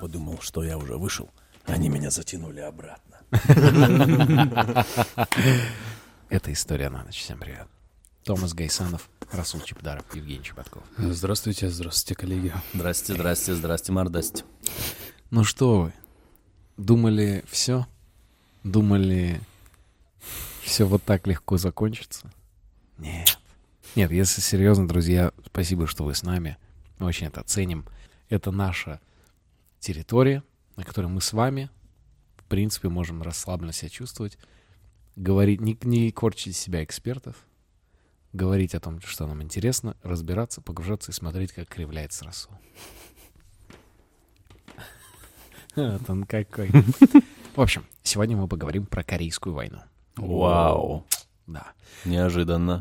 подумал, 0.00 0.38
что 0.40 0.64
я 0.64 0.78
уже 0.78 0.96
вышел, 0.96 1.28
они 1.66 1.90
меня 1.90 2.10
затянули 2.10 2.60
обратно. 2.60 3.18
Это 6.30 6.52
история 6.52 6.88
на 6.88 7.04
ночь. 7.04 7.18
Всем 7.18 7.38
привет. 7.38 7.68
Томас 8.24 8.54
Гайсанов, 8.54 9.10
Расул 9.30 9.60
Чепдаров, 9.60 10.04
Евгений 10.14 10.42
Чеботков. 10.42 10.82
Здравствуйте, 10.96 11.68
здравствуйте, 11.68 12.14
коллеги. 12.18 12.52
Здрасте, 12.72 13.12
здрасте, 13.14 13.54
здрасте, 13.54 13.92
мордасте. 13.92 14.44
Ну 15.30 15.44
что 15.44 15.82
вы, 15.82 15.92
думали 16.78 17.44
все? 17.48 17.86
Думали, 18.64 19.40
все 20.62 20.84
вот 20.84 21.02
так 21.02 21.26
легко 21.26 21.58
закончится? 21.58 22.30
Нет. 22.98 23.38
Нет, 23.96 24.10
если 24.12 24.40
серьезно, 24.40 24.88
друзья, 24.88 25.32
спасибо, 25.46 25.86
что 25.86 26.04
вы 26.04 26.14
с 26.14 26.22
нами. 26.22 26.56
Мы 26.98 27.06
очень 27.06 27.26
это 27.26 27.42
ценим. 27.42 27.84
Это 28.28 28.50
наша 28.50 29.00
территория, 29.80 30.44
на 30.76 30.84
которой 30.84 31.06
мы 31.06 31.20
с 31.20 31.32
вами, 31.32 31.70
в 32.36 32.44
принципе, 32.44 32.88
можем 32.88 33.22
расслабленно 33.22 33.72
себя 33.72 33.88
чувствовать, 33.88 34.38
говорить, 35.16 35.60
не, 35.60 35.76
не 35.82 36.10
корчить 36.12 36.54
из 36.54 36.58
себя 36.58 36.84
экспертов, 36.84 37.36
говорить 38.32 38.74
о 38.74 38.80
том, 38.80 39.00
что 39.00 39.26
нам 39.26 39.42
интересно, 39.42 39.96
разбираться, 40.02 40.60
погружаться 40.60 41.10
и 41.10 41.14
смотреть, 41.14 41.52
как 41.52 41.68
кривляется 41.68 42.24
Расул. 42.24 42.52
Вот 45.76 46.10
он 46.10 46.24
какой. 46.24 46.70
В 47.54 47.60
общем, 47.60 47.84
сегодня 48.02 48.36
мы 48.36 48.48
поговорим 48.48 48.86
про 48.86 49.02
Корейскую 49.04 49.54
войну. 49.54 49.78
Вау. 50.16 51.06
Да. 51.46 51.72
Неожиданно. 52.04 52.78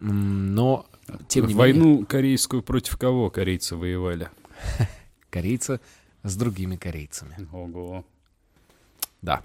Но, 0.00 0.86
тем 1.28 1.46
не 1.46 1.54
менее, 1.54 1.58
Войну 1.58 2.06
корейскую 2.06 2.62
против 2.62 2.98
кого 2.98 3.30
корейцы 3.30 3.74
воевали? 3.76 4.28
корейцы 5.30 5.80
с 6.24 6.36
другими 6.36 6.76
корейцами. 6.76 7.36
Ого. 7.52 8.04
Да. 9.22 9.44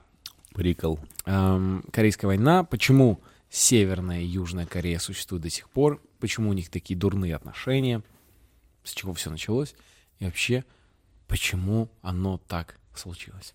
Прикол. 0.54 1.00
Эм, 1.26 1.84
Корейская 1.92 2.28
война. 2.28 2.64
Почему 2.64 3.20
Северная 3.50 4.22
и 4.22 4.26
Южная 4.26 4.66
Корея 4.66 4.98
существуют 4.98 5.44
до 5.44 5.50
сих 5.50 5.70
пор? 5.70 6.02
Почему 6.20 6.50
у 6.50 6.54
них 6.54 6.70
такие 6.70 6.98
дурные 6.98 7.36
отношения? 7.36 8.02
С 8.84 8.94
чего 8.94 9.14
все 9.14 9.30
началось? 9.30 9.76
И 10.20 10.26
вообще, 10.26 10.64
почему 11.28 11.90
оно 12.02 12.38
так 12.38 12.80
случилось? 12.96 13.54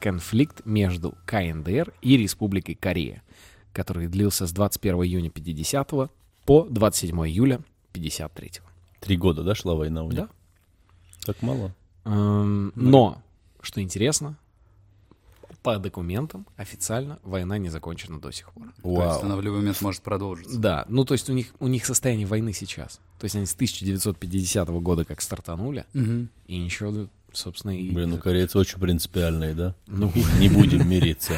Конфликт 0.00 0.64
между 0.64 1.16
КНДР 1.26 1.94
и 2.02 2.16
Республикой 2.16 2.74
Корея, 2.74 3.22
который 3.72 4.08
длился 4.08 4.46
с 4.46 4.52
21 4.52 4.96
июня 5.02 5.30
50 5.30 5.90
по 6.44 6.64
27 6.64 7.16
июля 7.26 7.60
53 7.92 8.60
Три 9.02 9.16
года, 9.16 9.42
да, 9.42 9.54
шла 9.54 9.74
война 9.74 10.04
у 10.04 10.06
них? 10.10 10.14
Да. 10.16 10.28
Так 11.26 11.42
мало? 11.42 11.74
Эм, 12.04 12.72
Но, 12.76 13.20
что 13.60 13.82
интересно, 13.82 14.36
по 15.62 15.78
документам 15.78 16.46
официально 16.56 17.18
война 17.22 17.58
не 17.58 17.68
закончена 17.68 18.20
до 18.20 18.30
сих 18.32 18.50
пор. 18.52 18.68
То 18.82 19.02
есть 19.04 19.22
она 19.22 19.34
Вау. 19.34 19.38
в 19.40 19.42
любой 19.42 19.58
момент 19.60 19.80
может 19.82 20.02
продолжиться. 20.02 20.58
Да, 20.58 20.84
ну 20.88 21.04
то 21.04 21.14
есть 21.14 21.28
у 21.28 21.32
них, 21.32 21.48
у 21.60 21.66
них 21.68 21.84
состояние 21.84 22.26
войны 22.26 22.52
сейчас. 22.52 23.00
То 23.18 23.24
есть 23.24 23.36
они 23.36 23.46
с 23.46 23.54
1950 23.54 24.68
года 24.80 25.04
как 25.04 25.20
стартанули, 25.20 25.84
Мгм. 25.92 26.28
и 26.46 26.58
ничего, 26.58 27.08
собственно, 27.32 27.76
и... 27.76 27.90
Блин, 27.90 28.10
ну 28.10 28.18
корейцы 28.18 28.58
очень 28.58 28.78
принципиальные, 28.80 29.54
да? 29.54 29.74
Ну, 29.88 30.12
Не 30.38 30.48
будем 30.48 30.88
мириться. 30.88 31.34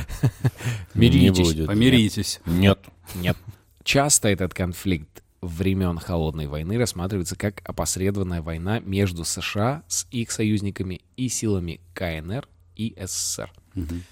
Миритесь. 0.94 1.38
Не 1.38 1.44
будет. 1.44 1.66
Помиритесь. 1.66 2.40
Нет. 2.46 2.78
Нет. 3.14 3.36
Часто 3.82 4.28
этот 4.28 4.54
конфликт 4.54 5.22
времен 5.46 5.98
Холодной 5.98 6.46
войны 6.46 6.78
рассматривается 6.78 7.36
как 7.36 7.60
опосредованная 7.64 8.42
война 8.42 8.80
между 8.80 9.24
США 9.24 9.82
с 9.88 10.06
их 10.10 10.30
союзниками 10.30 11.00
и 11.16 11.28
силами 11.28 11.80
КНР 11.94 12.48
и 12.76 12.94
СССР. 12.98 13.52
Мгм. 13.74 14.02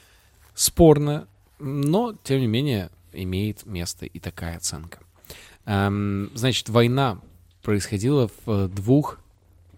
Спорно, 0.54 1.26
но, 1.58 2.14
тем 2.24 2.40
не 2.40 2.46
менее, 2.46 2.90
имеет 3.12 3.66
место 3.66 4.06
и 4.06 4.18
такая 4.18 4.56
оценка. 4.56 4.98
Эм, 5.64 6.30
значит, 6.34 6.68
война 6.68 7.18
происходила 7.62 8.28
в 8.28 8.50
э, 8.50 8.68
двух... 8.68 9.18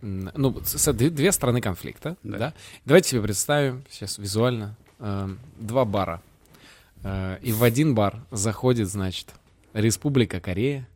Ну, 0.00 0.60
две 0.92 1.32
стороны 1.32 1.62
конфликта. 1.62 2.16
Да. 2.22 2.38
Да. 2.38 2.54
Давайте 2.84 3.10
себе 3.10 3.22
представим 3.22 3.84
сейчас 3.90 4.18
визуально 4.18 4.76
эм, 4.98 5.38
два 5.58 5.84
бара. 5.84 6.20
Э, 7.02 7.38
и 7.42 7.52
в 7.52 7.62
один 7.62 7.94
бар 7.94 8.22
заходит, 8.30 8.88
значит, 8.88 9.34
Республика 9.72 10.40
Корея, 10.40 10.86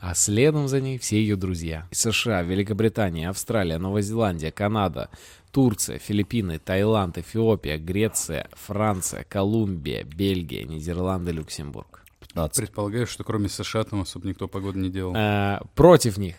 А 0.00 0.14
следом 0.14 0.68
за 0.68 0.80
ней 0.80 0.98
все 0.98 1.18
ее 1.18 1.36
друзья. 1.36 1.88
США, 1.90 2.42
Великобритания, 2.42 3.28
Австралия, 3.28 3.78
Новая 3.78 4.02
Зеландия, 4.02 4.52
Канада, 4.52 5.10
Турция, 5.50 5.98
Филиппины, 5.98 6.58
Таиланд, 6.58 7.18
Эфиопия, 7.18 7.78
Греция, 7.78 8.48
Франция, 8.52 9.24
Колумбия, 9.28 10.04
Бельгия, 10.04 10.64
Нидерланды, 10.64 11.32
Люксембург. 11.32 12.04
15. 12.20 12.56
Предполагаю, 12.56 13.06
что 13.06 13.24
кроме 13.24 13.48
США 13.48 13.84
там 13.84 14.02
особо 14.02 14.28
никто 14.28 14.46
погоду 14.48 14.78
не 14.78 14.90
делал. 14.90 15.14
Э, 15.16 15.60
против 15.74 16.18
них 16.18 16.36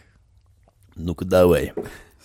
Ну-ка 0.95 1.25
давай. 1.25 1.73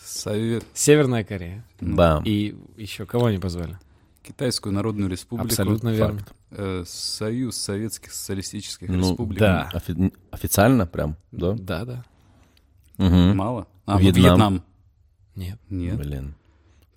Совет, 0.04 0.64
Северная 0.74 1.24
Корея. 1.24 1.64
Бам. 1.80 2.22
И 2.24 2.54
еще 2.76 3.06
кого 3.06 3.26
они 3.26 3.38
позвали? 3.38 3.78
Китайскую 4.22 4.72
Народную 4.72 5.10
Республику, 5.10 5.48
Абсолютно 5.48 5.88
верно. 5.88 6.18
Факт. 6.20 6.32
Э, 6.52 6.84
Союз 6.86 7.56
Советских 7.56 8.12
Социалистических 8.12 8.88
Ну, 8.88 9.10
Республик. 9.10 9.38
да. 9.40 9.70
Офи- 9.74 10.12
Официально 10.30 10.86
прям, 10.86 11.16
да? 11.32 11.52
Да, 11.52 11.84
да. 11.84 12.04
Мгм. 12.98 13.36
Мало? 13.36 13.66
А, 13.86 13.98
Вьетнам. 14.00 14.22
Вьетнам. 14.24 14.64
Нет. 15.34 15.58
Нет. 15.70 15.96
Блин. 15.98 16.34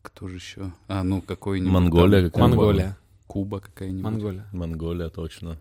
Кто 0.01 0.27
же 0.27 0.35
еще? 0.35 0.71
А, 0.87 1.03
ну 1.03 1.21
какой-нибудь. 1.21 1.71
Монголия 1.73 2.21
там, 2.21 2.31
какая-нибудь. 2.31 2.57
Монголия. 2.57 2.97
Куба 3.27 3.59
какая-нибудь. 3.59 4.03
Монголия. 4.03 4.45
Монголия, 4.51 5.09
точно. 5.09 5.57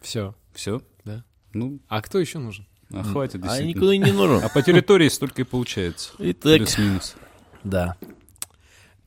Все. 0.00 0.34
Все? 0.52 0.80
Да. 1.04 1.24
Ну, 1.52 1.80
А 1.88 2.00
кто 2.02 2.18
еще 2.18 2.38
нужен? 2.38 2.66
а 2.92 3.02
хватит 3.02 3.42
А 3.44 3.60
никуда 3.62 3.92
и 3.94 3.98
не 3.98 4.12
нужен. 4.12 4.40
А 4.44 4.48
по 4.48 4.62
территории 4.62 5.08
столько 5.08 5.42
и 5.42 5.44
получается. 5.44 6.10
Итак, 6.18 6.56
Плюс-минус. 6.58 7.16
Да. 7.64 7.96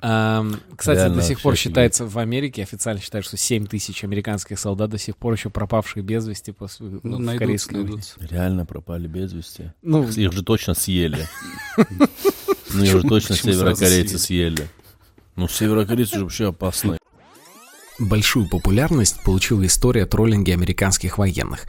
Эм, 0.02 0.60
кстати, 0.76 0.98
Реально 0.98 1.16
до 1.18 1.22
сих 1.22 1.42
пор 1.42 1.56
считается 1.56 2.06
в 2.08 2.18
Америке, 2.18 2.64
официально 2.64 3.00
считают, 3.00 3.26
что 3.26 3.38
7 3.38 3.68
тысяч 3.68 4.04
американских 4.04 4.58
солдат 4.60 4.90
до 4.90 4.98
сих 4.98 5.16
пор 5.16 5.34
еще 5.34 5.52
пропавшие 5.52 6.02
без 6.04 6.28
вести 6.28 6.52
после, 6.52 6.88
Ну, 7.04 7.18
в 7.18 7.20
найдутся, 7.20 7.38
Корейской 7.38 7.74
войне. 7.76 7.88
найдутся. 7.90 8.16
реально 8.22 8.66
пропали 8.66 9.08
без 9.08 9.32
вести. 9.32 9.72
Ну, 9.84 10.08
Их 10.08 10.32
же 10.34 10.44
точно 10.44 10.74
съели. 10.74 11.28
Ну, 12.74 12.84
их 12.86 12.90
же 12.92 13.02
точно 13.02 13.36
северокорейцы 13.36 14.18
съели. 14.18 14.68
Ну, 15.36 15.48
северокорейцы 15.50 16.18
же 16.20 16.24
вообще 16.24 16.48
опасные. 16.50 16.98
Большую 18.00 18.48
популярность 18.50 19.22
получила 19.24 19.66
история 19.66 20.06
троллинги 20.06 20.52
американских 20.52 21.18
военных. 21.18 21.66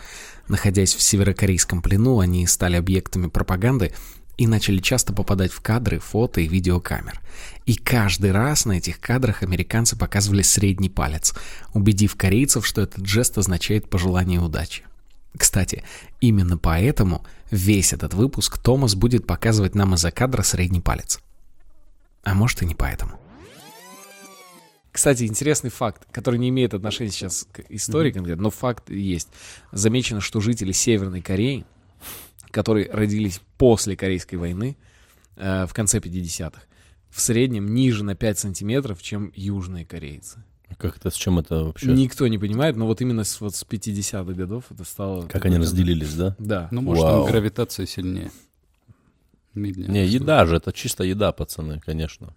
Находясь 0.49 0.95
в 0.95 1.03
северокорейском 1.03 1.83
плену, 1.83 2.21
они 2.21 2.47
стали 2.47 2.77
объектами 2.77 3.27
пропаганды 3.27 3.93
и 4.37 4.47
начали 4.47 4.79
часто 4.79 5.13
попадать 5.13 5.53
в 5.53 5.61
кадры, 5.61 5.99
фото 5.99 6.41
и 6.41 6.49
видеокамер. 6.49 7.21
И 7.67 7.75
каждый 7.75 8.33
раз 8.33 8.65
на 8.65 8.73
этих 8.73 9.01
кадрах 9.01 9.43
американцы 9.43 9.97
показывали 9.97 10.43
средний 10.43 10.89
палец, 10.89 11.35
убедив 11.75 12.17
корейцев, 12.17 12.67
что 12.67 12.83
этот 12.83 13.07
жест 13.07 13.39
означает 13.39 13.89
пожелание 13.89 14.41
удачи. 14.41 14.85
Кстати, 15.37 15.85
именно 16.21 16.59
поэтому 16.59 17.25
весь 17.51 17.93
этот 17.93 18.15
выпуск 18.15 18.59
Томас 18.59 18.95
будет 18.95 19.27
показывать 19.27 19.75
нам 19.75 19.95
из-за 19.95 20.11
кадра 20.11 20.43
средний 20.43 20.81
палец. 20.81 21.21
А 22.25 22.35
может 22.35 22.63
и 22.63 22.67
не 22.67 22.75
поэтому. 22.75 23.19
Кстати, 24.93 25.25
интересный 25.25 25.71
факт, 25.71 26.07
который 26.13 26.39
не 26.39 26.51
имеет 26.51 26.75
отношения 26.75 27.11
сейчас 27.11 27.47
к 27.51 27.61
истории 27.71 28.13
конкретно, 28.13 28.43
но 28.43 28.51
факт 28.51 28.91
есть. 28.91 29.29
Замечено, 29.73 30.21
что 30.21 30.41
жители 30.41 30.73
Северной 30.73 31.23
Кореи, 31.23 31.65
которые 32.53 32.89
родились 32.91 33.41
после 33.59 33.97
Корейской 33.97 34.37
войны 34.37 34.77
э, 35.37 35.67
в 35.67 35.75
конце 35.75 35.99
50-х, 35.99 36.63
в 37.11 37.21
среднем 37.21 37.75
ниже 37.75 38.05
на 38.05 38.15
5 38.15 38.39
сантиметров, 38.39 39.03
чем 39.03 39.33
южные 39.35 39.85
корейцы. 39.85 40.45
Как 40.79 40.97
это, 40.97 41.11
с 41.11 41.15
чем 41.15 41.39
это 41.39 41.65
вообще? 41.65 41.93
Никто 41.93 42.27
не 42.29 42.39
понимает, 42.39 42.77
но 42.77 42.87
вот 42.87 43.01
именно 43.01 43.25
с, 43.25 43.41
вот 43.41 43.55
с 43.55 43.65
50-х 43.65 44.33
годов 44.33 44.65
это 44.71 44.85
стало... 44.85 45.27
Как 45.27 45.45
они 45.45 45.59
разделились, 45.59 46.15
да? 46.15 46.35
Да. 46.39 46.69
Ну, 46.71 46.81
может, 46.81 47.05
Вау. 47.05 47.25
там 47.25 47.33
гравитация 47.33 47.87
сильнее. 47.87 48.31
Медленнее. 49.55 50.07
Не, 50.07 50.07
еда 50.07 50.47
же, 50.47 50.57
это 50.57 50.73
чисто 50.73 51.05
еда, 51.05 51.33
пацаны, 51.33 51.81
конечно. 51.81 52.35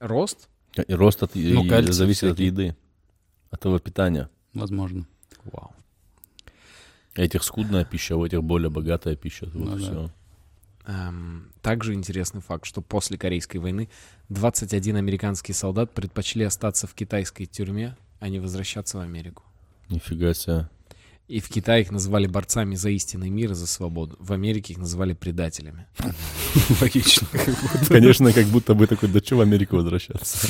Рост? 0.00 0.48
И 0.86 0.92
рост 0.92 1.22
от, 1.22 1.34
Ну, 1.34 1.64
и 1.64 1.68
кальций 1.68 1.94
зависит 1.94 2.24
от 2.24 2.36
всякий. 2.36 2.46
еды, 2.46 2.76
от 3.50 3.64
его 3.64 3.78
питания. 3.78 4.28
Возможно. 4.52 5.06
Вау. 5.44 5.72
Этих 7.14 7.44
скудная 7.44 7.84
пища, 7.84 8.16
у 8.16 8.24
этих 8.24 8.42
более 8.42 8.70
богатая 8.70 9.16
пища. 9.16 9.46
Вот 9.52 9.54
Ну 9.54 9.78
и 9.78 9.90
да. 9.90 10.10
Эм, 10.86 11.52
также 11.60 11.94
интересный 11.94 12.40
факт, 12.40 12.64
что 12.64 12.80
после 12.80 13.16
Корейской 13.16 13.58
войны 13.58 13.88
21 14.30 14.96
американский 14.96 15.52
солдат 15.52 15.92
предпочли 15.92 16.44
остаться 16.44 16.86
в 16.86 16.94
китайской 16.94 17.44
тюрьме, 17.44 17.96
а 18.18 18.28
не 18.28 18.40
возвращаться 18.40 18.98
в 18.98 19.00
Америку. 19.00 19.44
Нифига 19.88 20.34
себе. 20.34 20.68
И 21.28 21.40
в 21.40 21.48
Китае 21.48 21.82
их 21.82 21.90
называли 21.90 22.26
борцами 22.26 22.74
за 22.74 22.90
истинный 22.90 23.30
мир 23.30 23.52
и 23.52 23.54
за 23.54 23.66
свободу. 23.66 24.16
В 24.18 24.32
Америке 24.32 24.72
их 24.72 24.78
называли 24.78 25.14
предателями. 25.14 25.86
Логично. 26.80 27.26
Конечно, 27.88 28.32
как 28.32 28.46
будто 28.46 28.74
бы 28.74 28.86
такой, 28.86 29.08
да 29.08 29.20
что 29.20 29.36
в 29.36 29.40
Америку 29.40 29.76
возвращаться? 29.76 30.48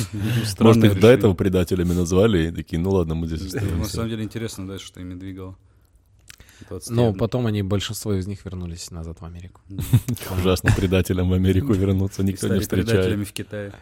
Может, 0.59 0.83
их 0.83 0.99
до 0.99 1.07
этого 1.07 1.35
предателями 1.35 1.93
назвали, 1.93 2.47
и 2.47 2.51
такие, 2.51 2.79
ну 2.79 2.89
ладно, 2.89 3.15
мы 3.15 3.27
здесь 3.27 3.53
На 3.53 3.85
самом 3.85 4.09
деле 4.09 4.23
интересно 4.23 4.67
дальше, 4.67 4.87
что 4.87 4.99
ими 4.99 5.13
двигало. 5.13 5.57
Но 6.87 7.13
потом 7.13 7.47
они, 7.47 7.63
большинство 7.63 8.13
из 8.13 8.27
них 8.27 8.43
вернулись 8.45 8.91
назад 8.91 9.21
в 9.21 9.25
Америку. 9.25 9.61
Ужасно 10.37 10.71
предателям 10.75 11.29
в 11.29 11.33
Америку 11.33 11.73
вернуться 11.73 12.23
никто 12.23 12.47
не 12.47 12.61
стали 12.61 12.81
предателями 12.81 13.23
встречает. 13.23 13.29
в 13.29 13.33
Китае. 13.33 13.73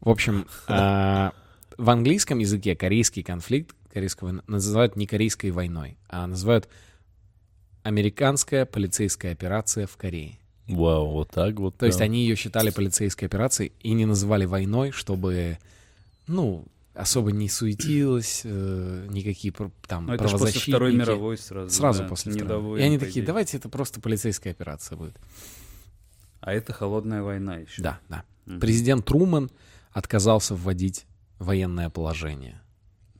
В 0.00 0.08
общем, 0.08 0.46
а, 0.66 1.32
в 1.76 1.90
английском 1.90 2.38
языке 2.38 2.74
корейский 2.74 3.22
конфликт 3.22 3.74
корейская 3.92 4.26
война 4.26 4.42
называют 4.46 4.96
не 4.96 5.06
корейской 5.06 5.50
войной, 5.50 5.98
а 6.08 6.26
называют 6.26 6.68
американская 7.82 8.66
полицейская 8.66 9.32
операция 9.32 9.86
в 9.86 9.96
Корее. 9.96 10.38
Вау, 10.68 11.10
вот 11.10 11.30
так 11.30 11.58
вот. 11.58 11.76
То 11.76 11.86
есть 11.86 12.00
они 12.00 12.22
ее 12.22 12.36
считали 12.36 12.70
полицейской 12.70 13.26
операцией 13.26 13.72
и 13.80 13.92
не 13.92 14.06
называли 14.06 14.44
войной, 14.44 14.92
чтобы, 14.92 15.58
ну, 16.26 16.64
особо 17.00 17.32
не 17.32 17.48
суетилось, 17.48 18.42
э, 18.44 19.06
никакие 19.10 19.52
там 19.86 20.06
Ну, 20.06 20.12
это 20.12 20.28
же 20.28 20.38
после 20.38 20.60
Второй 20.60 20.94
мировой 20.94 21.38
сразу. 21.38 21.70
Сразу 21.70 22.02
да, 22.02 22.08
после 22.08 22.32
Второй. 22.32 22.80
И 22.80 22.82
они 22.82 22.98
такие, 22.98 23.24
давайте 23.24 23.56
это 23.56 23.68
просто 23.68 24.00
полицейская 24.00 24.52
операция 24.52 24.96
будет. 24.96 25.16
А 26.40 26.52
это 26.52 26.72
холодная 26.72 27.22
война 27.22 27.56
еще. 27.56 27.82
Да, 27.82 28.00
да. 28.08 28.24
Мгм. 28.46 28.60
Президент 28.60 29.04
Труман 29.04 29.50
отказался 29.92 30.54
вводить 30.54 31.06
военное 31.38 31.90
положение. 31.90 32.59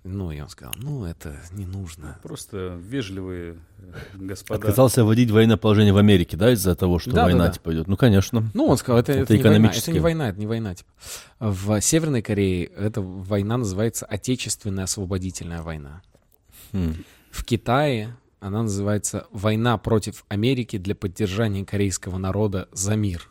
Ну, 0.03 0.33
и 0.33 0.41
он 0.41 0.49
сказал, 0.49 0.75
ну, 0.79 1.05
это 1.05 1.37
не 1.53 1.67
нужно. 1.67 2.19
Просто 2.23 2.79
вежливые 2.83 3.59
э, 3.79 3.93
господа. 4.15 4.59
Отказался 4.59 5.05
вводить 5.05 5.31
военное 5.31 5.59
положение 5.59 5.93
в 5.93 5.99
Америке, 5.99 6.39
да, 6.39 6.53
из-за 6.53 6.75
того, 6.75 6.99
что 6.99 7.11
Да, 7.11 7.17
да, 7.17 7.25
война 7.25 7.47
да. 7.47 7.53
типа 7.53 7.75
идет. 7.75 7.87
Ну, 7.87 7.99
конечно. 7.99 8.51
Ну, 8.55 8.67
он 8.67 8.79
сказал, 8.79 8.99
это, 9.01 9.13
Это 9.13 9.35
это, 9.35 9.37
не 9.37 9.43
война, 9.43 9.71
это 9.71 9.93
не 9.93 10.01
война, 10.01 10.29
это 10.31 10.41
не 10.41 10.47
война. 10.47 10.75
Типа. 10.75 10.91
В 11.39 11.81
Северной 11.83 12.23
Корее 12.23 12.65
эта 12.65 13.03
война 13.03 13.59
называется 13.59 14.07
Отечественная 14.07 14.85
освободительная 14.85 15.61
война. 15.61 16.01
Хм. 16.73 16.95
В 17.31 17.45
Китае 17.45 18.17
она 18.41 18.63
называется 18.63 19.27
«Война 19.33 19.77
против 19.77 20.25
Америки 20.29 20.79
для 20.79 20.95
поддержания 20.95 21.65
корейского 21.65 22.17
народа 22.17 22.69
за 22.73 22.97
мир». 22.97 23.29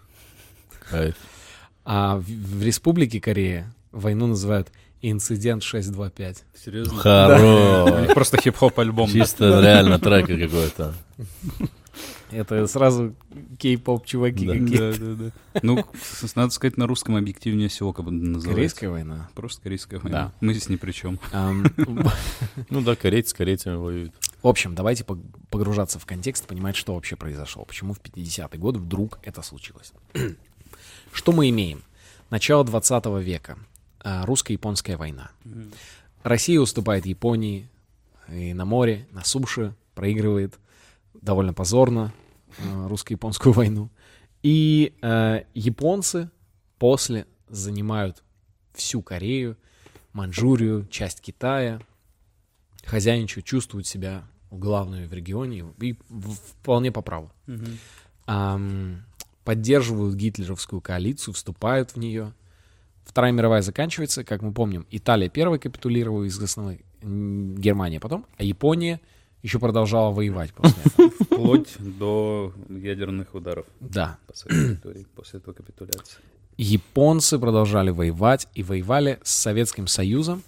Кайф. 0.87 1.15
А 1.83 2.17
в, 2.17 2.25
в 2.25 2.63
Республике 2.63 3.19
Корея 3.19 3.73
войну 3.91 4.27
называют 4.27 4.71
«Инцидент 5.01 5.63
625». 5.63 6.43
Серьезно? 6.63 6.97
Хорош. 6.99 8.13
просто 8.13 8.37
хип-хоп 8.41 8.77
альбом. 8.79 9.09
Чисто 9.09 9.61
реально 9.61 9.99
трек 9.99 10.27
какой-то. 10.27 10.93
Это 12.31 12.67
сразу 12.67 13.15
кей-поп 13.57 14.05
чуваки 14.05 14.45
Да. 14.45 14.53
какие-то. 14.53 14.99
Да, 14.99 15.05
да, 15.05 15.31
да. 15.55 15.59
Ну, 15.63 15.85
надо 16.35 16.51
сказать, 16.53 16.77
на 16.77 16.85
русском 16.85 17.15
объективнее 17.15 17.69
всего 17.69 17.91
как 17.91 18.05
бы 18.05 18.11
называется. 18.11 18.49
Корейская 18.49 18.89
война. 18.89 19.29
Просто 19.33 19.61
корейская 19.63 19.99
война. 19.99 20.25
Да. 20.25 20.33
Мы 20.39 20.53
здесь 20.53 20.69
ни 20.69 20.75
при 20.75 20.91
чем. 20.91 21.19
Ну 22.69 22.81
да, 22.81 22.95
корейцы 22.95 23.31
с 23.31 23.33
корейцами 23.33 23.75
воюют. 23.75 24.13
В 24.43 24.47
общем, 24.47 24.75
давайте 24.75 25.03
пог- 25.03 25.19
погружаться 25.49 25.97
в 25.97 26.05
контекст, 26.05 26.45
понимать, 26.45 26.75
что 26.75 26.93
вообще 26.93 27.15
произошло. 27.15 27.65
Почему 27.65 27.93
в 27.93 27.99
50-е 27.99 28.59
годы 28.59 28.79
вдруг 28.79 29.19
это 29.23 29.41
случилось. 29.41 29.91
Что 31.13 31.31
мы 31.31 31.49
имеем? 31.49 31.83
Начало 32.29 32.63
20 32.63 33.05
века. 33.23 33.57
А, 34.01 34.25
Русско-японская 34.25 34.97
война. 34.97 35.31
Россия 36.23 36.59
уступает 36.59 37.05
Японии 37.05 37.69
и 38.29 38.53
на 38.53 38.65
море, 38.65 39.07
на 39.11 39.23
суше, 39.23 39.75
проигрывает 39.95 40.57
довольно 41.13 41.53
позорно 41.53 42.13
э, 42.57 42.87
русско-японскую 42.87 43.53
войну. 43.53 43.89
И 44.43 44.93
э, 45.01 45.43
японцы 45.53 46.29
после 46.77 47.25
занимают 47.49 48.23
всю 48.73 49.01
Корею, 49.01 49.57
Манчжурию, 50.13 50.87
часть 50.89 51.21
Китая, 51.21 51.81
хозяйничают, 52.85 53.45
чувствуют 53.45 53.87
себя 53.87 54.23
главными 54.51 55.05
в 55.05 55.13
регионе 55.13 55.65
и 55.79 55.97
вполне 56.61 56.91
по 56.91 57.01
праву. 57.01 57.31
Ам, 58.25 59.03
поддерживают 59.43 60.15
гитлеровскую 60.15 60.81
коалицию, 60.81 61.33
вступают 61.33 61.91
в 61.91 61.97
нее. 61.97 62.33
Вторая 63.09 63.31
мировая 63.31 63.63
заканчивается, 63.63 64.23
как 64.23 64.43
мы 64.43 64.53
помним, 64.53 64.85
Италия 64.91 65.29
первой 65.29 65.57
капитулировала 65.57 66.25
из 66.25 66.39
основной, 66.39 66.81
Германия 67.01 67.99
потом, 67.99 68.23
а 68.37 68.43
Япония 68.43 69.01
еще 69.41 69.57
продолжала 69.57 70.11
воевать 70.11 70.53
после 70.53 70.77
этого. 70.85 71.09
Вплоть 71.23 71.75
до 71.79 72.53
ядерных 72.69 73.33
ударов 73.33 73.65
Да. 73.79 74.19
по 74.27 74.35
своей 74.35 74.67
территории 74.75 75.07
после 75.15 75.39
этого 75.39 75.55
капитуляции. 75.55 76.19
Японцы 76.57 77.39
продолжали 77.39 77.89
воевать 77.89 78.47
и 78.53 78.61
воевали 78.61 79.17
с 79.23 79.31
Советским 79.31 79.87
Союзом 79.87 80.43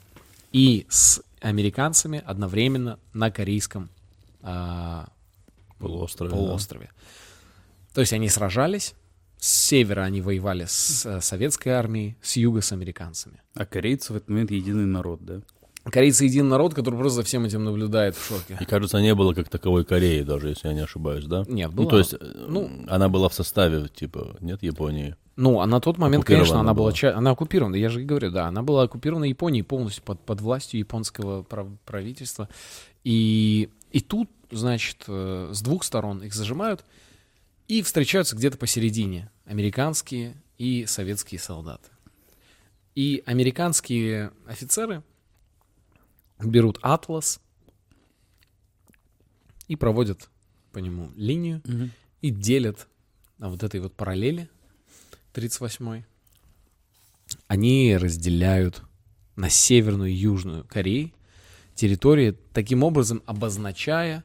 и 0.52 0.86
с 0.88 1.20
американцами 1.40 2.22
одновременно 2.24 3.00
на 3.14 3.32
корейском 3.32 3.90
а, 4.44 5.10
Полуострове, 5.80 6.30
да. 6.30 6.38
полуострове. 6.38 6.92
То 7.96 8.02
есть 8.02 8.14
они 8.14 8.30
сражались, 8.30 8.94
с 9.42 9.48
севера 9.70 10.02
они 10.02 10.22
воевали 10.22 10.66
с 10.68 11.04
э, 11.04 11.20
советской 11.20 11.70
армией, 11.70 12.16
с 12.22 12.38
юга 12.38 12.62
с 12.62 12.72
американцами. 12.72 13.42
А 13.56 13.66
корейцы 13.66 14.14
в 14.14 14.18
этот 14.18 14.30
момент 14.30 14.52
единый 14.52 14.86
народ, 14.86 15.26
да? 15.26 15.42
Корейцы 15.84 16.26
единый 16.26 16.48
народ, 16.52 16.76
который 16.76 16.94
просто 17.00 17.16
за 17.18 17.24
всем 17.24 17.44
этим 17.44 17.64
наблюдает 17.64 18.16
в 18.16 18.24
шоке. 18.24 18.56
И, 18.62 18.66
кажется, 18.66 19.02
не 19.02 19.16
было 19.16 19.34
как 19.34 19.50
таковой 19.50 19.84
Кореи 19.84 20.22
даже, 20.22 20.50
если 20.50 20.68
я 20.68 20.76
не 20.76 20.82
ошибаюсь, 20.82 21.26
да? 21.26 21.44
Нет, 21.48 21.72
Ну, 21.72 21.76
была. 21.84 21.90
то 21.90 21.98
есть, 21.98 22.14
Ну- 22.22 22.68
ну, 22.68 22.86
она 22.88 23.10
была 23.10 23.30
в 23.30 23.34
составе, 23.34 23.88
типа, 23.88 24.38
нет 24.42 24.62
Японии. 24.62 25.16
Ну, 25.38 25.60
а 25.60 25.66
на 25.66 25.80
тот 25.82 25.98
момент, 25.98 26.24
конечно, 26.24 26.60
она 26.60 26.76
была, 26.76 26.92
была. 26.92 27.14
она 27.18 27.32
оккупирована, 27.32 27.74
я 27.78 27.90
же 27.90 28.04
и 28.04 28.06
говорю, 28.06 28.30
да, 28.30 28.46
она 28.46 28.62
была 28.62 28.84
оккупирована 28.84 29.24
Японией 29.24 29.64
полностью 29.64 30.04
под, 30.04 30.20
под 30.24 30.40
властью 30.40 30.80
японского 30.80 31.42
прав- 31.42 31.80
правительства. 31.84 32.48
И, 33.04 33.70
и 33.92 34.02
тут, 34.02 34.30
значит, 34.52 35.06
э, 35.08 35.50
с 35.52 35.62
двух 35.64 35.84
сторон 35.84 36.22
их 36.22 36.36
зажимают 36.36 36.86
и 37.68 37.82
встречаются 37.82 38.36
где-то 38.36 38.58
посередине 38.60 39.31
американские 39.52 40.42
и 40.58 40.86
советские 40.86 41.38
солдаты. 41.38 41.90
И 42.96 43.22
американские 43.26 44.32
офицеры 44.48 45.04
берут 46.40 46.80
атлас 46.82 47.42
и 49.68 49.76
проводят 49.76 50.30
по 50.72 50.80
нему 50.80 51.12
линию 51.18 51.62
и 52.22 52.30
делят 52.30 52.88
на 53.40 53.50
вот 53.50 53.62
этой 53.64 53.82
вот 53.82 53.94
параллели 53.94 54.50
38-й. 55.34 56.06
Они 57.48 57.98
разделяют 57.98 58.82
на 59.36 59.50
северную 59.50 60.12
и 60.12 60.16
южную 60.16 60.64
Кореи 60.64 61.14
территории, 61.76 62.38
таким 62.54 62.84
образом 62.84 63.22
обозначая 63.26 64.24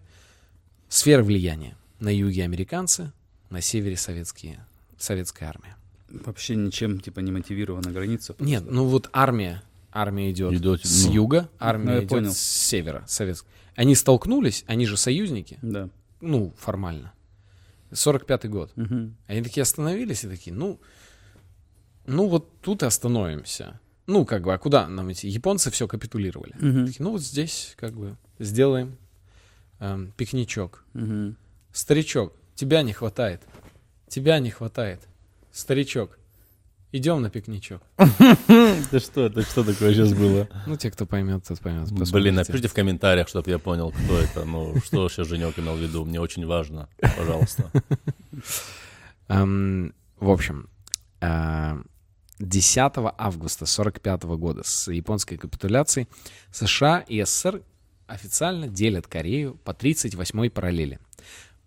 сферы 0.88 1.24
влияния. 1.24 1.76
На 1.98 2.14
юге 2.14 2.44
американцы, 2.44 3.12
на 3.50 3.60
севере 3.60 3.96
советские, 3.96 4.64
советская 4.98 5.48
армия. 5.48 5.76
Вообще 6.08 6.54
ничем, 6.56 7.00
типа, 7.00 7.20
не 7.20 7.32
мотивирована 7.32 7.90
граница. 7.90 8.34
Нет, 8.38 8.64
ну 8.70 8.84
вот 8.86 9.08
армия, 9.12 9.62
армия 9.92 10.30
идет 10.30 10.52
Идет, 10.54 10.84
с 10.84 11.06
ну. 11.06 11.12
юга, 11.12 11.48
армия 11.58 11.92
Ну, 11.94 11.98
идет 12.00 12.08
понял. 12.08 12.32
с 12.32 12.38
севера, 12.38 13.04
советская. 13.08 13.50
Они 13.74 13.94
столкнулись, 13.94 14.64
они 14.66 14.86
же 14.86 14.96
союзники, 14.96 15.58
Да. 15.62 15.88
ну, 16.20 16.54
формально. 16.58 17.12
45-й 17.92 18.48
год. 18.48 18.72
Мгм. 18.76 19.16
Они 19.26 19.42
такие 19.42 19.62
остановились 19.62 20.24
и 20.24 20.28
такие, 20.28 20.54
ну, 20.54 20.80
ну 22.06 22.28
вот 22.28 22.60
тут 22.60 22.82
и 22.82 22.86
остановимся. 22.86 23.80
Ну, 24.06 24.24
как 24.24 24.42
бы, 24.44 24.54
а 24.54 24.58
куда 24.58 24.88
нам 24.88 25.10
идти? 25.12 25.28
Японцы 25.28 25.70
все 25.70 25.88
капитулировали. 25.88 26.54
Мгм. 26.60 26.86
Такие, 26.86 27.02
ну, 27.04 27.10
вот 27.12 27.22
здесь, 27.22 27.74
как 27.76 27.92
бы, 27.94 28.16
сделаем 28.38 28.96
эм, 29.80 30.12
пикничок. 30.16 30.84
Мгм. 30.94 31.36
Старичок, 31.72 32.32
тебя 32.54 32.82
не 32.82 32.92
хватает. 32.92 33.42
Тебя 34.08 34.38
не 34.38 34.50
хватает. 34.50 35.00
Старичок, 35.52 36.18
идем 36.92 37.22
на 37.22 37.30
пикничок. 37.30 37.82
Это 37.96 39.00
что, 39.00 39.26
это 39.26 39.42
что 39.42 39.64
такое 39.64 39.94
сейчас 39.94 40.12
было? 40.12 40.48
Ну, 40.66 40.76
те, 40.76 40.90
кто 40.90 41.06
поймет, 41.06 41.44
тот 41.46 41.60
поймет. 41.60 41.90
Блин, 42.12 42.34
напишите 42.34 42.68
в 42.68 42.74
комментариях, 42.74 43.28
чтобы 43.28 43.50
я 43.50 43.58
понял, 43.58 43.90
кто 43.90 44.18
это. 44.18 44.44
Ну, 44.44 44.76
что 44.84 45.08
сейчас 45.08 45.28
Женек 45.28 45.58
имел 45.58 45.74
в 45.74 45.80
виду. 45.80 46.04
Мне 46.04 46.20
очень 46.20 46.46
важно. 46.46 46.88
Пожалуйста. 47.16 47.70
Эм, 49.28 49.94
в 50.20 50.30
общем, 50.30 50.68
э, 51.20 51.82
10 52.38 52.92
августа 53.18 53.66
45 53.66 54.22
года 54.36 54.62
с 54.64 54.90
японской 54.90 55.36
капитуляцией 55.36 56.08
США 56.52 57.00
и 57.00 57.22
СССР 57.24 57.62
официально 58.06 58.68
делят 58.68 59.06
Корею 59.06 59.58
по 59.64 59.72
38-й 59.72 60.50
параллели, 60.50 61.00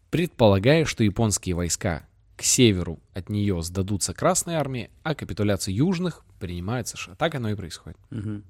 предполагая, 0.10 0.86
что 0.86 1.04
японские 1.04 1.56
войска 1.56 2.08
к 2.40 2.42
северу 2.42 3.00
от 3.14 3.28
нее 3.28 3.62
сдадутся 3.62 4.14
Красной 4.14 4.56
армии, 4.56 4.90
а 5.04 5.14
капитуляцию 5.14 5.76
южных 5.76 6.24
принимает 6.40 6.88
США. 6.88 7.16
Так 7.16 7.36
оно 7.36 7.50
и 7.50 7.56
происходит. 7.56 7.98
Мгм. 8.12 8.46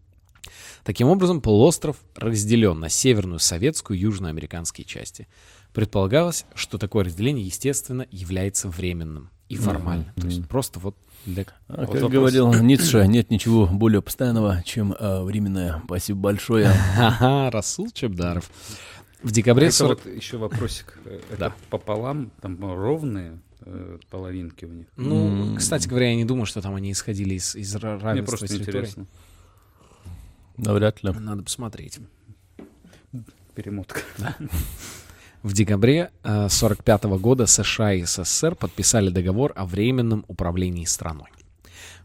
Таким 0.84 1.08
образом, 1.08 1.42
полуостров 1.42 1.98
разделен 2.16 2.80
на 2.80 2.88
северную 2.90 3.40
советскую 3.40 3.98
и 3.98 4.02
южноамериканские 4.02 4.86
части. 4.86 5.28
Предполагалось, 5.74 6.46
что 6.54 6.78
такое 6.78 7.06
разделение, 7.06 7.44
естественно, 7.44 8.06
является 8.12 8.70
временным 8.70 9.32
и 9.48 9.56
формальным. 9.56 10.14
То 10.16 10.28
есть 10.28 10.48
просто 10.48 10.80
вот 10.80 10.96
для... 11.26 11.46
А, 11.68 11.86
вот 11.86 11.94
как 11.94 12.02
вопрос. 12.04 12.12
говорил 12.12 12.54
Ницше, 12.62 13.08
нет 13.08 13.32
ничего 13.32 13.66
более 13.66 14.04
постоянного, 14.04 14.62
чем 14.64 14.96
а, 15.00 15.24
временное. 15.24 15.82
Спасибо 15.86 16.20
большое. 16.20 16.72
Ага, 16.96 17.50
Расул 17.50 17.90
Чебдаров. 17.90 18.52
В 19.24 19.32
декабре 19.32 19.68
Это 19.68 19.76
40... 19.76 20.06
вот 20.06 20.14
еще 20.16 20.38
вопросик. 20.38 21.00
Э, 21.06 21.20
Это 21.32 21.38
Да. 21.40 21.56
пополам, 21.72 22.32
там 22.40 22.58
ровные 22.62 23.40
э, 23.62 23.98
половинки 24.10 24.66
у 24.66 24.70
них. 24.74 24.88
Ну, 24.98 25.56
кстати 25.58 25.88
говоря, 25.88 26.10
я 26.10 26.16
не 26.16 26.26
думаю, 26.26 26.46
что 26.46 26.62
там 26.62 26.76
они 26.76 26.92
исходили 26.92 27.36
из, 27.36 27.56
из 27.56 27.76
ра- 27.76 27.96
Мне 27.96 28.04
равенства 28.04 28.32
просто 28.38 28.48
территорий. 28.48 28.80
интересно. 28.80 29.06
Навряд 30.58 31.04
ли. 31.04 31.12
Надо 31.12 31.44
посмотреть. 31.44 32.00
Перемотка. 33.56 34.02
В 35.42 35.54
декабре 35.54 36.12
1945 36.24 37.04
года 37.20 37.46
США 37.46 37.94
и 37.94 38.04
СССР 38.04 38.56
подписали 38.56 39.10
договор 39.10 39.54
о 39.56 39.66
временном 39.66 40.26
управлении 40.28 40.84
страной. 40.86 41.30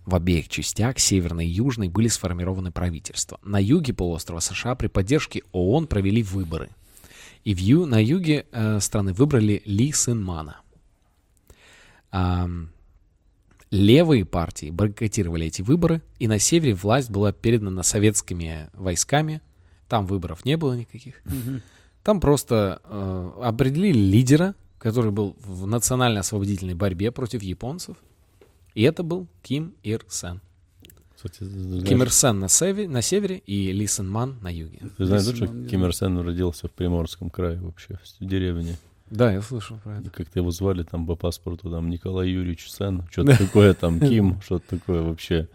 В 0.07 0.15
обеих 0.15 0.49
частях, 0.49 0.99
северной 0.99 1.47
и 1.47 1.51
южной, 1.51 1.89
были 1.89 2.09
сформированы 2.09 2.71
правительства. 2.71 3.41
На 3.43 3.61
юге 3.61 3.93
полуострова 3.93 4.39
США 4.41 4.75
при 4.75 4.87
поддержке 4.87 5.43
ООН 5.53 5.87
провели 5.89 6.23
выборы. 6.23 6.69
И 7.43 7.55
в 7.55 7.59
ю- 7.59 7.87
на 7.87 8.03
юге 8.03 8.47
э, 8.53 8.81
страны 8.81 9.13
выбрали 9.15 9.63
Ли 9.65 9.93
Сынмана. 9.93 10.61
Левые 13.71 14.25
партии 14.25 14.71
бойкотировали 14.71 15.47
эти 15.47 15.63
выборы, 15.63 16.01
и 16.21 16.29
на 16.29 16.39
севере 16.39 16.75
власть 16.75 17.11
была 17.11 17.33
передана 17.33 17.83
советскими 17.83 18.71
войсками. 18.73 19.43
Там 19.89 20.07
выборов 20.07 20.45
не 20.45 20.57
было 20.57 20.75
никаких. 20.75 21.21
Там 22.05 22.21
просто 22.21 22.81
э, 22.85 23.31
определили 23.43 23.99
лидера, 23.99 24.55
который 24.79 25.11
был 25.11 25.37
в 25.41 25.67
национально-освободительной 25.67 26.75
борьбе 26.75 27.11
против 27.11 27.43
японцев. 27.43 27.97
И 28.75 28.83
это 28.83 29.03
был 29.03 29.27
Ким 29.43 29.75
Ир 29.83 30.05
Сен. 30.09 30.41
Кстати, 31.17 31.45
знаешь, 31.45 31.89
Ким 31.89 32.03
Ир 32.03 32.13
Сен 32.13 32.39
на, 32.39 32.49
севере, 32.49 32.89
на 32.89 33.01
севере 33.01 33.39
и 33.39 33.73
Ли 33.73 33.87
Сен 33.87 34.09
Ман 34.09 34.39
на 34.43 34.53
юге. 34.53 34.81
Ты 34.99 35.07
знаешь, 35.07 35.25
Если 35.25 35.47
что 35.47 35.69
Ким 35.69 35.85
Ир 35.87 35.95
Сен 35.95 36.19
родился 36.19 36.69
в 36.69 36.73
Приморском 36.73 37.31
крае 37.31 37.59
вообще, 37.59 37.99
в 38.21 38.25
деревне. 38.25 38.77
Да, 39.11 39.33
я 39.33 39.43
слышал 39.43 39.79
про 39.83 39.99
это. 39.99 40.11
Как-то 40.11 40.39
его 40.41 40.51
звали 40.51 40.83
там 40.83 41.07
по 41.07 41.15
паспорту, 41.15 41.71
там 41.71 41.91
Николай 41.91 42.29
Юрьевич 42.29 42.71
Сен, 42.71 43.07
что-то 43.11 43.37
такое, 43.37 43.75
там 43.75 44.01
Ким, 44.09 44.41
что-то 44.43 44.79
такое 44.79 45.03
вообще. 45.03 45.49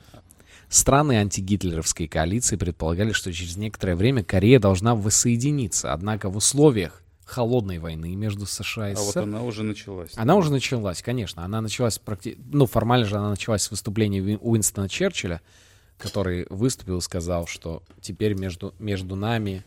Страны 0.70 1.14
антигитлеровской 1.14 2.08
коалиции 2.08 2.56
предполагали, 2.56 3.12
что 3.12 3.34
через 3.34 3.58
некоторое 3.58 3.96
время 3.96 4.24
Корея 4.24 4.60
должна 4.60 4.94
воссоединиться. 4.94 5.94
Однако 5.94 6.30
в 6.30 6.38
условиях 6.38 7.02
холодной 7.26 7.80
войны 7.80 8.16
между 8.16 8.46
США 8.46 8.92
и 8.92 8.94
А 8.94 9.00
вот 9.00 9.08
СССР 9.08 9.24
она 9.24 9.44
уже 9.44 9.64
началась. 9.64 10.12
Она 10.16 10.36
уже 10.36 10.52
началась, 10.52 11.02
конечно. 11.02 11.44
Она 11.44 11.62
началась 11.62 11.98
практи... 11.98 12.38
Ну, 12.52 12.66
формально 12.66 13.06
же 13.06 13.18
она 13.18 13.30
началась 13.30 13.64
с 13.64 13.72
выступления 13.72 14.20
Уин- 14.20 14.40
Уинстона 14.42 14.90
Черчилля, 14.90 15.42
который 15.98 16.46
выступил 16.50 16.98
и 16.98 17.02
сказал, 17.02 17.48
что 17.48 17.84
теперь 18.02 18.34
между, 18.36 18.74
между 18.80 19.16
нами... 19.16 19.64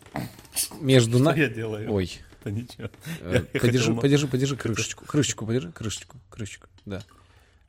Между 0.81 1.19
нами... 1.19 1.41
я 1.41 1.49
делаю? 1.49 1.93
Ой. 1.93 2.11
Да 2.45 2.51
ничего. 2.51 2.91
э, 3.21 3.41
Подержи, 3.61 3.95
подержи, 3.95 4.27
подержи 4.27 4.57
крышечку. 4.57 5.05
Крышечку 5.05 5.47
подержи, 5.47 5.71
крышечку, 5.73 6.17
крышечку, 6.31 6.69
да. 6.85 7.03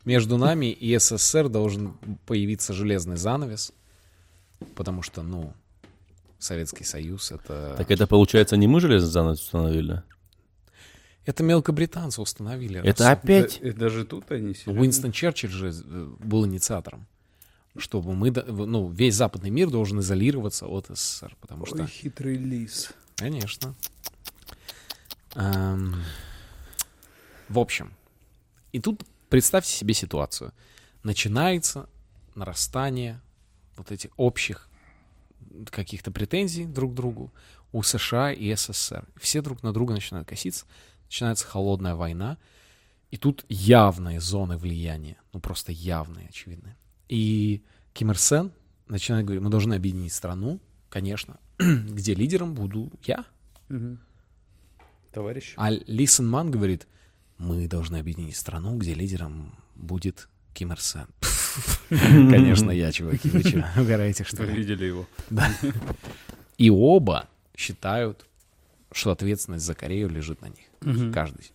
Между 0.06 0.38
нами 0.38 0.66
и 0.72 0.98
СССР 0.98 1.48
должен 1.50 1.94
появиться 2.26 2.74
железный 2.74 3.16
занавес, 3.18 3.72
потому 4.76 5.02
что, 5.02 5.22
ну, 5.24 5.54
Советский 6.40 6.84
Союз— 6.84 7.32
это... 7.34 7.76
Так 7.78 7.90
это 7.90 8.06
получается 8.06 8.58
не 8.58 8.68
мы 8.68 8.82
железный 8.82 9.10
занавес 9.10 9.40
установили? 9.42 10.04
Это 11.26 11.42
мелкобританцы 11.42 12.22
установили. 12.22 12.80
Это 12.82 13.06
Расул. 13.06 13.14
опять? 13.14 13.60
Да- 13.62 13.72
даже 13.72 14.04
тут 14.04 14.30
они 14.30 14.54
серьезно? 14.54 14.82
Уинстон 14.82 15.12
Черчилль 15.14 15.52
же 15.52 15.70
э, 15.70 16.08
был 16.20 16.46
инициатором, 16.46 17.08
чтобы 17.78 18.14
мы, 18.14 18.30
ну, 18.32 18.90
весь 18.90 19.16
западный 19.16 19.50
мир 19.50 19.70
должен 19.70 20.02
изолироваться 20.02 20.68
от 20.68 20.88
СССР, 20.90 21.38
потому 21.40 21.66
что, 21.66 21.78
Ой, 21.78 21.88
хитрый 21.88 22.36
лис. 22.36 22.92
конечно. 23.16 23.74
Эм, 25.36 26.04
в 27.50 27.60
общем, 27.60 27.94
и 28.72 28.80
тут 28.80 29.04
представьте 29.30 29.72
себе 29.72 29.94
ситуацию. 29.94 30.54
Начинается 31.04 31.90
нарастание 32.36 33.20
вот 33.76 33.92
этих 33.92 34.12
общих 34.18 34.70
каких-то 35.70 36.12
претензий 36.12 36.66
друг 36.66 36.94
к 36.94 36.96
другу 36.96 37.32
у 37.72 37.84
США 37.84 38.32
и 38.32 38.56
СССР. 38.56 39.06
Все 39.20 39.42
друг 39.42 39.64
на 39.64 39.74
друга 39.74 39.94
начинают 39.94 40.28
коситься, 40.28 40.66
начинается 41.06 41.46
холодная 41.46 41.96
война, 41.96 42.38
и 43.12 43.18
тут 43.18 43.46
явные 43.50 44.20
зоны 44.20 44.58
влияния, 44.58 45.18
ну 45.34 45.40
просто 45.40 45.72
явные, 45.72 46.30
очевидные. 46.30 46.76
И 47.10 47.64
Ким 47.94 48.12
Ир 48.12 48.18
Сен 48.18 48.52
начинает 48.88 49.26
говорить, 49.26 49.44
мы 49.44 49.50
должны 49.50 49.76
объединить 49.76 50.14
страну, 50.14 50.60
конечно, 50.90 51.40
где 51.60 52.16
лидером 52.16 52.54
буду 52.54 52.92
я. 53.04 53.26
Мгм. 53.70 54.00
Товарищ. 55.14 55.54
А 55.58 55.70
Ли 55.70 56.06
Сен 56.08 56.28
Ман 56.28 56.52
говорит, 56.52 56.88
мы 57.38 57.68
должны 57.68 57.98
объединить 57.98 58.36
страну, 58.36 58.78
где 58.78 58.94
лидером 58.94 59.56
будет 59.76 60.28
Ким 60.54 60.72
Ир 60.72 60.82
Сен. 60.82 61.08
Конечно, 61.90 62.72
я, 62.72 62.92
чуваки, 62.92 63.30
вы 63.30 63.42
что, 63.42 63.66
угораете, 63.78 64.24
что 64.24 64.38
Вы 64.44 64.52
ли? 64.52 64.58
видели 64.58 64.86
его? 64.86 65.08
И 66.58 66.70
оба 66.70 67.30
считают, 67.56 68.26
что 68.92 69.12
ответственность 69.12 69.66
за 69.66 69.76
Корею 69.76 70.10
лежит 70.10 70.42
на 70.42 70.48
них. 70.48 71.14
Каждый. 71.14 71.52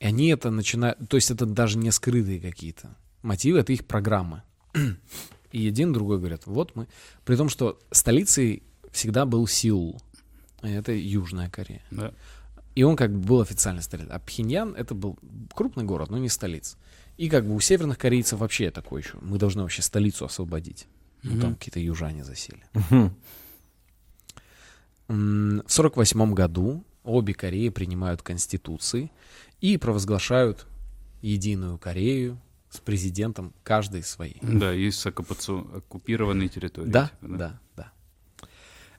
И 0.00 0.04
они 0.04 0.28
это 0.28 0.50
начинают... 0.50 0.98
То 1.08 1.16
есть 1.16 1.30
это 1.30 1.44
даже 1.44 1.76
не 1.76 1.90
скрытые 1.90 2.40
какие-то 2.40 2.96
мотивы, 3.22 3.58
это 3.58 3.72
их 3.72 3.84
программы. 3.86 4.42
И 5.52 5.66
один 5.66 5.92
другой 5.92 6.18
говорят, 6.18 6.46
вот 6.46 6.76
мы... 6.76 6.86
При 7.24 7.36
том, 7.36 7.48
что 7.48 7.80
столицей 7.90 8.62
всегда 8.98 9.24
был 9.26 9.46
Сеул. 9.46 10.00
Это 10.60 10.92
Южная 10.92 11.48
Корея. 11.48 11.82
Да. 11.90 12.12
И 12.74 12.82
он 12.82 12.96
как 12.96 13.12
бы 13.12 13.20
был 13.20 13.40
официально 13.40 13.80
столицей. 13.80 14.12
А 14.12 14.18
Пхеньян 14.18 14.74
это 14.74 14.94
был 14.94 15.18
крупный 15.54 15.84
город, 15.84 16.10
но 16.10 16.18
не 16.18 16.28
столица. 16.28 16.76
И 17.16 17.28
как 17.28 17.46
бы 17.46 17.54
у 17.54 17.60
северных 17.60 17.98
корейцев 17.98 18.38
вообще 18.40 18.70
такое 18.70 19.02
еще. 19.02 19.18
Мы 19.20 19.38
должны 19.38 19.62
вообще 19.62 19.82
столицу 19.82 20.24
освободить. 20.24 20.86
Ну, 21.22 21.40
там 21.40 21.54
какие-то 21.54 21.80
южане 21.80 22.24
засели. 22.24 22.62
М, 25.08 25.62
В 25.66 25.72
сорок 25.72 25.96
восьмом 25.96 26.34
году 26.34 26.84
обе 27.02 27.34
Кореи 27.34 27.68
принимают 27.70 28.22
конституции 28.22 29.10
и 29.60 29.76
провозглашают 29.78 30.66
единую 31.22 31.78
Корею 31.78 32.38
с 32.70 32.78
президентом 32.78 33.52
каждой 33.62 34.02
своей. 34.02 34.38
Да, 34.42 34.72
есть 34.72 35.04
оккупированные 35.06 36.48
территории. 36.48 36.90
Да, 36.90 37.10
типа, 37.20 37.36
да, 37.36 37.60
да. 37.76 37.92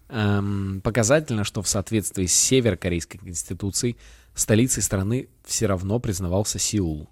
Эм, 0.09 0.81
показательно, 0.81 1.43
что 1.43 1.61
в 1.61 1.67
соответствии 1.67 2.25
с 2.25 2.33
северокорейской 2.33 3.19
конституцией 3.19 3.95
столицей 4.33 4.81
страны 4.81 5.29
все 5.45 5.67
равно 5.67 5.99
признавался 5.99 6.57
Сеул. 6.57 7.07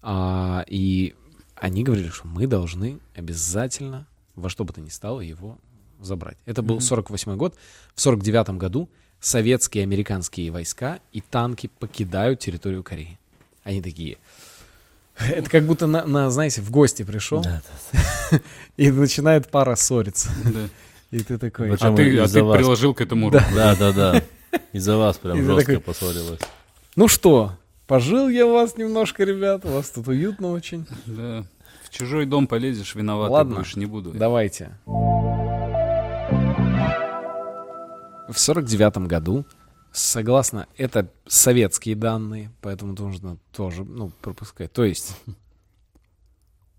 А, 0.00 0.64
и 0.68 1.14
они 1.56 1.82
говорили, 1.82 2.08
что 2.08 2.26
мы 2.28 2.46
должны 2.46 3.00
обязательно 3.14 4.06
во 4.34 4.48
что 4.48 4.64
бы 4.64 4.72
то 4.72 4.80
ни 4.80 4.88
стало 4.88 5.20
его 5.20 5.58
забрать. 6.00 6.38
Это 6.46 6.62
был 6.62 6.80
48 6.80 7.36
год. 7.36 7.56
В 7.94 8.00
49 8.00 8.50
году 8.50 8.88
советские 9.20 9.82
и 9.82 9.86
американские 9.86 10.50
войска 10.50 11.00
и 11.12 11.20
танки 11.20 11.68
покидают 11.78 12.40
территорию 12.40 12.82
Кореи. 12.82 13.18
Они 13.64 13.82
такие... 13.82 14.18
Это 15.18 15.50
как 15.50 15.66
будто, 15.66 15.86
на, 15.86 16.06
на, 16.06 16.30
знаете, 16.30 16.62
в 16.62 16.70
гости 16.70 17.02
пришел, 17.02 17.44
и 18.76 18.90
начинает 18.90 19.50
пара 19.50 19.76
ссориться. 19.76 20.30
Да. 20.44 20.68
И 21.12 21.20
ты 21.22 21.38
такой... 21.38 21.70
А 21.74 21.76
ты, 21.76 22.18
а 22.18 22.26
ты 22.26 22.42
вас. 22.42 22.56
приложил 22.56 22.94
к 22.94 23.00
этому 23.00 23.30
руку. 23.30 23.44
Да, 23.54 23.76
да, 23.76 23.92
да. 23.92 24.22
Из-за 24.72 24.96
вас 24.96 25.18
прям 25.18 25.38
И 25.38 25.42
жестко 25.42 25.72
такой- 25.72 25.80
поссорилась. 25.80 26.40
Ну 26.96 27.06
что, 27.06 27.52
пожил 27.86 28.28
я 28.28 28.46
у 28.46 28.52
вас 28.54 28.76
немножко, 28.76 29.22
ребят, 29.24 29.64
у 29.64 29.68
вас 29.68 29.90
тут 29.90 30.08
уютно 30.08 30.50
очень. 30.52 30.86
Да. 31.06 31.44
В 31.84 31.90
чужой 31.90 32.24
дом 32.26 32.46
полезешь, 32.46 32.94
виноватый 32.94 33.32
Ладно. 33.34 33.56
будешь, 33.56 33.76
не 33.76 33.86
буду. 33.86 34.10
Давайте. 34.12 34.72
В 38.28 38.38
сорок 38.38 38.64
девятом 38.64 39.06
году, 39.08 39.44
согласно, 39.92 40.66
это 40.78 41.08
советские 41.26 41.94
данные, 41.96 42.50
поэтому 42.62 42.94
нужно 42.94 43.36
тоже, 43.54 43.84
ну, 43.84 44.10
пропускать. 44.22 44.72
То 44.72 44.84
есть, 44.84 45.14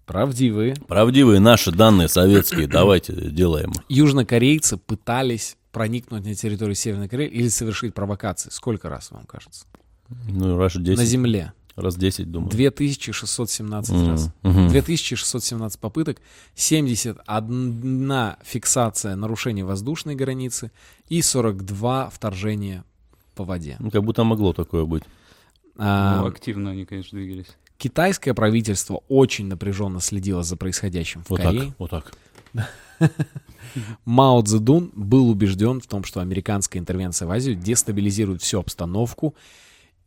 правдивые. 0.05 0.75
Правдивые 0.87 1.39
наши 1.39 1.71
данные 1.71 2.07
советские, 2.07 2.67
давайте 2.67 3.13
делаем. 3.13 3.71
Южнокорейцы 3.89 4.77
пытались 4.77 5.57
проникнуть 5.71 6.25
на 6.25 6.35
территорию 6.35 6.75
Северной 6.75 7.07
Кореи 7.09 7.27
или 7.29 7.47
совершить 7.47 7.93
провокации. 7.93 8.49
Сколько 8.51 8.89
раз, 8.89 9.11
вам 9.11 9.25
кажется? 9.25 9.65
Ну, 10.27 10.57
раз 10.57 10.75
На 10.75 10.81
10. 10.81 11.07
земле. 11.07 11.53
Раз 11.75 11.95
10, 11.95 12.29
думаю. 12.31 12.51
2617 12.51 13.95
М, 13.95 14.09
раз. 14.09 14.29
мгм. 14.43 14.67
2617 14.69 15.79
попыток, 15.79 16.19
71 16.53 18.35
фиксация 18.43 19.15
нарушений 19.15 19.63
воздушной 19.63 20.13
границы 20.15 20.71
и 21.09 21.21
42 21.23 22.09
вторжения 22.11 22.83
по 23.35 23.43
воде. 23.43 23.77
Ну, 23.79 23.89
Как 23.89 24.03
будто 24.03 24.23
могло 24.23 24.53
такое 24.53 24.85
быть. 24.85 25.03
А, 25.77 26.21
Ну, 26.21 26.27
активно 26.27 26.69
они, 26.71 26.85
конечно, 26.85 27.17
двигались. 27.17 27.47
Китайское 27.77 28.33
правительство 28.33 29.01
очень 29.09 29.47
напряженно 29.47 29.99
следило 29.99 30.43
за 30.43 30.55
происходящим 30.55 31.23
в 31.23 31.29
Вот 31.31 31.41
Корее. 31.41 31.61
так, 31.61 31.79
вот 31.79 31.89
так. 31.89 32.13
Мао 34.05 34.41
Цзэдун 34.41 34.91
был 34.95 35.29
убежден 35.29 35.81
в 35.81 35.87
том, 35.87 36.03
что 36.03 36.19
американская 36.21 36.79
интервенция 36.79 37.27
в 37.27 37.31
Азию 37.31 37.55
дестабилизирует 37.55 38.41
всю 38.41 38.59
обстановку, 38.59 39.35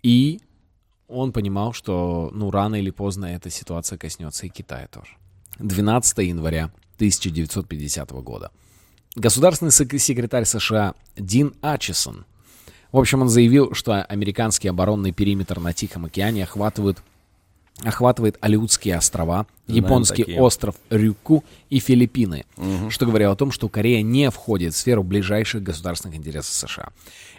и 0.03 0.41
он 1.09 1.33
понимал, 1.33 1.73
что 1.73 2.31
ну, 2.33 2.51
рано 2.51 2.77
или 2.77 2.91
поздно 2.91 3.27
эта 3.27 3.51
ситуация 3.51 3.99
коснется 3.99 4.47
и 4.47 4.49
Китая 4.49 4.89
тоже. 4.89 5.17
12 5.59 6.19
января 6.19 6.71
1950 6.97 8.11
года. 8.23 8.51
Государственный 9.15 9.73
сек- 9.73 9.99
секретарь 10.01 10.45
США 10.45 10.95
Дин 11.17 11.55
Ачесон, 11.63 12.25
в 12.93 12.99
общем, 12.99 13.23
он 13.23 13.29
заявил, 13.29 13.75
что 13.75 14.03
американский 14.03 14.69
оборонный 14.69 15.13
периметр 15.13 15.59
на 15.61 15.73
Тихом 15.73 16.05
океане 16.05 16.45
охватывает 16.45 17.03
охватывает 17.83 18.39
Алиутские 18.41 18.97
острова, 18.97 19.47
Знаем 19.67 19.85
японский 19.85 20.25
такие. 20.25 20.41
остров 20.41 20.77
Рюкю 20.91 21.45
и 21.71 21.79
Филиппины, 21.79 22.47
что 22.91 23.07
говорило 23.07 23.33
о 23.33 23.37
том, 23.37 23.51
что 23.53 23.69
Корея 23.69 24.03
не 24.03 24.31
входит 24.31 24.75
в 24.75 24.77
сферу 24.77 25.03
ближайших 25.03 25.63
государственных 25.63 26.17
интересов 26.17 26.53
США. 26.55 26.89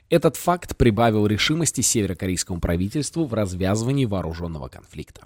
Этот 0.10 0.38
факт 0.38 0.78
прибавил 0.78 1.26
решимости 1.28 1.82
северокорейскому 1.82 2.60
правительству 2.62 3.26
в 3.26 3.34
развязывании 3.34 4.06
вооруженного 4.06 4.68
конфликта. 4.70 5.22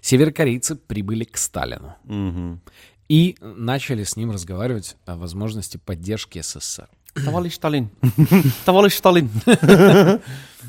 Северокорейцы 0.00 0.76
прибыли 0.76 1.24
к 1.24 1.36
Сталину 1.36 1.94
Мгм. 2.04 2.60
и 3.08 3.36
начали 3.40 4.04
с 4.04 4.16
ним 4.16 4.30
разговаривать 4.30 4.96
о 5.06 5.16
возможности 5.16 5.76
поддержки 5.76 6.40
СССР. 6.40 6.88
Товарищ 7.14 7.54
Сталин. 7.56 7.90
Товарищ 8.64 8.94
Сталин. 8.94 9.28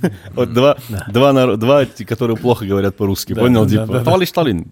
Вот 0.33 0.53
два, 0.53 0.77
два, 1.07 1.55
два, 1.55 1.85
те, 1.85 2.05
которые 2.05 2.37
плохо 2.37 2.65
говорят 2.65 2.95
по-русски, 2.95 3.33
понял? 3.33 3.65
да, 3.65 3.85
Типа, 3.85 3.99
товарищ 3.99 4.29
Сталин. 4.29 4.63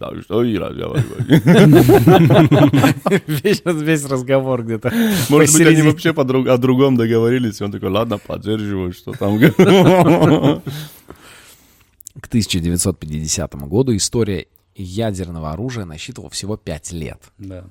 Весь, 3.27 4.05
разговор 4.05 4.63
где-то 4.63 4.91
Может 5.29 5.53
быть, 5.57 5.67
они 5.67 5.81
вообще 5.81 6.11
о 6.11 6.57
другом 6.57 6.97
договорились, 6.97 7.61
и 7.61 7.63
он 7.63 7.71
такой, 7.71 7.89
ладно, 7.89 8.17
поддерживаю, 8.17 8.93
что 8.93 9.11
там. 9.13 9.39
К 12.19 12.27
1950 12.27 13.55
году 13.67 13.95
история 13.95 14.47
ядерного 14.75 15.51
оружия 15.51 15.85
насчитывала 15.85 16.29
всего 16.29 16.57
5 16.57 16.91
лет. 16.93 17.21
Да. 17.37 17.63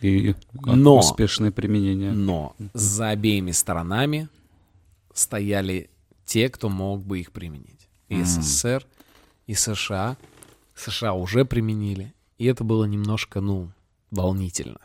И 0.00 0.34
Но- 0.64 0.98
успешное 0.98 1.50
применение. 1.50 2.12
Но 2.12 2.54
за 2.74 3.08
обеими 3.08 3.50
сторонами 3.50 4.28
стояли 5.12 5.90
те, 6.28 6.50
кто 6.50 6.68
мог 6.68 7.02
бы 7.04 7.18
их 7.20 7.32
применить. 7.32 7.88
И 8.08 8.22
СССР, 8.22 8.86
и 9.46 9.54
США. 9.54 10.16
США 10.74 11.14
уже 11.14 11.44
применили. 11.44 12.12
И 12.36 12.44
это 12.44 12.64
было 12.64 12.84
немножко, 12.84 13.40
ну, 13.40 13.70
волнительно. 14.10 14.80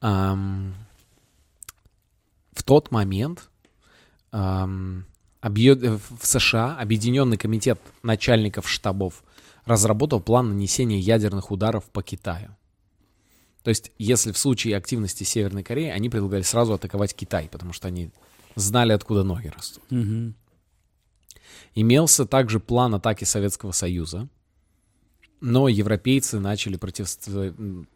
Ам, 0.00 0.74
в 2.52 2.62
тот 2.62 2.92
момент 2.92 3.50
ам, 4.30 5.04
объё- 5.40 5.74
э, 5.74 5.98
в 6.20 6.24
США 6.26 6.76
Объединенный 6.78 7.36
комитет 7.36 7.80
начальников 8.02 8.68
штабов 8.68 9.24
разработал 9.64 10.20
план 10.20 10.50
нанесения 10.50 10.98
ядерных 10.98 11.50
ударов 11.50 11.84
по 11.90 12.02
Китаю. 12.02 12.56
То 13.64 13.70
есть, 13.70 13.90
если 13.98 14.30
в 14.30 14.38
случае 14.38 14.76
активности 14.76 15.24
Северной 15.24 15.64
Кореи, 15.64 15.90
они 15.90 16.08
предлагали 16.08 16.42
сразу 16.42 16.74
атаковать 16.74 17.14
Китай, 17.16 17.48
потому 17.50 17.72
что 17.72 17.88
они 17.88 18.10
знали, 18.56 18.92
откуда 18.92 19.22
ноги 19.22 19.48
растут. 19.48 19.84
Мгм. 19.90 20.34
Имелся 21.74 22.26
также 22.26 22.58
план 22.58 22.94
атаки 22.94 23.24
Советского 23.24 23.70
Союза, 23.72 24.28
но 25.40 25.68
европейцы 25.68 26.40
начали 26.40 26.78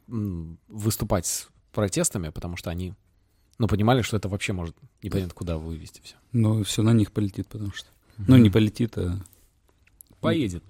м, 0.08 0.58
выступать 0.68 1.26
с 1.26 1.48
протестами, 1.72 2.28
потому 2.28 2.56
что 2.56 2.70
они 2.70 2.94
ну, 3.58 3.68
понимали, 3.68 4.02
что 4.02 4.16
это 4.16 4.28
вообще 4.28 4.52
может 4.52 4.76
непонятно 5.02 5.34
куда 5.34 5.58
вывести 5.58 6.00
все. 6.02 6.14
Ну, 6.32 6.62
все 6.64 6.82
на 6.82 6.92
них 6.92 7.12
полетит, 7.12 7.46
потому 7.48 7.72
что... 7.72 7.88
Ну, 8.16 8.36
не 8.36 8.48
полетит, 8.50 8.96
а... 8.96 9.20
Поедет. 10.20 10.62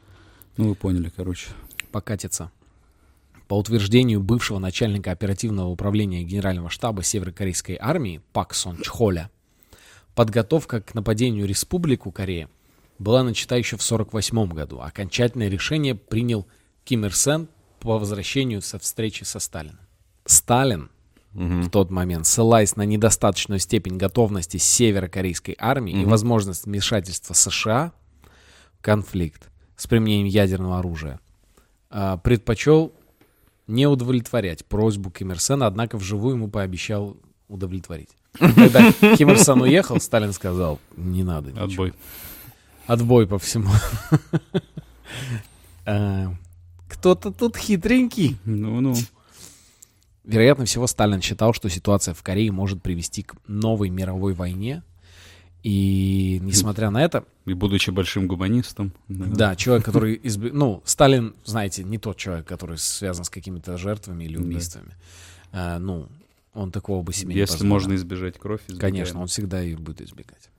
Ну, 0.57 0.71
вы 0.71 0.75
поняли, 0.75 1.13
короче. 1.15 1.51
покатится. 1.93 2.51
По 3.49 3.59
утверждению 3.59 4.21
бывшего 4.21 4.59
начальника 4.59 5.11
оперативного 5.11 5.69
управления 5.69 6.23
Генерального 6.23 6.71
штаба 6.71 7.03
Северокорейской 7.03 7.77
армии 7.81 8.21
Пак 8.33 8.55
Сон 8.55 8.77
Чхоля, 8.81 9.31
подготовка 10.21 10.83
к 10.83 10.95
нападению 10.95 11.47
Республику 11.47 12.13
Корея 12.13 12.51
была 12.99 13.23
начата 13.23 13.57
еще 13.57 13.79
в 13.79 13.81
1948 13.81 14.55
году. 14.55 14.79
Окончательное 14.83 15.49
решение 15.49 15.95
принял 15.95 16.47
Ким 16.85 17.07
Ир 17.07 17.17
Сен 17.17 17.49
по 17.79 17.99
возвращению 17.99 18.61
со 18.61 18.79
встречи 18.79 19.25
со 19.25 19.39
Сталином. 19.39 19.81
Сталин 20.27 20.91
в 21.33 21.71
тот 21.71 21.91
момент, 21.91 22.27
ссылаясь 22.27 22.77
на 22.77 22.83
недостаточную 22.83 23.61
степень 23.61 23.97
готовности 23.97 24.59
северокорейской 24.59 25.57
армии 25.59 26.03
и 26.03 26.05
возможность 26.05 26.67
вмешательства 26.67 27.33
США 27.33 27.95
в 28.79 28.83
конфликт 28.83 29.49
с 29.77 29.87
применением 29.87 30.27
ядерного 30.27 30.81
оружия, 30.81 31.19
а, 31.89 32.19
предпочел 32.19 32.93
не 33.67 33.87
удовлетворять 33.87 34.67
просьбу 34.67 35.11
Ким 35.11 35.33
Ир 35.33 35.41
Сена, 35.41 35.67
однако 35.67 35.97
вживую 35.97 36.35
ему 36.35 36.51
пообещал 36.51 37.17
удовлетворить. 37.49 38.11
Когда 38.39 38.93
Ким 39.17 39.31
Ир 39.31 39.39
Сен 39.39 39.61
уехал, 39.61 40.01
Сталин 40.01 40.33
сказал, 40.33 40.79
не 40.97 41.23
надо 41.25 41.51
ничего. 41.51 41.65
Отбой. 41.65 41.95
Отбой 42.87 43.27
по 43.27 43.39
всему. 43.39 43.71
А, 45.87 46.33
Кто-то 46.89 47.31
тут 47.33 47.57
хитренький. 47.57 48.37
Ну-ну. 48.45 48.95
Вероятно 50.25 50.65
всего, 50.65 50.87
Сталин 50.87 51.21
считал, 51.23 51.53
что 51.55 51.69
ситуация 51.69 52.15
в 52.15 52.23
Корее 52.23 52.53
может 52.53 52.83
привести 52.83 53.23
к 53.23 53.35
новой 53.47 53.89
мировой 53.91 54.35
войне. 54.35 54.83
И 55.63 56.39
несмотря 56.43 56.91
на 56.91 57.03
это, 57.03 57.25
И 57.45 57.53
будучи 57.53 57.91
большим 57.91 58.27
гуманистом. 58.27 58.93
да, 59.09 59.57
человек, 59.57 59.85
который... 59.85 60.17
изб- 60.17 60.53
Ну, 60.53 60.83
Сталин, 60.87 61.35
знаете, 61.45 61.85
не 61.85 61.99
тот 61.99 62.17
человек, 62.17 62.47
который 62.47 62.79
связан 62.79 63.25
с 63.25 63.31
какими-то 63.31 63.77
жертвами 63.77 64.25
или 64.25 64.37
Да. 64.37 64.43
убийствами. 64.43 64.95
А, 65.53 65.79
ну, 65.79 66.09
он 66.55 66.73
такого 66.73 67.03
бы 67.03 67.13
себе 67.13 67.35
не 67.35 67.41
Если 67.41 67.53
позволил. 67.55 67.73
можно 67.73 67.95
избежать 67.95 68.39
кровь, 68.39 68.61
избегаем. 68.69 68.93
Конечно, 68.95 69.21
он 69.21 69.27
всегда 69.29 69.61
ее 69.61 69.77
будет 69.77 70.01
избегать. 70.01 70.51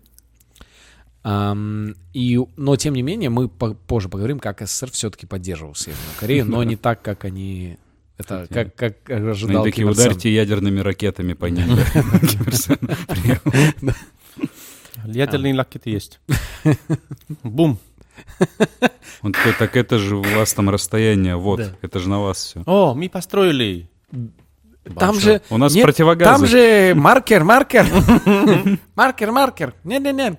Ам, 1.24 1.94
и, 2.14 2.40
но, 2.58 2.76
тем 2.78 2.96
не 2.96 3.04
менее, 3.04 3.30
мы 3.30 3.48
по- 3.48 3.74
позже 3.76 4.10
поговорим, 4.10 4.40
как 4.40 4.62
СССР 4.62 4.90
все-таки 4.92 5.28
поддерживал 5.28 5.76
Северную 5.76 6.14
Корею, 6.20 6.46
но 6.46 6.64
не 6.64 6.76
так, 6.78 7.02
как 7.02 7.26
они... 7.26 7.78
Это 8.18 8.48
как, 8.52 8.76
как 8.76 9.10
Они 9.10 9.30
ожидал 9.30 9.64
такие, 9.64 9.86
Ир 9.88 9.94
Сен. 9.96 10.04
ударьте 10.04 10.34
ядерными 10.34 10.80
ракетами 10.80 11.34
по 11.34 11.46
ним. 11.46 11.78
Ядерные 15.06 15.56
ракеты 15.56 15.90
есть. 15.90 16.20
Бум. 17.44 17.80
Он 19.22 19.32
такой, 19.34 19.54
так 19.54 19.76
это 19.76 19.98
же 19.98 20.18
у 20.18 20.22
вас 20.22 20.54
там 20.54 20.70
расстояние, 20.70 21.36
вот, 21.36 21.76
это 21.82 22.00
же 22.00 22.10
на 22.10 22.20
вас 22.20 22.38
все. 22.44 22.64
О, 22.66 22.94
мы 22.94 23.10
построили. 23.10 23.90
Там 24.98 25.14
Большой. 25.14 25.22
же... 25.22 25.42
У 25.50 25.58
нас 25.58 25.74
нет, 25.76 25.84
противогазы. 25.86 26.32
Там 26.40 26.48
же 26.48 26.94
маркер, 26.96 27.44
маркер. 27.44 27.86
Маркер, 28.96 29.32
маркер. 29.32 29.74
Не-не-не. 29.84 30.38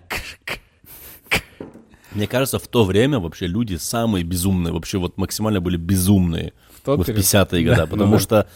Мне 2.13 2.27
кажется, 2.27 2.59
в 2.59 2.67
то 2.69 2.85
время 2.85 3.19
вообще 3.21 3.47
люди 3.47 3.77
самые 3.77 4.23
безумные, 4.25 4.73
вообще 4.73 4.99
вот 4.99 5.17
максимально 5.17 5.61
были 5.61 5.77
безумные 5.79 6.53
в 6.85 7.03
период. 7.05 7.09
50-е 7.09 7.65
годы, 7.65 7.87
потому 7.87 8.19
что 8.19 8.47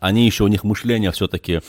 они 0.00 0.26
еще, 0.26 0.42
у 0.44 0.48
них 0.48 0.64
мышление 0.64 1.12
все-таки, 1.12 1.60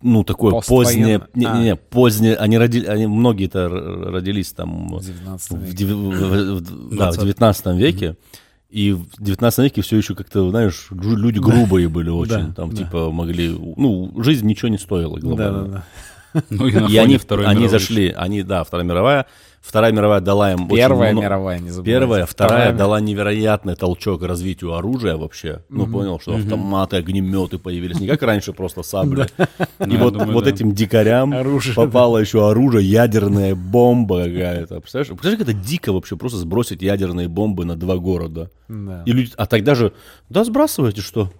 ну, 0.00 0.24
такое 0.24 0.62
позднее, 0.66 1.20
не, 1.34 1.44
А. 1.44 1.56
не, 1.58 1.64
не, 1.64 1.76
позднее, 1.76 2.36
они, 2.36 2.56
роди, 2.56 2.84
они 2.86 3.06
многие-то 3.06 3.68
родились 3.68 4.52
там 4.52 4.88
В 4.96 5.04
19 5.04 5.50
в, 5.50 5.58
веке. 5.58 5.76
дев- 5.76 5.88
в- 5.90 6.54
в- 6.54 6.60
да, 6.96 7.10
в 7.10 7.16
20. 7.16 7.22
19 7.22 7.66
веке, 7.76 8.16
и 8.70 8.92
в 8.92 9.06
19 9.18 9.58
веке 9.64 9.82
все 9.82 9.96
еще 9.96 10.14
как-то, 10.14 10.50
знаешь, 10.50 10.88
люди 10.90 11.38
грубые 11.38 11.88
были 11.88 12.10
очень, 12.10 12.48
Да, 12.48 12.52
там 12.52 12.70
да. 12.70 12.76
типа 12.76 13.10
могли, 13.10 13.48
ну, 13.48 14.12
жизнь 14.22 14.46
ничего 14.46 14.68
не 14.68 14.78
стоила 14.78 15.16
глобально. 15.18 15.64
Да-да-да. 15.64 16.44
Ну 16.50 16.66
и 16.66 16.72
на 16.72 16.78
И 16.78 16.80
фоне 16.82 17.00
они, 17.00 17.16
Второй 17.16 17.46
они 17.46 17.60
мировой 17.60 17.70
зашли, 17.70 18.12
они, 18.14 18.42
да, 18.42 18.62
Вторая 18.62 18.86
мировая. 18.86 19.26
Вторая 19.68 19.92
мировая 19.92 20.22
дала 20.22 20.52
им 20.52 20.64
очень 20.64 20.76
Первая 20.76 21.12
много- 21.12 21.26
мировая, 21.26 21.58
не 21.58 21.68
забывайте. 21.68 21.90
Первая, 22.00 22.24
вторая 22.26 22.58
Вторая 22.60 22.72
дала 22.78 23.00
невероятный 23.00 23.76
толчок 23.76 24.22
развитию 24.22 24.72
оружия 24.72 25.18
вообще. 25.18 25.62
Ну, 25.68 25.86
понял, 25.86 26.18
что 26.18 26.34
автоматы, 26.36 26.96
огнеметы 26.96 27.58
появились. 27.58 28.00
Не 28.00 28.06
как 28.06 28.22
раньше, 28.22 28.54
просто 28.54 28.82
сабли. 28.82 29.26
И 29.86 29.96
вот, 29.98 30.16
вот 30.16 30.46
этим 30.46 30.72
дикарям 30.72 31.34
попало 31.76 32.16
еще 32.16 32.48
оружие, 32.48 32.88
ядерная 32.88 33.54
бомба 33.54 34.24
какая-то. 34.24 34.80
Представляешь, 34.80 35.08
представляешь, 35.08 35.38
как 35.38 35.48
это 35.48 35.52
дико 35.52 35.92
вообще 35.92 36.16
просто 36.16 36.38
сбросить 36.38 36.80
ядерные 36.80 37.28
бомбы 37.28 37.66
на 37.66 37.76
два 37.76 37.98
города. 37.98 38.50
Да. 38.68 39.02
И 39.04 39.12
люди, 39.12 39.32
а 39.36 39.44
тогда 39.44 39.74
же, 39.74 39.92
да, 40.30 40.44
сбрасывайте, 40.44 41.02
что? 41.02 41.30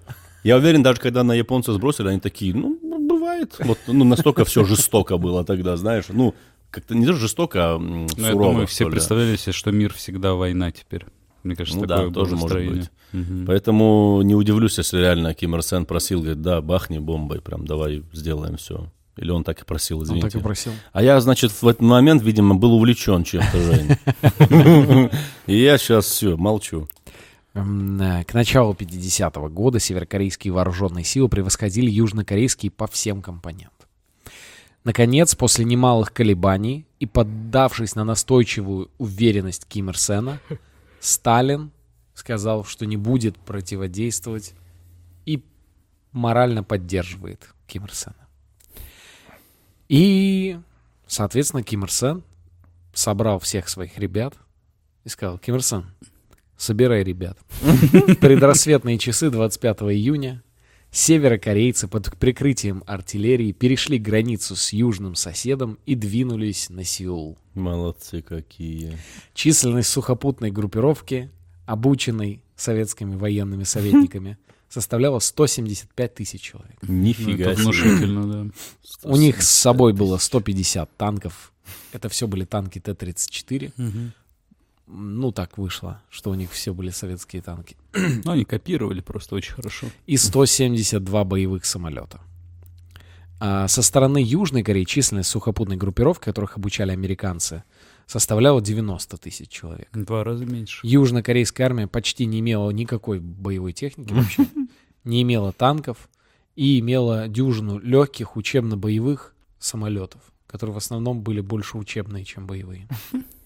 Я 0.45 0.57
уверен, 0.57 0.83
даже 0.83 1.01
когда 1.01 1.25
на 1.25 1.33
японцев 1.33 1.75
сбросили, 1.75 2.09
они 2.09 2.21
такие, 2.21 2.55
ну, 2.55 2.79
бывает. 3.09 3.57
Вот, 3.61 3.79
ну, 3.87 4.05
настолько 4.05 4.45
все 4.45 4.65
жестоко 4.65 5.17
было 5.17 5.45
тогда, 5.45 5.79
знаешь. 5.79 6.05
Ну, 6.11 6.35
как-то 6.71 6.95
не 6.95 7.07
даже 7.07 7.19
жестоко, 7.21 7.75
а 7.75 7.79
Ну, 7.79 8.07
я 8.17 8.33
сурово, 8.33 8.51
думаю, 8.53 8.67
что 8.67 8.75
все 8.75 8.85
ли. 8.85 8.91
представляли 8.93 9.37
себе, 9.37 9.53
что 9.53 9.71
мир 9.73 9.93
всегда 9.95 10.35
война 10.35 10.71
теперь. 10.71 11.07
Мне 11.45 11.55
кажется, 11.57 11.79
Ну 11.81 11.87
да, 11.87 11.97
такое 11.97 12.11
было 12.11 12.25
тоже 12.25 12.37
может 12.37 12.43
настроение. 12.57 12.83
быть. 12.83 12.91
Мгм. 13.13 13.47
Поэтому 13.47 14.21
не 14.23 14.35
удивлюсь, 14.35 14.77
если 14.79 14.99
реально 14.99 15.33
Ким 15.35 15.55
Ир 15.55 15.63
Сен 15.63 15.87
просил, 15.87 16.21
говорит, 16.21 16.43
да, 16.43 16.61
бахни 16.61 16.99
бомбой, 16.99 17.41
прям 17.41 17.67
давай 17.67 18.03
сделаем 18.13 18.57
все. 18.57 18.91
Или 19.17 19.31
он 19.31 19.43
так 19.45 19.61
и 19.61 19.65
просил, 19.65 19.99
Он 19.99 20.05
извините. 20.05 20.29
так 20.31 20.41
и 20.41 20.45
просил. 20.45 20.73
А 20.93 21.03
я, 21.03 21.21
значит, 21.21 21.51
в 21.51 21.67
этот 21.67 21.81
момент, 21.83 22.23
видимо, 22.23 22.55
был 22.55 22.75
увлечен 22.75 23.25
чем-то, 23.25 23.59
Жень. 23.59 23.97
И 25.47 25.57
я 25.61 25.79
сейчас 25.79 26.05
все, 26.07 26.37
молчу. 26.37 26.89
Э, 27.55 28.25
К 28.25 28.35
началу 28.35 28.75
50-го 28.75 29.49
года 29.49 29.81
северокорейские 29.81 30.53
вооруженные 30.53 31.05
силы 31.05 31.29
превосходили 31.29 31.91
южнокорейские 31.91 32.71
по 32.71 32.87
всем 32.87 33.23
компонентам. 33.23 33.73
Наконец, 34.89 35.35
после 35.35 35.67
немалых 35.67 36.15
колебаний 36.15 36.87
и 36.99 37.05
поддавшись 37.05 37.95
на 37.95 38.05
настойчивую 38.05 38.91
уверенность 38.97 39.67
Ким 39.69 39.91
Ир 39.91 39.99
Сена, 39.99 40.41
Сталин 40.99 41.73
сказал, 42.15 42.65
что 42.65 42.87
не 42.87 42.97
будет 42.97 43.37
противодействовать 43.37 44.55
и 45.27 45.45
морально 46.13 46.65
поддерживает 46.65 47.51
Ким 47.67 47.85
Ир 47.85 47.95
Сена. 47.95 48.29
И, 49.91 50.59
соответственно, 51.07 51.63
Ким 51.63 51.85
Ир 51.85 51.93
Сен 51.93 52.23
собрал 52.95 53.41
всех 53.41 53.69
своих 53.69 53.99
ребят 53.99 54.33
и 55.05 55.11
сказал, 55.11 55.37
Ким 55.37 55.57
Ир 55.57 55.63
Сен, 55.63 55.85
собирай 56.57 57.05
ребят. 57.05 57.37
Предрассветные 58.23 58.97
часы 58.97 59.29
25 59.29 59.81
июня 59.83 60.43
северокорейцы 60.91 61.89
под 61.89 62.17
прикрытием 62.17 62.83
артиллерии 62.87 63.53
перешли 63.53 63.99
границу 63.99 64.57
с 64.57 64.73
южным 64.73 65.15
соседом 65.15 65.79
и 65.87 65.95
двинулись 65.95 66.71
на 66.71 66.85
Сеул. 66.85 67.39
Молодцы 67.55 68.23
какие. 68.23 68.99
Численность 69.35 69.91
сухопутной 69.91 70.51
группировки, 70.51 71.31
обученной 71.67 72.43
советскими 72.57 73.15
военными 73.17 73.65
советниками, 73.65 74.39
составляла 74.69 75.19
175 75.19 76.15
тысяч 76.15 76.41
человек. 76.41 76.77
Ну, 76.83 76.93
Нифига 76.93 77.47
это 77.47 77.55
себе. 77.55 77.63
внушительно, 77.65 78.45
да. 78.45 78.51
У 79.03 79.17
них 79.17 79.43
с 79.43 79.49
собой 79.49 79.93
было 79.93 80.19
150 80.19 80.97
танков. 80.97 81.53
Это 81.93 82.09
все 82.09 82.27
были 82.27 82.45
танки 82.45 82.79
Т-34. 82.79 83.73
Ну, 84.91 85.33
так 85.33 85.59
вышло, 85.59 86.03
что 86.09 86.31
у 86.31 86.35
них 86.35 86.51
все 86.51 86.73
были 86.73 86.89
советские 86.91 87.43
танки. 87.43 87.77
Ну, 88.25 88.33
они 88.33 88.45
копировали 88.45 89.01
просто 89.01 89.35
очень 89.35 89.55
хорошо. 89.55 89.87
и 90.07 90.17
172 90.17 91.25
боевых 91.25 91.65
самолета. 91.65 92.21
А 93.41 93.69
со 93.69 93.83
стороны 93.83 94.19
Южной 94.19 94.63
Кореи 94.63 94.85
численность 94.85 95.31
сухопутной 95.31 95.77
группировки, 95.77 96.25
которых 96.25 96.57
обучали 96.57 96.91
американцы, 96.91 97.63
составляла 98.07 98.61
90 98.61 99.17
тысяч 99.19 99.49
человек. 99.49 99.89
Два 99.93 100.25
раза 100.25 100.45
меньше. 100.45 100.81
Южнокорейская 100.85 101.67
армия 101.67 101.87
почти 101.87 102.27
не 102.27 102.41
имела 102.41 102.71
никакой 102.71 103.21
боевой 103.21 103.73
техники 103.73 104.13
вообще, 104.13 104.47
не 105.05 105.23
имела 105.23 105.53
танков 105.53 106.09
и 106.57 106.81
имела 106.81 107.29
дюжину 107.29 107.79
легких 107.79 108.37
учебно-боевых 108.37 109.35
самолетов, 109.59 110.21
которые 110.47 110.75
в 110.75 110.79
основном 110.79 111.21
были 111.21 111.41
больше 111.41 111.79
учебные, 111.79 112.25
чем 112.25 112.47
боевые. 112.47 112.89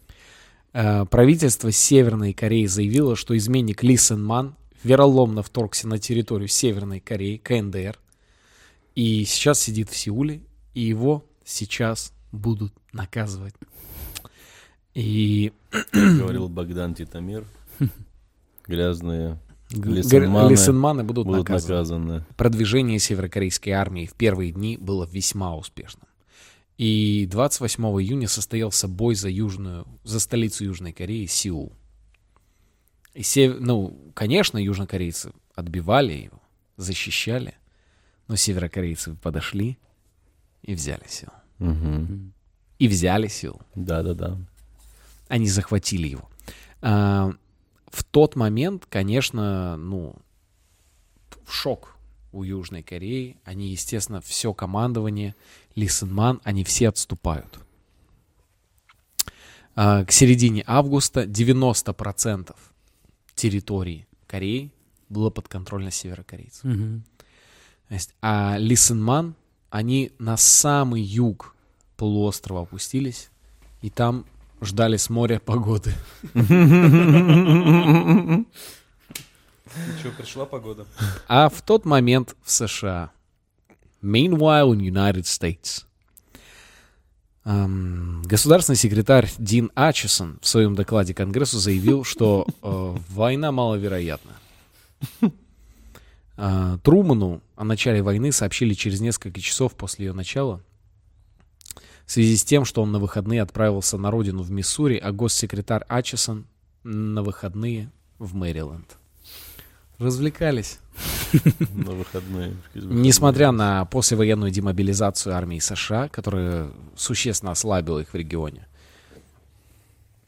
Э, 0.72 1.04
Правительство 1.06 1.70
Северной 1.70 2.32
Кореи 2.32 2.66
заявило, 2.66 3.16
что 3.16 3.36
изменник 3.36 3.82
Ли 3.82 3.96
Сен 3.96 4.24
Ман 4.24 4.56
вероломно 4.82 5.42
вторгся 5.42 5.86
на 5.88 5.98
территорию 5.98 6.48
Северной 6.48 7.00
Кореи, 7.00 7.36
КНДР, 7.36 7.98
и 8.94 9.24
сейчас 9.24 9.60
сидит 9.60 9.88
в 9.90 9.96
Сеуле, 9.96 10.42
и 10.74 10.80
его 10.80 11.24
сейчас 11.44 12.12
будут 12.32 12.72
наказывать. 12.92 13.54
И 14.94 15.52
Как 15.70 16.18
говорил 16.18 16.48
Богдан 16.48 16.94
Титамир, 16.94 17.44
грязные 18.66 19.38
Лисенманы 19.70 20.50
лисенманы 20.50 21.04
будут, 21.04 21.26
будут 21.26 21.48
наказаны. 21.48 21.74
наказаны. 21.74 22.24
Продвижение 22.36 22.98
северокорейской 22.98 23.72
армии 23.72 24.04
в 24.04 24.12
первые 24.14 24.52
дни 24.52 24.76
было 24.76 25.08
весьма 25.10 25.56
успешным. 25.56 26.06
И 26.78 27.26
28 27.30 27.84
июня 28.02 28.28
состоялся 28.28 28.88
бой 28.88 29.14
за 29.14 29.28
южную, 29.28 29.86
за 30.04 30.20
столицу 30.20 30.64
Южной 30.64 30.92
Кореи, 30.92 31.26
Сеул. 31.26 31.72
И 33.14 33.22
сев- 33.22 33.58
ну, 33.60 34.10
конечно, 34.14 34.58
южнокорейцы 34.58 35.32
отбивали 35.54 36.14
его, 36.14 36.40
защищали, 36.76 37.54
но 38.26 38.36
северокорейцы 38.36 39.14
подошли 39.14 39.78
и 40.62 40.74
взяли 40.74 41.04
Сеул. 41.06 41.32
Мгм. 41.58 42.32
И 42.78 42.88
взяли 42.88 43.28
Сеул. 43.28 43.60
Да-да-да. 43.74 44.38
Они 45.28 45.46
захватили 45.48 46.08
его. 46.08 46.28
А, 46.80 47.32
в 47.86 48.02
тот 48.04 48.34
момент, 48.34 48.86
конечно, 48.88 49.76
ну, 49.76 50.16
шок 51.46 51.96
у 52.32 52.42
Южной 52.42 52.82
Кореи. 52.82 53.36
Они, 53.44 53.70
естественно, 53.70 54.20
все 54.20 54.52
командование, 54.52 55.34
Ли 55.74 55.88
Сен 55.88 56.12
Ман, 56.12 56.40
они 56.44 56.64
все 56.64 56.88
отступают. 56.88 57.58
А, 59.74 60.04
к 60.04 60.12
середине 60.12 60.62
августа 60.66 61.24
90% 61.24 62.54
территории 63.34 64.06
Кореи 64.26 64.70
было 65.08 65.30
подконтрольно 65.30 65.90
северокорейцев. 65.90 66.62
То 67.88 67.94
есть, 67.94 68.14
а 68.22 68.56
Ли 68.58 68.76
Сен 68.76 69.02
Ман, 69.02 69.34
они 69.70 70.12
на 70.18 70.36
самый 70.36 71.02
юг 71.02 71.54
полуострова 71.96 72.62
опустились, 72.62 73.30
и 73.82 73.90
там 73.90 74.24
ждали 74.60 74.96
с 74.96 75.10
моря 75.10 75.40
погоды. 75.40 75.92
Что, 79.98 80.10
пришла 80.10 80.46
погода? 80.46 80.86
А 81.28 81.48
в 81.48 81.62
тот 81.62 81.84
момент 81.84 82.36
в 82.42 82.50
США. 82.50 83.10
Meanwhile 84.02 84.72
in 84.72 84.80
United 84.80 85.22
States. 85.22 85.84
Эм, 87.44 88.22
государственный 88.22 88.76
секретарь 88.76 89.30
Дин 89.38 89.70
Ачесон 89.74 90.38
в 90.40 90.46
своем 90.46 90.74
докладе 90.74 91.14
Конгрессу 91.14 91.58
заявил, 91.58 92.04
что 92.04 92.46
э, 92.62 92.96
война 93.08 93.52
маловероятна. 93.52 94.32
А, 96.34 96.78
Труману 96.78 97.42
о 97.56 97.64
начале 97.64 98.02
войны 98.02 98.32
сообщили 98.32 98.72
через 98.72 99.00
несколько 99.00 99.38
часов 99.40 99.74
после 99.74 100.06
ее 100.06 100.12
начала. 100.14 100.62
В 102.06 102.10
связи 102.10 102.36
с 102.36 102.42
тем, 102.42 102.64
что 102.64 102.82
он 102.82 102.90
на 102.90 102.98
выходные 102.98 103.42
отправился 103.42 103.98
на 103.98 104.10
родину 104.10 104.42
в 104.42 104.50
Миссури, 104.50 104.96
а 104.96 105.12
госсекретарь 105.12 105.84
Ачесон 105.88 106.46
на 106.84 107.22
выходные 107.22 107.92
в 108.18 108.34
Мэриленд. 108.34 108.96
Развлекались. 110.02 110.80
На 111.74 111.92
выходные. 111.92 112.56
Несмотря 112.74 113.52
на 113.52 113.84
послевоенную 113.84 114.50
демобилизацию 114.50 115.34
армии 115.34 115.60
США, 115.60 116.08
которая 116.08 116.70
существенно 116.96 117.52
ослабила 117.52 118.00
их 118.00 118.08
в 118.08 118.14
регионе, 118.14 118.66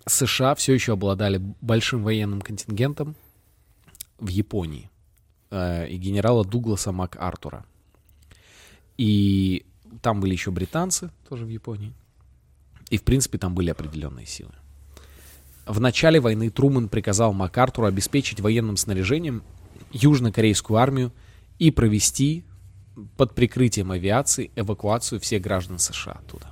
США 0.06 0.54
все 0.54 0.74
еще 0.74 0.92
обладали 0.92 1.40
большим 1.60 2.04
военным 2.04 2.40
контингентом 2.40 3.16
в 4.18 4.28
Японии 4.28 4.90
э, 5.50 5.88
и 5.88 5.96
генерала 5.96 6.44
Дугласа 6.44 6.92
МакАртура. 6.92 7.64
И 8.96 9.66
там 10.02 10.20
были 10.20 10.32
еще 10.32 10.52
британцы, 10.52 11.10
тоже 11.28 11.44
в 11.46 11.48
Японии. 11.48 11.92
И, 12.90 12.98
в 12.98 13.02
принципе, 13.02 13.38
там 13.38 13.54
были 13.54 13.70
определенные 13.70 14.26
силы. 14.26 14.52
В 15.66 15.80
начале 15.80 16.20
войны 16.20 16.50
Трумэн 16.50 16.88
приказал 16.88 17.32
МакАртуру 17.32 17.86
обеспечить 17.86 18.40
военным 18.40 18.76
снаряжением 18.76 19.42
южнокорейскую 19.94 20.78
армию 20.78 21.12
и 21.58 21.70
провести 21.70 22.44
под 23.16 23.34
прикрытием 23.34 23.90
авиации 23.90 24.50
эвакуацию 24.56 25.20
всех 25.20 25.42
граждан 25.42 25.78
США 25.78 26.12
оттуда. 26.12 26.48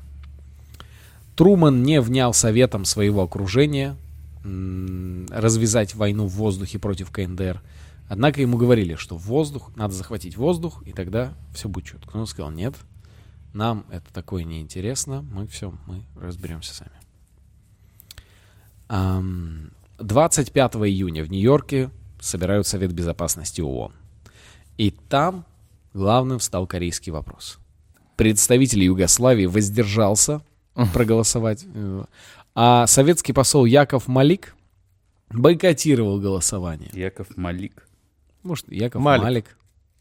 Труман 1.37 1.83
не 1.83 2.01
внял 2.01 2.35
советом 2.35 2.85
своего 2.85 3.23
окружения 3.23 3.97
развязать 4.45 5.95
войну 5.95 6.27
в 6.27 6.33
воздухе 6.33 6.79
против 6.79 7.11
КНДР. 7.11 7.63
Однако 8.09 8.41
ему 8.43 8.57
говорили, 8.59 8.97
что 8.97 9.17
воздух, 9.17 9.71
надо 9.77 9.95
захватить 9.95 10.37
воздух, 10.37 10.83
и 10.85 10.93
тогда 10.93 11.35
все 11.55 11.69
будет 11.69 11.87
четко. 11.87 12.11
Но 12.15 12.21
он 12.23 12.27
сказал, 12.27 12.51
нет, 12.51 12.75
Нам 13.53 13.87
это 13.91 14.13
такое 14.13 14.45
неинтересно. 14.45 15.23
Мы 15.23 15.47
все, 15.47 15.73
мы 15.87 16.03
разберемся 16.21 16.75
сами. 16.75 16.91
Ам, 18.89 19.71
25 19.99 20.75
июня 20.77 21.25
в 21.25 21.31
Нью-Йорке 21.31 21.91
собирают 22.23 22.67
Совет 22.67 22.93
Безопасности 22.93 23.61
ООН. 23.61 23.93
И 24.79 24.91
там 24.91 25.45
главным 25.93 26.41
стал 26.41 26.67
корейский 26.67 27.13
вопрос. 27.13 27.59
Представитель 28.17 28.85
Югославии 28.85 29.47
воздержался 29.47 30.43
проголосовать, 30.95 31.67
э, 31.75 32.05
а 32.55 32.87
советский 32.87 33.33
посол 33.33 33.65
Яков 33.65 34.09
Малик 34.09 34.55
бойкотировал 35.31 36.21
голосование. 36.21 36.91
Яков 36.93 37.37
Малик. 37.37 37.87
Может, 38.43 38.71
Яков 38.71 39.03
Малик. 39.03 39.23
Малик. 39.25 39.57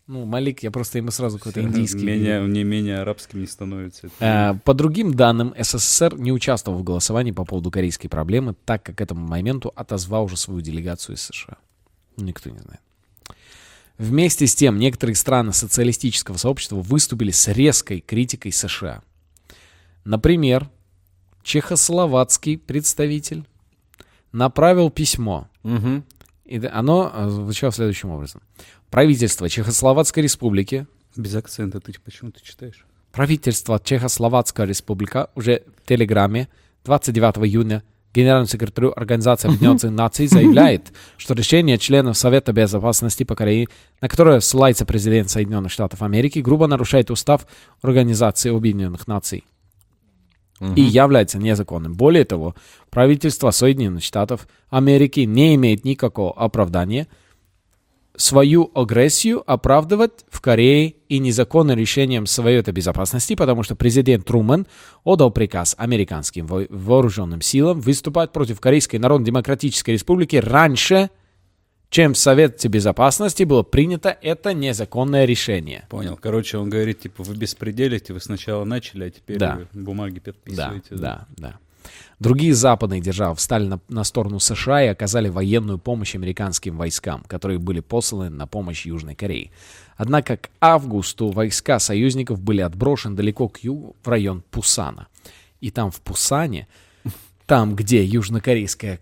Ну, 0.07 0.25
Малик, 0.25 0.61
я 0.61 0.71
просто 0.71 0.97
ему 0.97 1.09
сразу 1.11 1.37
какой-то 1.37 1.61
индийский. 1.61 2.03
Менее, 2.03 2.45
не 2.45 2.63
менее 2.63 2.99
арабским 2.99 3.39
не 3.39 3.47
становится. 3.47 4.07
Это 4.07 4.55
Э, 4.55 4.59
По 4.65 4.73
другим 4.73 5.13
данным, 5.13 5.53
СССР 5.57 6.17
не 6.17 6.31
участвовал 6.33 6.79
в 6.79 6.83
голосовании 6.83 7.31
по 7.31 7.45
поводу 7.45 7.71
корейской 7.71 8.09
проблемы, 8.09 8.55
так 8.65 8.83
как 8.83 8.97
к 8.97 9.01
этому 9.01 9.25
моменту 9.25 9.71
отозвал 9.75 10.25
уже 10.25 10.35
свою 10.37 10.59
делегацию 10.61 11.15
из 11.15 11.21
США. 11.21 11.57
Никто 12.17 12.49
не 12.49 12.59
знает. 12.59 12.81
Вместе 13.97 14.47
с 14.47 14.55
тем, 14.55 14.79
некоторые 14.79 15.15
страны 15.15 15.53
социалистического 15.53 16.37
сообщества 16.37 16.77
выступили 16.77 17.31
с 17.31 17.47
резкой 17.47 18.01
критикой 18.01 18.51
США. 18.51 19.03
Например, 20.05 20.69
чехословацкий 21.43 22.57
представитель 22.57 23.45
направил 24.31 24.89
письмо 24.89 25.47
Мгм. 25.63 26.03
и 26.45 26.57
оно 26.65 27.11
э, 27.13 27.29
звучало 27.29 27.71
следующим 27.71 28.09
образом. 28.09 28.41
Правительство 28.89 29.47
Чехословацкой 29.49 30.23
республики 30.23 30.87
Без 31.15 31.35
акцента 31.35 31.79
ты 31.79 31.93
почему 32.03 32.31
ты 32.31 32.41
читаешь? 32.41 32.85
Правительство 33.11 33.79
Чехословацкая 33.83 34.65
республика 34.65 35.29
уже 35.35 35.63
в 35.83 35.87
Телеграме 35.87 36.47
29 36.85 37.37
июня 37.47 37.83
генеральному 38.13 38.47
секретарю 38.47 38.93
Организации 38.95 39.47
Объединенных 39.47 39.83
Наций 39.91 40.27
заявляет, 40.27 40.91
что 41.17 41.33
решение 41.33 41.77
членов 41.77 42.17
Совета 42.17 42.53
Безопасности 42.53 43.23
по 43.23 43.35
Корее, 43.35 43.67
на 44.01 44.07
которое 44.07 44.39
ссылается 44.39 44.85
президент 44.85 45.29
Соединенных 45.29 45.71
Штатов 45.71 46.01
Америки, 46.01 46.39
грубо 46.39 46.67
нарушает 46.67 47.11
устав 47.11 47.47
Организации 47.81 48.55
Объединенных 48.55 49.07
Наций 49.07 49.43
и 50.75 50.81
является 50.81 51.39
незаконным. 51.39 51.93
Более 51.93 52.23
того, 52.23 52.55
правительство 52.89 53.51
Соединенных 53.51 54.03
Штатов 54.03 54.47
Америки 54.69 55.21
не 55.21 55.55
имеет 55.55 55.83
никакого 55.85 56.33
оправдания 56.33 57.07
свою 58.21 58.71
агрессию 58.75 59.43
оправдывать 59.45 60.11
в 60.29 60.41
Корее 60.41 60.95
и 61.09 61.19
незаконным 61.19 61.77
решением 61.77 62.25
Совета 62.25 62.71
Безопасности, 62.71 63.35
потому 63.35 63.63
что 63.63 63.75
президент 63.75 64.25
Трумэн 64.25 64.67
отдал 65.03 65.31
приказ 65.31 65.75
американским 65.77 66.45
во- 66.45 66.65
вооруженным 66.69 67.41
силам 67.41 67.81
выступать 67.81 68.31
против 68.31 68.59
Корейской 68.59 68.97
Народно-Демократической 68.97 69.91
Республики 69.91 70.35
раньше, 70.35 71.09
чем 71.89 72.13
в 72.13 72.17
Совете 72.17 72.67
Безопасности 72.69 73.43
было 73.43 73.63
принято 73.63 74.15
это 74.21 74.53
незаконное 74.53 75.25
решение. 75.25 75.85
Понял. 75.89 76.17
Короче, 76.21 76.57
он 76.57 76.69
говорит, 76.69 77.01
типа, 77.01 77.23
вы 77.23 77.35
беспределите, 77.35 78.13
вы 78.13 78.21
сначала 78.21 78.63
начали, 78.63 79.05
а 79.05 79.09
теперь 79.09 79.37
Да. 79.37 79.59
бумаги 79.73 80.21
Да, 80.23 80.31
подписываете. 80.31 80.95
да, 80.95 81.25
да. 81.37 81.59
Другие 82.19 82.53
западные 82.53 83.01
державы 83.01 83.35
встали 83.35 83.67
на, 83.67 83.79
на 83.89 84.03
сторону 84.03 84.39
США 84.39 84.83
и 84.83 84.87
оказали 84.87 85.29
военную 85.29 85.79
помощь 85.79 86.15
американским 86.15 86.77
войскам, 86.77 87.23
которые 87.27 87.59
были 87.59 87.79
посланы 87.79 88.29
на 88.29 88.47
помощь 88.47 88.85
Южной 88.85 89.15
Корее. 89.15 89.51
Однако 89.97 90.37
к 90.37 90.49
августу 90.59 91.29
войска 91.29 91.79
союзников 91.79 92.41
были 92.41 92.61
отброшены 92.61 93.15
далеко 93.15 93.47
к 93.47 93.59
югу, 93.59 93.95
в 94.03 94.07
район 94.07 94.43
Пусана. 94.51 95.07
И 95.59 95.71
там 95.71 95.91
в 95.91 96.01
Пусане, 96.01 96.67
там, 97.45 97.75
где 97.75 98.03
южнокорейское 98.03 98.99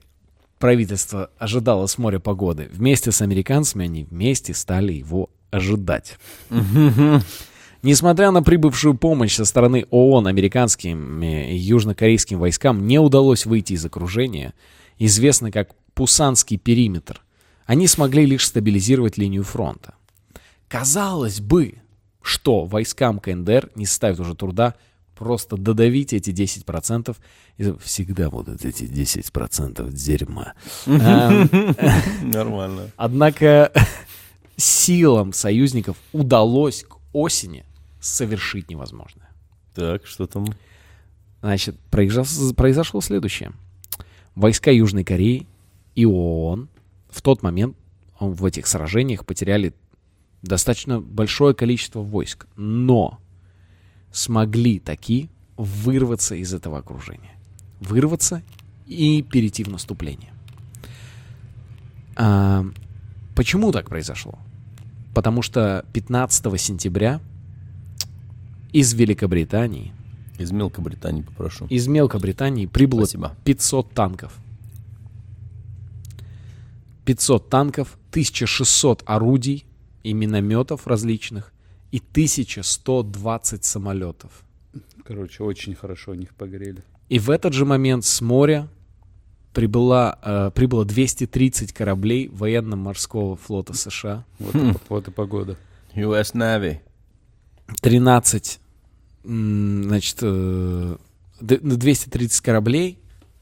правительство 0.60 1.30
ожидало 1.38 1.88
с 1.88 1.97
моря 1.97 2.19
погоды, 2.19 2.69
вместе 2.71 3.12
с 3.12 3.21
американцами 3.21 3.86
они 3.86 4.04
вместе 4.04 4.54
стали 4.54 4.93
его 4.93 5.30
ожидать. 5.52 6.17
Несмотря 7.81 8.31
на 8.31 8.43
прибывшую 8.43 8.95
помощь 8.95 9.35
со 9.35 9.45
стороны 9.45 9.85
ООН 9.89 10.27
американским 10.27 11.23
и 11.23 11.55
южнокорейским 11.55 12.37
войскам 12.37 12.85
не 12.85 12.99
удалось 12.99 13.45
выйти 13.45 13.73
из 13.73 13.85
окружения, 13.85 14.53
известно 14.97 15.51
как 15.51 15.69
Пусанский 15.93 16.57
периметр, 16.57 17.21
они 17.65 17.87
смогли 17.87 18.25
лишь 18.25 18.47
стабилизировать 18.47 19.17
линию 19.17 19.43
фронта. 19.43 19.93
Казалось 20.67 21.39
бы, 21.39 21.75
что 22.21 22.65
войскам 22.65 23.19
КНДР 23.19 23.69
не 23.75 23.85
составит 23.85 24.19
уже 24.19 24.35
труда 24.35 24.75
просто 25.15 25.57
додавить 25.57 26.13
эти 26.13 26.31
10%, 26.31 27.15
и 27.57 27.73
всегда 27.83 28.29
будут 28.29 28.65
эти 28.65 28.83
10% 28.83 29.91
дерьма. 29.91 30.53
Нормально. 30.85 32.91
Однако 32.95 33.71
силам 34.57 35.33
союзников 35.33 35.97
удалось 36.13 36.83
к 36.83 36.97
осени 37.13 37.65
совершить 37.99 38.69
невозможное. 38.69 39.29
Так, 39.73 40.05
что 40.05 40.27
там? 40.27 40.45
Значит, 41.41 41.79
произошло, 41.89 42.53
произошло 42.53 43.01
следующее. 43.01 43.51
Войска 44.35 44.71
Южной 44.71 45.03
Кореи 45.03 45.47
и 45.95 46.05
ООН 46.05 46.69
в 47.09 47.21
тот 47.21 47.43
момент 47.43 47.75
в 48.19 48.45
этих 48.45 48.67
сражениях 48.67 49.25
потеряли 49.25 49.73
достаточно 50.41 50.99
большое 50.99 51.53
количество 51.53 51.99
войск, 51.99 52.47
но 52.55 53.19
смогли 54.12 54.79
таки 54.79 55.29
вырваться 55.57 56.35
из 56.35 56.53
этого 56.53 56.77
окружения. 56.79 57.35
Вырваться 57.79 58.41
и 58.85 59.21
перейти 59.21 59.63
в 59.63 59.69
наступление. 59.69 60.33
А, 62.15 62.65
почему 63.35 63.71
так 63.71 63.89
произошло? 63.89 64.38
Потому 65.13 65.41
что 65.41 65.85
15 65.93 66.59
сентября 66.59 67.19
из 68.73 68.93
Великобритании, 68.93 69.93
Из 70.38 70.51
Мелкобритании 70.51 71.21
попрошу. 71.21 71.65
из 71.67 71.88
Мелкобритании 71.88 72.65
прибыло 72.65 73.01
Спасибо. 73.05 73.36
500 73.43 73.91
танков. 73.93 74.34
500 77.05 77.49
танков, 77.49 77.97
1600 78.12 79.03
орудий 79.05 79.65
и 80.03 80.13
минометов 80.13 80.86
различных 80.88 81.51
и 81.91 81.97
1120 81.97 83.63
самолетов. 83.65 84.43
Короче, 85.03 85.43
очень 85.43 85.73
хорошо 85.73 86.12
у 86.12 86.15
них 86.15 86.36
погорели. 86.36 86.84
И 87.10 87.17
в 87.17 87.32
этот 87.32 87.53
же 87.53 87.65
момент 87.65 88.05
с 88.05 88.21
моря 88.21 88.67
прибыла, 89.53 90.19
э, 90.21 90.51
прибыло 90.53 90.86
230 90.86 91.73
кораблей 91.73 92.27
военно-морского 92.27 93.36
флота 93.36 93.73
США, 93.73 94.23
Хм. 94.39 94.75
вот 94.89 95.08
и 95.08 95.12
погода. 95.12 95.58
US 95.95 96.36
Navy. 96.36 96.79
13, 97.82 98.60
м, 99.25 99.84
значит, 99.84 100.17
э, 100.21 100.95
д- 101.41 101.60
230 101.62 102.41
кораблей, 102.41 102.99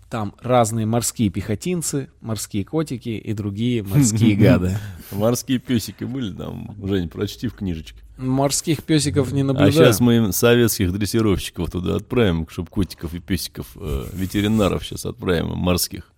там 0.10 0.34
разные 0.42 0.86
морские 0.86 1.30
пехотинцы, 1.30 2.10
морские 2.22 2.63
котики 2.63 3.10
и 3.10 3.34
другие 3.34 3.84
морские 3.84 4.36
гады. 4.38 4.78
Морские 5.12 5.60
песики 5.60 6.04
были 6.06 6.34
там? 6.34 6.76
Жень, 6.84 7.10
прочти 7.10 7.48
в 7.48 7.54
книжечке. 7.56 8.00
Морских 8.18 8.84
песиков 8.84 9.32
не 9.32 9.42
А 9.42 9.46
наблюдаю. 9.46 9.72
сейчас 9.74 10.00
мы 10.00 10.16
им 10.18 10.32
советских 10.32 10.92
дрессировщиков 10.92 11.70
туда 11.70 11.98
отправим, 11.98 12.48
чтобы 12.50 12.70
котиков 12.70 13.13
и 13.13 13.20
песиков, 13.20 13.68
э, 13.76 14.06
ветеринаров 14.13 14.86
сейчас 14.86 15.06
отправим, 15.06 15.50
морских. 15.58 16.12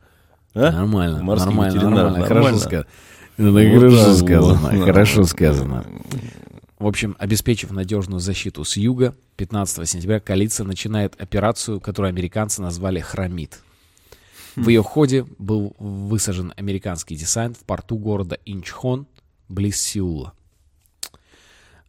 А? 0.53 0.71
Нормально, 0.71 1.21
Морских 1.23 1.47
нормально, 1.49 1.73
ветеринаров, 1.73 2.03
нормально, 2.13 2.27
хорошо 2.27 2.49
нормально? 2.51 2.59
сказано. 2.59 2.85
Хорошо 3.37 4.13
сказано, 4.15 4.85
хорошо 4.85 5.23
сказано. 5.25 5.85
В 6.79 6.87
общем, 6.87 7.17
обеспечив 7.19 7.71
надежную 7.71 8.21
защиту 8.21 8.63
с 8.63 8.77
юга, 8.77 9.13
15 9.35 9.87
сентября 9.87 10.21
коалиция 10.21 10.65
начинает 10.65 11.19
операцию, 11.21 11.81
которую 11.81 12.09
американцы 12.09 12.61
назвали 12.61 13.01
«Хромит». 13.01 13.61
В 14.55 14.69
ее 14.69 14.81
ходе 14.81 15.25
был 15.37 15.75
высажен 15.77 16.53
американский 16.55 17.15
десант 17.15 17.57
в 17.57 17.65
порту 17.65 17.97
города 17.97 18.39
Инчхон, 18.45 19.07
близ 19.49 19.79
Сеула. 19.79 20.33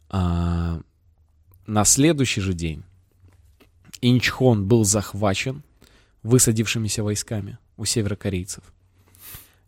А, 0.09 0.81
на 1.67 1.85
следующий 1.85 2.41
же 2.41 2.53
день 2.53 2.83
Инчхон 4.01 4.67
был 4.67 4.85
захвачен 4.85 5.63
высадившимися 6.25 7.05
войсками 7.05 7.59
у 7.77 7.85
северокорейцев. 7.85 8.65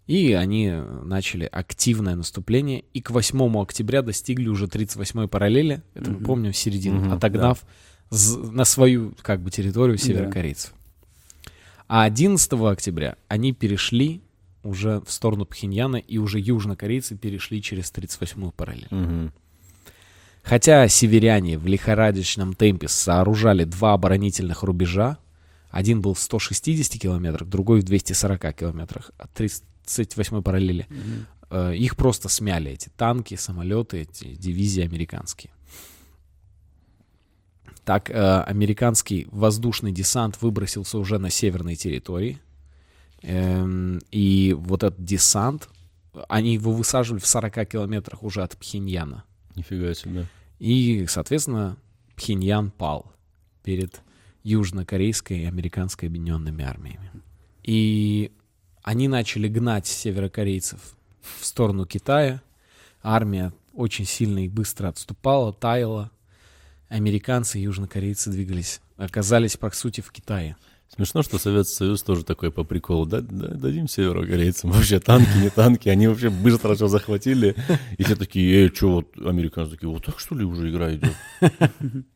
И 0.09 0.33
они 0.33 0.67
э, 0.67 1.01
начали 1.05 1.49
активное 1.51 2.17
наступление, 2.17 2.85
и 2.93 3.01
к 3.01 3.11
8 3.11 3.57
октября 3.61 4.03
достигли 4.03 4.49
уже 4.49 4.67
38-й 4.67 5.29
параллели, 5.29 5.83
это 5.95 6.11
мы 6.11 6.25
помним, 6.25 6.53
середину, 6.53 7.01
Мгм, 7.01 7.13
отогнав 7.13 7.63
з- 8.11 8.37
на 8.53 8.65
свою 8.65 9.15
как 9.23 9.41
бы 9.41 9.51
территорию 9.51 9.97
северокорейцев. 9.99 10.73
А 11.89 12.05
11 12.05 12.53
октября 12.73 13.17
они 13.29 13.53
перешли 13.53 14.21
уже 14.65 15.01
в 15.07 15.11
сторону 15.11 15.45
Пхеньяна, 15.45 15.97
и 15.97 16.19
уже 16.19 16.39
южнокорейцы 16.41 17.17
перешли 17.17 17.61
через 17.63 17.91
38-ю 17.93 18.51
параллель. 18.53 18.89
Мгм. 18.91 19.33
Хотя 20.43 20.89
северяне 20.89 21.57
в 21.59 21.67
лихорадочном 21.67 22.55
темпе 22.55 22.89
сооружали 22.89 23.65
два 23.65 23.93
оборонительных 23.95 24.63
рубежа, 24.65 25.19
один 25.71 26.01
был 26.01 26.15
в 26.15 26.19
160 26.19 26.99
километрах, 26.99 27.49
другой 27.49 27.81
в 27.81 27.85
240 27.85 28.53
километрах 28.53 29.13
от 29.19 29.33
38 29.85 30.43
параллели, 30.43 30.87
э, 31.51 31.77
их 31.77 31.97
просто 31.97 32.29
смяли, 32.29 32.71
эти 32.71 32.89
танки, 32.97 33.35
самолеты, 33.35 34.03
эти 34.03 34.35
дивизии 34.35 34.83
американские. 34.83 35.53
Так, 37.85 38.11
э, 38.11 38.41
американский 38.43 39.27
воздушный 39.31 39.93
десант 39.93 40.41
выбросился 40.41 40.99
уже 40.99 41.19
на 41.19 41.31
северной 41.31 41.75
территории. 41.75 42.39
Эм, 43.23 44.01
и 44.11 44.55
вот 44.57 44.83
этот 44.85 45.05
десант, 45.05 45.69
они 46.29 46.55
его 46.55 46.73
высаживали 46.73 47.21
в 47.21 47.27
40 47.27 47.65
километрах 47.67 48.23
уже 48.23 48.43
от 48.43 48.57
Пхеньяна. 48.57 49.25
Нифига 49.57 49.95
себе. 49.95 50.27
И, 50.59 51.07
соответственно, 51.09 51.77
Пхеньян 52.17 52.71
пал 52.71 53.13
перед 53.65 54.01
южнокорейской 54.45 55.41
и 55.41 55.45
американской 55.45 56.09
объединенными 56.09 56.65
армиями. 56.65 57.11
И 57.63 58.33
они 58.83 59.09
начали 59.09 59.49
гнать 59.49 59.87
северокорейцев 59.87 60.81
в 61.39 61.45
сторону 61.45 61.87
Китая. 61.87 62.43
Армия 63.03 63.53
очень 63.75 64.05
сильно 64.05 64.45
и 64.45 64.49
быстро 64.49 64.89
отступала, 64.89 65.53
таяла. 65.53 66.11
Американцы 66.89 67.59
и 67.59 67.63
южнокорейцы 67.63 68.31
двигались, 68.31 68.81
оказались, 68.97 69.57
по 69.57 69.71
сути, 69.71 70.01
в 70.01 70.11
Китае. 70.11 70.57
Смешно, 70.95 71.23
что 71.23 71.39
Советский 71.39 71.75
Союз 71.75 72.03
тоже 72.03 72.23
такой 72.23 72.51
по 72.51 72.65
приколу. 72.65 73.07
Да, 73.07 73.23
да, 73.23 73.49
дадим 73.49 73.89
северокорейцам 73.89 74.71
вообще 74.73 75.01
танки, 75.01 75.39
не 75.43 75.49
танки. 75.49 75.89
Они 75.89 76.07
вообще 76.07 76.29
быстро 76.29 76.75
все 76.75 76.87
захватили. 76.87 77.57
И 77.97 78.03
все 78.05 78.15
такие, 78.15 78.65
эй, 78.65 78.75
что 78.75 78.91
вот 78.93 79.07
американцы 79.25 79.73
такие, 79.73 79.89
вот 79.89 80.05
так 80.05 80.19
что 80.19 80.35
ли 80.35 80.45
уже 80.45 80.69
игра 80.69 80.95
идет? 80.95 81.15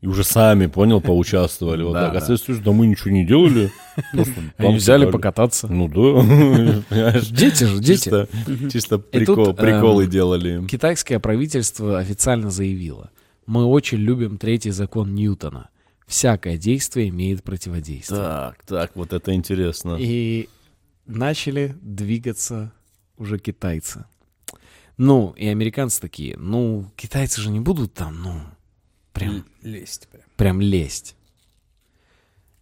И 0.01 0.05
уже 0.05 0.23
сами, 0.23 0.67
понял, 0.67 1.01
поучаствовали. 1.01 1.81
Вот 1.81 1.93
Да, 1.93 2.07
так. 2.07 2.17
А. 2.17 2.21
Советский 2.21 2.53
Союз, 2.53 2.61
да 2.63 2.71
мы 2.71 2.85
ничего 2.85 3.09
не 3.09 3.25
делали. 3.25 3.71
Они 4.57 4.75
взяли 4.75 5.05
дали. 5.05 5.11
покататься. 5.11 5.67
Ну 5.67 5.87
да? 5.87 7.19
Дети 7.31 7.63
же, 7.63 7.79
дети. 7.79 8.03
Чисто, 8.03 8.27
чисто 8.71 8.95
И 9.11 9.25
тут, 9.25 9.37
прикол, 9.37 9.53
приколы 9.55 10.03
эм, 10.03 10.09
делали. 10.09 10.67
Китайское 10.67 11.17
правительство 11.19 11.97
официально 11.97 12.51
заявило, 12.51 13.09
мы 13.47 13.65
очень 13.65 13.97
любим 13.97 14.37
третий 14.37 14.69
закон 14.69 15.15
Ньютона. 15.15 15.69
Всякое 16.07 16.57
действие 16.57 17.09
имеет 17.09 17.43
противодействие. 17.43 18.19
Так, 18.19 18.63
так, 18.63 18.95
вот 18.95 19.11
это 19.13 19.33
интересно. 19.33 19.97
И 19.99 20.47
начали 21.05 21.75
двигаться 21.81 22.71
уже 23.17 23.37
китайцы. 23.39 24.05
Ну, 24.95 25.31
и 25.37 25.47
американцы 25.47 25.99
такие, 26.01 26.37
ну, 26.37 26.89
китайцы 26.95 27.41
же 27.41 27.51
не 27.51 27.59
будут 27.59 27.93
там, 27.93 28.21
ну, 28.21 28.39
прям, 29.13 29.45
Лезть 29.61 30.07
прям. 30.07 30.23
прям 30.37 30.61
лезть. 30.61 31.15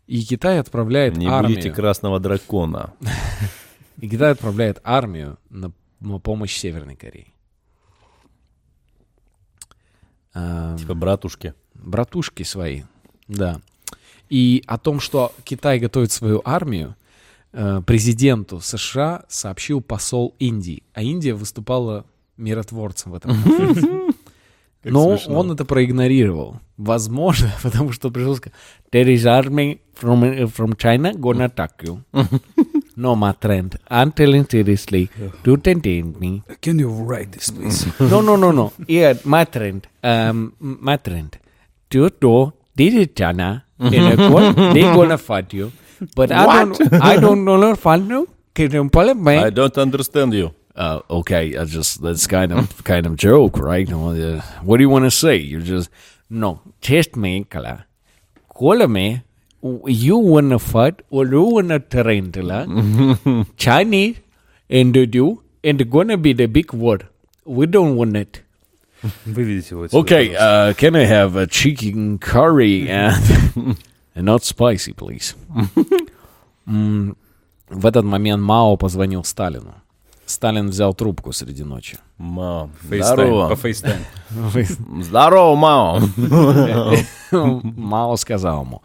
И 0.08 0.24
Китай 0.24 0.60
отправляет 0.60 1.16
Не 1.16 1.28
армию. 1.28 1.56
будите 1.56 1.72
красного 1.72 2.20
дракона. 2.20 2.94
И 4.02 4.10
Китай 4.10 4.32
отправляет 4.34 4.80
армию 4.84 5.40
на, 5.50 5.72
на 6.00 6.20
помощь 6.20 6.56
Северной 6.58 6.96
Корее. 6.96 7.32
Типа 10.34 10.94
братушки. 10.94 11.54
братушки 11.74 12.44
свои, 12.44 12.84
да. 13.28 13.62
И 14.30 14.64
о 14.66 14.78
том, 14.78 15.00
что 15.00 15.34
Китай 15.44 15.80
готовит 15.80 16.12
свою 16.12 16.42
армию, 16.46 16.96
э, 17.54 17.82
президенту 17.86 18.60
США 18.60 19.24
сообщил 19.28 19.82
посол 19.82 20.34
Индии, 20.40 20.84
а 20.94 21.02
Индия 21.02 21.34
выступала 21.34 22.06
миротворцем 22.38 23.12
в 23.12 23.16
этом 23.16 23.42
конфликте. 23.42 23.88
Но 24.84 25.18
смешно. 25.18 25.40
он 25.40 25.52
это 25.52 25.66
проигнорировал. 25.66 26.60
Возможно, 26.78 27.52
потому 27.64 27.92
что 27.92 28.12
пришел 28.12 28.36
сказать, 28.36 28.54
there 28.92 29.06
is 29.06 29.26
army 29.26 29.80
from, 30.00 30.22
uh, 30.24 30.46
from 30.48 30.76
China 30.78 31.14
gonna 31.14 31.46
attack 31.46 31.72
you. 31.82 32.02
no, 32.96 33.16
my 33.16 33.34
friend, 33.34 33.80
I'm 33.90 34.12
telling 34.12 34.48
seriously, 34.48 35.10
do 35.44 35.56
entertain 35.56 36.16
me. 36.20 36.44
Can 36.62 36.80
you 36.80 36.90
write 36.90 37.32
this, 37.32 37.50
please? 37.50 37.88
No, 38.00 38.22
no, 38.22 38.36
no, 38.36 38.52
no. 38.52 38.74
Yeah, 38.88 39.14
my 39.24 39.46
friend, 39.46 39.88
um, 40.04 40.54
my 40.60 40.98
friend, 40.98 41.36
do 41.90 42.10
do 42.10 42.54
this 42.76 42.94
is 42.94 43.08
China, 43.16 43.66
and 43.80 44.20
uh, 44.20 44.30
what- 44.32 44.56
they 44.56 44.82
gonna 45.00 45.18
fight 45.18 45.54
you. 45.54 45.72
But 46.16 46.32
I 46.32 46.46
don't, 46.66 46.94
I 47.12 47.16
don't 47.18 47.46
know 47.46 47.74
fight 47.76 48.04
you. 48.04 48.28
Can 48.54 48.72
you 48.72 48.90
follow 48.92 49.14
me? 49.14 49.38
I 49.38 49.50
don't 49.50 49.78
understand 49.78 50.34
you. 50.34 50.52
uh, 50.76 51.00
okay, 51.10 51.56
I 51.58 51.64
just 51.66 52.02
that's 52.02 52.28
kind 52.28 52.52
of 52.54 52.84
kind 52.90 53.06
of 53.06 53.16
joke, 53.16 53.58
right? 53.58 53.88
Well, 53.90 54.10
uh, 54.38 54.42
what 54.62 54.78
do 54.78 54.84
you 54.84 54.90
want 54.90 55.06
to 55.06 55.12
say? 55.12 55.36
You 55.38 55.62
just 55.62 55.90
no 56.30 56.50
test 56.82 57.16
me, 57.16 57.46
kala. 57.46 57.86
Call 58.50 58.86
me. 58.88 59.06
You 60.04 60.18
wanna 60.18 60.60
fight 60.60 61.02
or 61.10 61.26
you 61.26 61.42
wanna 61.44 61.80
tarantula? 61.80 62.60
Chinese 63.58 64.18
and 64.70 64.96
you 65.16 65.44
and 65.64 65.90
gonna 65.90 66.18
be 66.18 66.34
the 66.34 66.46
big 66.58 66.74
word. 66.74 67.08
We 67.46 67.66
don't 67.68 67.96
want 67.96 68.16
it. 68.18 68.42
Выведите 69.26 69.70
его 69.76 69.84
отсюда, 69.84 69.98
Okay, 70.06 70.34
uh, 70.36 70.74
can 70.76 70.96
I 70.96 71.06
have 71.06 71.36
a 71.36 71.48
chicken 71.48 72.18
curry 72.20 72.88
and 72.90 73.16
and 74.16 74.26
not 74.26 74.44
spicy, 74.44 74.94
please? 74.94 75.36
М, 76.68 77.16
В 77.70 77.86
этот 77.86 78.04
момент 78.06 78.42
Мао 78.44 78.78
позвонил 78.78 79.24
Сталину. 79.24 79.74
Сталин 80.26 80.70
взял 80.70 80.94
трубку 80.94 81.32
среди 81.34 81.64
ночи. 81.64 81.98
Мао. 82.18 82.70
Здорово. 82.84 83.50
По 83.56 83.68
FaceTime. 83.68 84.02
Здорово, 85.04 85.56
Мао. 85.56 86.02
Мао 87.76 88.16
сказал 88.16 88.64
ему, 88.64 88.82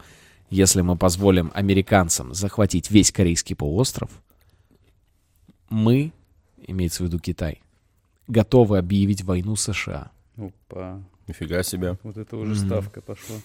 если 0.51 0.81
мы 0.81 0.95
позволим 0.97 1.51
американцам 1.55 2.33
захватить 2.33 2.91
весь 2.91 3.11
корейский 3.11 3.55
полуостров, 3.55 4.09
мы, 5.69 6.11
имеется 6.67 7.03
в 7.03 7.07
виду 7.07 7.17
Китай, 7.19 7.61
готовы 8.31 8.77
объявить 8.77 9.23
войну 9.23 9.55
США. 9.55 10.11
Опа. 10.37 11.01
Нифига 11.27 11.63
себе. 11.63 11.97
Вот 12.03 12.17
это 12.17 12.37
уже 12.37 12.55
ставка 12.55 13.01
пошла. 13.01 13.35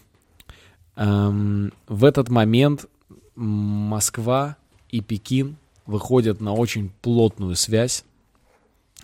Эм, 0.96 1.72
в 1.86 2.04
этот 2.04 2.28
момент 2.30 2.86
Москва 3.34 4.56
и 4.88 5.00
Пекин 5.00 5.56
выходят 5.84 6.40
на 6.40 6.54
очень 6.54 6.90
плотную 7.02 7.56
связь 7.56 8.04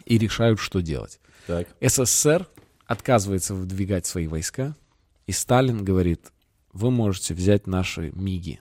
и 0.07 0.19
решают, 0.19 0.59
что 0.59 0.81
делать. 0.81 1.21
Так. 1.47 1.69
СССР 1.81 2.49
отказывается 2.87 3.55
выдвигать 3.55 4.07
свои 4.07 4.27
войска, 4.27 4.75
и 5.27 5.33
Сталин 5.33 5.85
говорит, 5.85 6.33
вы 6.73 6.91
можете 6.91 7.35
взять 7.35 7.67
наши 7.67 8.11
МИГи. 8.13 8.61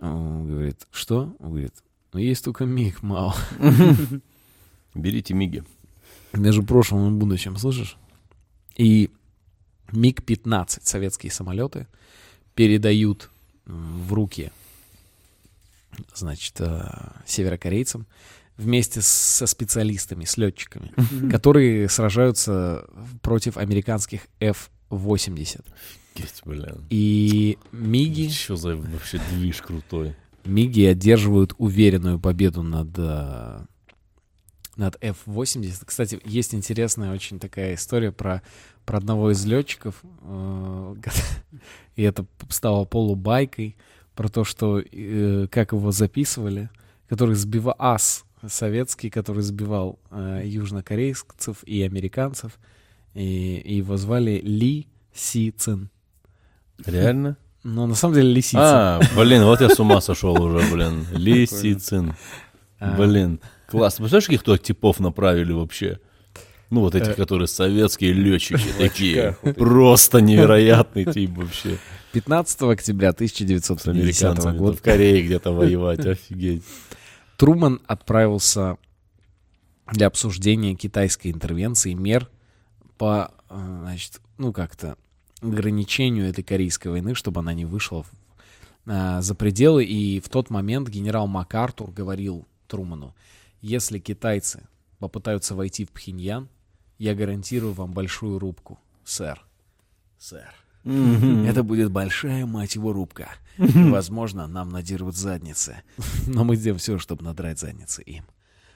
Он 0.00 0.48
говорит, 0.48 0.86
что? 0.90 1.34
Он 1.38 1.50
говорит, 1.50 1.74
ну 2.12 2.20
есть 2.20 2.44
только 2.44 2.64
МИГ, 2.64 3.02
мало. 3.02 3.34
Берите 4.94 5.34
миги. 5.34 5.64
Между 6.32 6.62
прошлым 6.62 7.14
и 7.14 7.18
будущим, 7.18 7.56
слышишь? 7.56 7.96
И 8.76 9.10
МиГ-15, 9.92 10.80
советские 10.82 11.30
самолеты, 11.30 11.86
передают 12.54 13.30
в 13.66 14.12
руки, 14.12 14.50
значит, 16.14 16.60
э, 16.60 17.12
северокорейцам 17.26 18.06
вместе 18.56 19.00
со 19.00 19.46
специалистами, 19.46 20.24
с 20.24 20.36
летчиками, 20.36 20.92
которые 21.30 21.88
сражаются 21.88 22.86
против 23.22 23.56
американских 23.56 24.22
F-80. 24.40 25.64
Офигеть, 26.14 26.42
блин. 26.44 26.86
И 26.90 27.58
МиГи, 27.72 28.28
Что 28.30 28.56
за 28.56 28.76
вообще 28.76 29.20
движ 29.30 29.62
крутой? 29.62 30.14
МиГи 30.44 30.84
одерживают 30.84 31.54
уверенную 31.58 32.20
победу 32.20 32.62
над, 32.62 32.90
э, 32.96 33.64
над 34.76 34.96
F-80. 35.00 35.84
Кстати, 35.84 36.20
есть 36.24 36.54
интересная 36.54 37.12
очень 37.12 37.38
такая 37.38 37.74
история 37.74 38.12
про, 38.12 38.42
про 38.84 38.98
одного 38.98 39.30
из 39.30 39.44
летчиков, 39.44 40.02
э, 40.22 40.94
и 41.96 42.02
это 42.02 42.26
стало 42.48 42.84
полубайкой, 42.84 43.76
про 44.14 44.28
то, 44.28 44.44
что 44.44 44.80
э, 44.80 45.46
как 45.50 45.72
его 45.72 45.90
записывали, 45.90 46.70
который 47.08 47.34
сбивал 47.34 47.74
ас 47.78 48.24
советский, 48.46 49.10
который 49.10 49.42
сбивал 49.42 49.98
э, 50.10 50.42
южнокорейцев 50.44 51.62
и 51.64 51.82
американцев, 51.82 52.58
и, 53.14 53.56
и 53.58 53.76
его 53.76 53.96
звали 53.96 54.40
Ли 54.40 54.86
Си 55.12 55.50
Цин. 55.50 55.90
Реально? 56.84 57.36
Но 57.62 57.86
на 57.86 57.94
самом 57.94 58.14
деле 58.14 58.32
лисица. 58.32 58.98
А, 58.98 59.00
блин, 59.16 59.44
вот 59.44 59.60
я 59.60 59.70
с 59.70 59.80
ума 59.80 60.00
сошел 60.02 60.40
уже, 60.40 60.70
блин. 60.70 61.06
Лисицин. 61.12 62.14
А. 62.78 62.94
Блин, 62.96 63.40
класс. 63.68 63.94
Представляешь, 63.96 64.26
каких 64.26 64.42
туда 64.42 64.58
типов 64.58 65.00
направили 65.00 65.52
вообще? 65.52 65.98
Ну, 66.70 66.80
вот 66.80 66.94
этих, 66.94 67.10
Э. 67.10 67.14
которые 67.14 67.46
советские 67.48 68.12
летчики 68.14 68.68
такие. 68.78 69.36
Просто 69.56 70.20
невероятный 70.20 71.04
тип 71.04 71.30
вообще. 71.36 71.78
15 72.12 72.62
октября 72.62 73.10
С 73.12 73.14
1950 73.14 73.88
американцами 74.30 74.58
года 74.58 74.76
в 74.76 74.82
Корее 74.82 75.22
где-то 75.22 75.52
воевать, 75.52 76.04
офигеть. 76.06 76.62
Труман 77.36 77.80
отправился 77.86 78.76
для 79.92 80.06
обсуждения 80.06 80.74
китайской 80.74 81.28
интервенции 81.32 81.92
мер 81.92 82.28
по, 82.96 83.32
э, 83.50 83.78
значит, 83.82 84.20
ну 84.38 84.52
как-то 84.52 84.96
ограничению 85.42 86.28
этой 86.28 86.42
Корейской 86.42 86.88
войны, 86.88 87.14
чтобы 87.14 87.40
она 87.40 87.52
не 87.52 87.64
вышла 87.66 88.02
в- 88.04 88.10
а, 88.86 89.20
за 89.20 89.34
пределы. 89.34 89.84
И 89.84 90.20
в 90.20 90.28
тот 90.28 90.48
момент 90.50 90.88
генерал 90.88 91.26
МакАртур 91.26 91.90
говорил 91.90 92.46
Труману, 92.68 93.14
если 93.64 93.98
китайцы 93.98 94.68
попытаются 94.98 95.54
войти 95.54 95.86
в 95.86 95.90
Пхеньян, 95.90 96.50
я 96.98 97.14
гарантирую 97.14 97.72
вам 97.72 97.92
большую 97.92 98.38
рубку, 98.38 98.78
сэр. 99.04 99.42
Сэр. 100.18 100.52
Это 100.84 101.62
будет 101.62 101.90
большая, 101.90 102.44
мать 102.44 102.74
его, 102.74 102.92
рубка. 102.92 103.30
Возможно, 103.56 104.46
нам 104.46 104.68
надерут 104.68 105.16
задницы. 105.16 105.82
Но 106.26 106.44
мы 106.44 106.56
сделаем 106.56 106.78
все, 106.78 106.98
чтобы 106.98 107.24
надрать 107.24 107.58
задницы 107.58 108.02
им. 108.02 108.24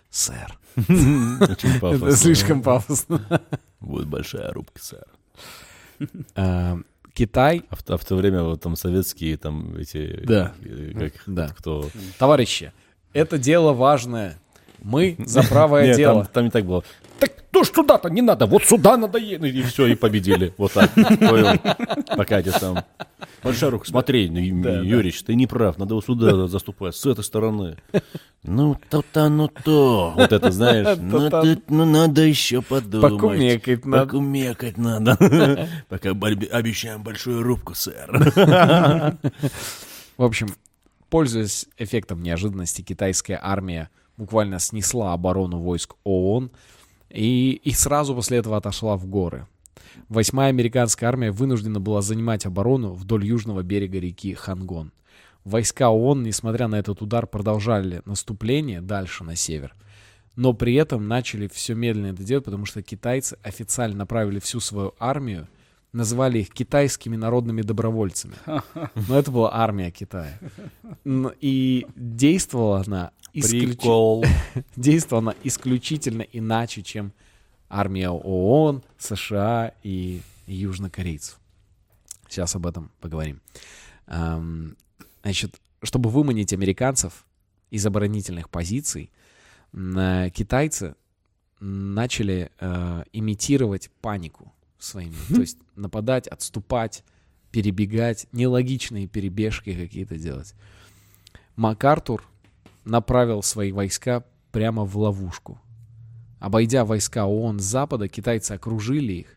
Сэр. 0.08 0.58
Очень 0.76 1.78
пафосно. 1.80 2.06
Это 2.06 2.16
слишком 2.16 2.62
пафосно. 2.62 3.42
Будет 3.80 4.08
большая 4.08 4.50
рубка, 4.54 4.80
сэр. 4.82 5.06
А, 6.34 6.78
Китай, 7.12 7.62
А 7.68 7.76
в, 7.76 7.82
а 7.90 7.96
в 7.98 8.04
то 8.06 8.16
время 8.16 8.42
вот 8.42 8.62
там 8.62 8.74
советские 8.74 9.36
там 9.36 9.76
эти... 9.76 10.22
Да. 10.24 10.54
э, 10.62 10.92
Как, 10.94 11.12
Да. 11.26 11.48
Кто... 11.48 11.90
товарищи, 12.18 12.72
это 13.12 13.36
дело 13.36 13.72
важное. 13.74 14.40
Мы 14.82 15.16
за 15.18 15.42
правое 15.42 15.94
дело. 15.94 16.28
Там, 16.32 16.44
не 16.44 16.50
так 16.50 16.64
было. 16.64 16.84
Так 17.18 17.32
то 17.50 17.64
ж 17.64 17.70
туда-то 17.70 18.08
не 18.08 18.22
надо, 18.22 18.46
вот 18.46 18.64
сюда 18.64 18.96
надо 18.96 19.18
ехать. 19.18 19.54
И 19.54 19.62
все, 19.62 19.86
и 19.86 19.94
победили. 19.94 20.54
Вот 20.58 20.72
так. 20.72 20.90
Пока 22.16 22.42
тебе 22.42 22.52
там... 22.52 22.84
Большая 23.42 23.70
рука, 23.70 23.84
смотри, 23.86 24.28
ну, 24.28 24.38
Юрич, 24.38 25.22
ты 25.22 25.34
не 25.34 25.46
прав, 25.46 25.78
надо 25.78 25.94
вот 25.94 26.04
сюда 26.04 26.48
заступать, 26.48 26.94
с 26.96 27.06
этой 27.06 27.24
стороны. 27.24 27.76
Ну, 28.42 28.76
то-то, 28.90 29.28
ну 29.28 29.48
то. 29.48 30.12
Вот 30.16 30.32
это, 30.32 30.50
знаешь, 30.50 30.98
ну, 31.00 31.30
ну 31.68 31.84
надо 31.84 32.22
еще 32.22 32.62
подумать. 32.62 33.12
Покумекать 33.12 33.84
надо. 33.84 34.04
Покумекать 34.06 34.78
надо. 34.78 35.68
Пока 35.88 36.10
обещаем 36.10 37.02
большую 37.02 37.42
рубку, 37.42 37.74
сэр. 37.74 38.08
В 40.16 40.22
общем, 40.22 40.48
пользуясь 41.10 41.66
эффектом 41.76 42.22
неожиданности, 42.22 42.82
китайская 42.82 43.38
армия 43.40 43.88
буквально 44.18 44.58
снесла 44.58 45.14
оборону 45.14 45.58
войск 45.58 45.94
ООН 46.04 46.50
и, 47.08 47.60
и 47.64 47.70
сразу 47.72 48.14
после 48.14 48.38
этого 48.38 48.58
отошла 48.58 48.96
в 48.96 49.06
горы. 49.06 49.46
Восьмая 50.08 50.50
американская 50.50 51.08
армия 51.08 51.30
вынуждена 51.30 51.80
была 51.80 52.02
занимать 52.02 52.44
оборону 52.44 52.92
вдоль 52.92 53.24
южного 53.24 53.62
берега 53.62 53.98
реки 53.98 54.34
Хангон. 54.34 54.92
Войска 55.44 55.88
ООН, 55.90 56.24
несмотря 56.24 56.68
на 56.68 56.76
этот 56.76 57.00
удар, 57.00 57.26
продолжали 57.26 58.02
наступление 58.04 58.80
дальше 58.80 59.24
на 59.24 59.36
север. 59.36 59.74
Но 60.36 60.52
при 60.52 60.74
этом 60.74 61.08
начали 61.08 61.48
все 61.48 61.74
медленно 61.74 62.08
это 62.08 62.22
делать, 62.22 62.44
потому 62.44 62.64
что 62.66 62.82
китайцы 62.82 63.38
официально 63.42 63.96
направили 63.96 64.38
всю 64.38 64.60
свою 64.60 64.94
армию, 64.98 65.48
называли 65.92 66.40
их 66.40 66.50
китайскими 66.50 67.16
народными 67.16 67.62
добровольцами. 67.62 68.34
Но 69.08 69.18
это 69.18 69.30
была 69.30 69.50
армия 69.54 69.90
Китая. 69.90 70.38
И 71.40 71.86
действовала 71.96 72.82
она, 72.86 73.10
исключ- 73.32 73.76
Прикол. 73.78 74.24
действовала 74.76 75.34
исключительно 75.44 76.22
иначе, 76.22 76.82
чем 76.82 77.12
армия 77.68 78.10
ООН, 78.10 78.82
США 78.98 79.72
и 79.82 80.20
южнокорейцев. 80.46 81.38
Сейчас 82.28 82.54
об 82.56 82.66
этом 82.66 82.90
поговорим. 83.00 83.40
Значит, 85.22 85.60
чтобы 85.82 86.10
выманить 86.10 86.52
американцев 86.52 87.26
из 87.70 87.84
оборонительных 87.86 88.48
позиций, 88.48 89.10
м, 89.72 90.30
китайцы 90.30 90.94
начали 91.60 92.50
э, 92.60 93.02
имитировать 93.12 93.90
панику 94.00 94.52
своими. 94.78 95.14
То 95.28 95.40
есть 95.40 95.58
нападать, 95.74 96.28
отступать, 96.28 97.04
перебегать, 97.50 98.26
нелогичные 98.32 99.06
перебежки 99.08 99.74
какие-то 99.74 100.16
делать. 100.16 100.54
МакАртур 101.56 102.22
направил 102.88 103.42
свои 103.42 103.72
войска 103.72 104.24
прямо 104.50 104.84
в 104.84 104.96
ловушку. 104.96 105.60
Обойдя 106.40 106.84
войска 106.84 107.26
ООН 107.26 107.60
с 107.60 107.64
запада, 107.64 108.08
китайцы 108.08 108.52
окружили 108.52 109.12
их. 109.12 109.34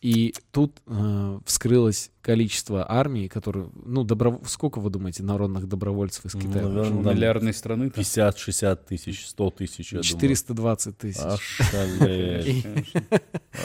И 0.00 0.34
тут 0.50 0.82
э, 0.86 1.38
вскрылось 1.46 2.10
количество 2.20 2.84
армий, 2.90 3.26
которые... 3.26 3.70
Ну, 3.86 4.04
добро... 4.04 4.38
сколько, 4.44 4.78
вы 4.78 4.90
думаете, 4.90 5.22
народных 5.22 5.66
добровольцев 5.66 6.26
из 6.26 6.34
Ну, 6.34 6.40
Китая? 6.42 6.66
наверное, 6.66 7.02
там 7.04 7.14
Миллиардной 7.14 7.54
страны. 7.54 7.84
50-60 7.86 8.80
тысяч, 8.86 9.26
100 9.26 9.50
тысяч, 9.52 9.92
я 9.92 10.00
думаю. 10.00 10.04
420 10.04 10.98
тысяч. 10.98 11.20
Ошалеть. 11.22 12.46
И, 12.46 12.58
и 12.58 12.64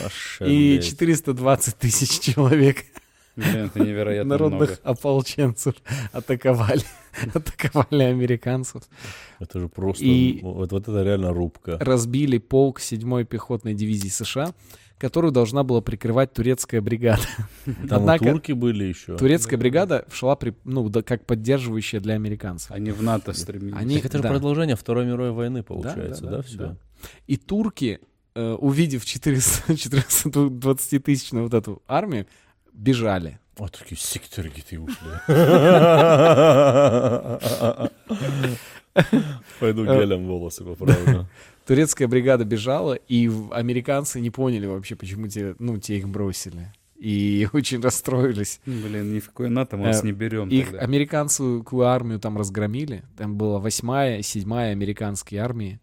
Ошалеть. 0.05 0.85
420 0.85 1.77
тысяч 1.77 2.19
человек 2.21 2.85
Это 3.41 3.79
невероятно 3.79 4.29
народных 4.37 4.69
много. 4.69 4.79
ополченцев 4.83 5.75
атаковали, 6.11 6.81
атаковали 7.33 8.03
американцев. 8.03 8.83
Это 9.39 9.59
же 9.59 9.67
просто... 9.69 10.03
И- 10.03 10.39
Вот, 10.41 10.71
вот 10.71 10.87
это 10.87 11.03
реально 11.03 11.33
рубка. 11.33 11.77
Разбили 11.79 12.37
полк 12.37 12.79
7-й 12.79 13.25
пехотной 13.25 13.73
дивизии 13.73 14.09
США, 14.09 14.53
которую 14.97 15.31
должна 15.31 15.63
была 15.63 15.79
прикрывать 15.81 16.33
турецкая 16.33 16.81
бригада. 16.81 17.21
Там 17.65 17.99
Однако 18.01 18.25
турки 18.31 18.51
были 18.51 18.83
еще. 18.83 19.15
турецкая 19.17 19.57
бригада 19.57 20.05
шла 20.11 20.35
при, 20.35 20.53
ну, 20.65 20.89
да, 20.89 21.01
как 21.03 21.25
поддерживающая 21.25 22.01
для 22.01 22.15
американцих. 22.15 22.71
Они 22.71 22.91
в 22.91 23.01
НАТО 23.01 23.31
стремились. 23.33 23.75
Они- 23.77 23.95
Так 23.97 24.05
это 24.05 24.17
же 24.17 24.23
да. 24.23 24.29
продолжение 24.29 24.75
Второй 24.75 25.05
мировой 25.05 25.31
войны, 25.31 25.63
получается, 25.63 26.23
да, 26.23 26.29
да, 26.31 26.37
да, 26.37 26.43
все? 26.43 26.57
да. 26.57 26.75
И 27.27 27.37
турки, 27.37 28.01
э, 28.35 28.51
увидев 28.59 29.05
400 29.05 29.71
420-тысячную 29.73 31.43
вот 31.43 31.53
эту 31.53 31.81
армию, 31.87 32.25
бежали. 32.73 33.39
Вот 33.57 33.77
такие 33.77 33.97
секторги 33.99 34.61
ты 34.61 34.79
ушли. 34.79 35.09
Пойду 39.59 39.85
Э. 39.85 39.99
гелем 39.99 40.27
волосы 40.27 40.63
поправлю. 40.63 41.27
Турецкая 41.65 42.07
бригада 42.07 42.45
бежала, 42.45 42.93
и 42.93 43.29
американцы 43.51 44.19
не 44.19 44.29
поняли 44.31 44.65
вообще, 44.65 44.95
почему 44.95 45.27
те, 45.27 45.55
ну, 45.59 45.77
те 45.77 45.97
их 45.97 46.07
бросили. 46.09 46.73
И 46.97 47.47
очень 47.53 47.81
расстроились. 47.81 48.59
Блин, 48.65 49.13
ни 49.13 49.19
в 49.19 49.27
какой 49.27 49.49
НАТО 49.49 49.77
мы 49.77 49.85
вас 49.85 50.03
Э, 50.03 50.05
не 50.05 50.11
берем 50.11 50.49
Их 50.49 50.65
тогда. 50.71 50.79
американскую 50.79 51.81
армию 51.85 52.19
там 52.19 52.37
разгромили. 52.37 53.03
Там 53.17 53.35
была 53.37 53.59
восьмая, 53.59 54.21
седьмая 54.21 54.71
американские 54.71 55.41
армии. 55.41 55.79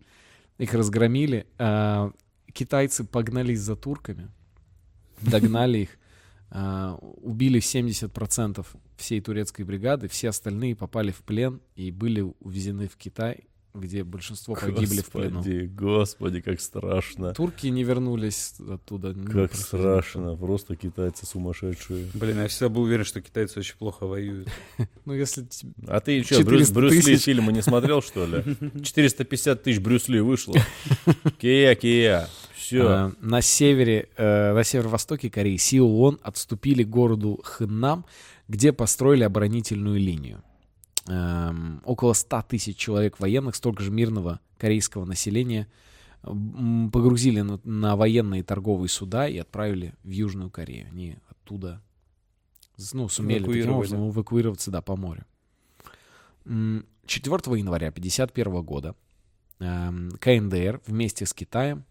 Их 0.59 0.75
разгромили. 0.75 1.47
а, 1.59 2.11
Китайцы 2.53 3.05
погнались 3.05 3.61
за 3.61 3.77
турками, 3.77 4.29
догнали 5.21 5.79
их, 5.79 5.91
а, 5.91 6.06
убили 6.51 7.61
70% 7.61 8.65
всей 8.97 9.21
турецкой 9.21 9.65
бригады. 9.65 10.09
Все 10.09 10.29
остальные 10.31 10.77
попали 10.77 11.11
в 11.11 11.23
плен 11.23 11.61
и 11.75 11.91
были 11.91 12.21
увезены 12.41 12.89
в 12.89 12.97
Китай, 12.97 13.49
где 13.77 14.05
большинство 14.05 14.55
погибли 14.55 15.01
в 15.03 15.11
плену. 15.11 15.37
Господи, 15.37 15.71
господи, 15.75 16.41
как 16.41 16.61
страшно. 16.61 17.35
Турки 17.35 17.67
не 17.67 17.85
вернулись 17.85 18.55
оттуда. 18.59 19.13
ну, 19.13 19.25
Как 19.25 19.51
просто 19.51 19.63
страшно. 19.63 20.37
Просто 20.37 20.77
китайцы 20.77 21.27
сумасшедшие. 21.27 22.09
Блин, 22.15 22.39
я 22.39 22.49
всегда 22.49 22.69
был 22.69 22.83
уверен, 22.83 23.05
что 23.05 23.21
китайцы 23.21 23.59
очень 23.59 23.77
плохо 23.77 24.07
воюют. 24.07 24.49
Ну, 25.05 25.13
если... 25.13 25.47
А 25.87 26.01
ты 26.01 26.23
что, 26.25 26.43
Брюс, 26.43 26.69
400 26.69 26.75
Брюс 26.75 27.07
Ли 27.07 27.17
фильмы 27.17 27.53
не 27.53 27.63
смотрел, 27.63 28.03
что 28.03 28.27
ли? 28.27 28.43
450 28.83 29.63
тысяч 29.63 29.79
Брюс 29.79 30.09
Ли 30.09 30.21
вышло. 30.21 30.57
Кия, 31.39 31.75
Кия. 31.77 32.29
Все. 32.67 32.83
Э, 32.83 33.13
на 33.21 33.43
севере, 33.43 34.09
э, 34.17 34.53
на 34.53 34.65
северо-востоке 34.65 35.31
Кореи 35.31 35.57
силы 35.57 35.89
ООН 35.89 36.19
отступили 36.25 36.83
к 36.83 36.89
городу 36.89 37.41
Хэннам, 37.45 38.05
где 38.49 38.73
построили 38.73 39.23
оборонительную 39.23 40.01
линию. 40.01 40.43
Эм, 41.07 41.81
около 41.85 42.13
100 42.13 42.43
тысяч 42.49 42.77
человек 42.77 43.21
военных, 43.21 43.55
столько 43.55 43.85
же 43.85 43.93
мирного 43.93 44.41
корейского 44.59 45.05
населения 45.05 45.69
погрузили 46.23 47.43
на, 47.43 47.61
на 47.63 47.95
военные 47.95 48.43
торговые 48.43 48.89
суда 48.89 49.29
и 49.29 49.39
отправили 49.39 49.95
в 50.03 50.11
Южную 50.11 50.51
Корею. 50.51 50.89
Они 50.91 51.19
оттуда 51.31 51.81
ну, 52.93 53.09
сумели 53.09 53.45
таким 53.45 53.75
образом 53.75 54.11
эвакуироваться 54.11 54.73
да, 54.73 54.83
по 54.83 54.97
морю. 54.97 55.25
М, 56.47 56.85
4 57.07 57.33
января 57.57 57.89
1951 57.89 58.63
года 58.65 58.97
эм, 59.61 60.11
КНДР 60.19 60.81
вместе 60.85 61.27
с 61.27 61.33
Китаем 61.33 61.85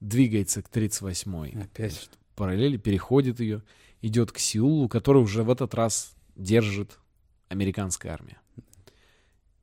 двигается 0.00 0.62
к 0.62 0.68
38-й 0.68 1.62
Опять. 1.62 2.10
параллели, 2.34 2.76
переходит 2.76 3.40
ее, 3.40 3.62
идет 4.02 4.32
к 4.32 4.38
Сеулу, 4.38 4.88
который 4.88 5.22
уже 5.22 5.42
в 5.42 5.50
этот 5.50 5.74
раз 5.74 6.14
держит 6.34 6.98
американская 7.48 8.12
армия. 8.12 8.38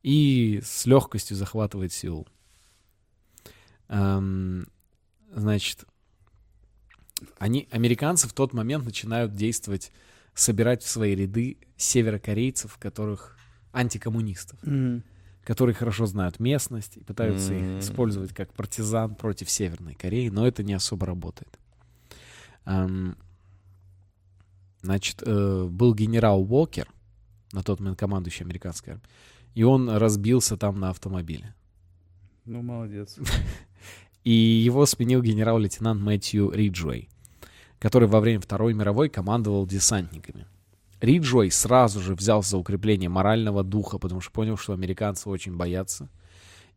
И 0.02 0.62
с 0.64 0.86
легкостью 0.86 1.38
захватывает 1.38 1.94
Сеул. 1.94 2.28
Эм, 3.88 4.68
значит, 5.32 5.86
они, 7.38 7.68
американцы 7.72 8.28
в 8.28 8.34
тот 8.34 8.54
момент 8.54 8.86
начинают 8.86 9.36
действовать, 9.36 9.92
собирать 10.34 10.84
в 10.84 10.90
свои 10.90 11.16
ряды 11.16 11.58
северокорейцев, 11.78 12.78
которых 12.78 13.38
антикоммунистов, 13.72 14.60
которые 15.44 15.76
хорошо 15.76 16.06
знают 16.06 16.40
местность 16.40 16.98
и 16.98 17.04
пытаются 17.04 17.54
Мгм. 17.54 17.78
их 17.78 17.84
использовать 17.84 18.34
как 18.34 18.54
партизан 18.54 19.16
против 19.16 19.50
Северной 19.50 19.94
Кореи, 19.96 20.30
но 20.30 20.48
это 20.48 20.64
не 20.64 20.74
особо 20.74 21.06
работает. 21.06 21.60
Ам, 22.66 23.16
Значит, 24.82 25.24
э, 25.26 25.68
был 25.70 25.96
генерал 25.96 26.42
Уокер, 26.44 26.90
на 27.54 27.64
тот 27.64 27.80
момент 27.80 27.98
командующий 27.98 28.44
американской 28.44 28.94
армией, 28.96 29.08
и 29.56 29.64
он 29.64 29.90
разбился 29.90 30.58
там 30.58 30.78
на 30.80 30.90
автомобиле. 30.90 31.56
Ну, 32.46 32.62
молодец. 32.62 33.18
И 34.26 34.32
его 34.32 34.86
сменил 34.86 35.22
генерал-лейтенант 35.22 36.02
Мэтью 36.02 36.50
Риджуэй, 36.52 37.08
который 37.80 38.10
во 38.10 38.20
время 38.20 38.42
Второй 38.42 38.74
мировой 38.74 39.08
командовал 39.08 39.66
десантниками. 39.66 40.46
Риджуэй 41.04 41.52
сразу 41.52 42.00
же 42.00 42.16
взялся 42.16 42.52
за 42.52 42.58
укрепление 42.58 43.10
морального 43.10 43.62
духа, 43.64 43.98
потому 43.98 44.22
что 44.22 44.32
понял, 44.32 44.56
что 44.56 44.72
американцы 44.72 45.30
очень 45.30 45.56
боятся. 45.58 46.10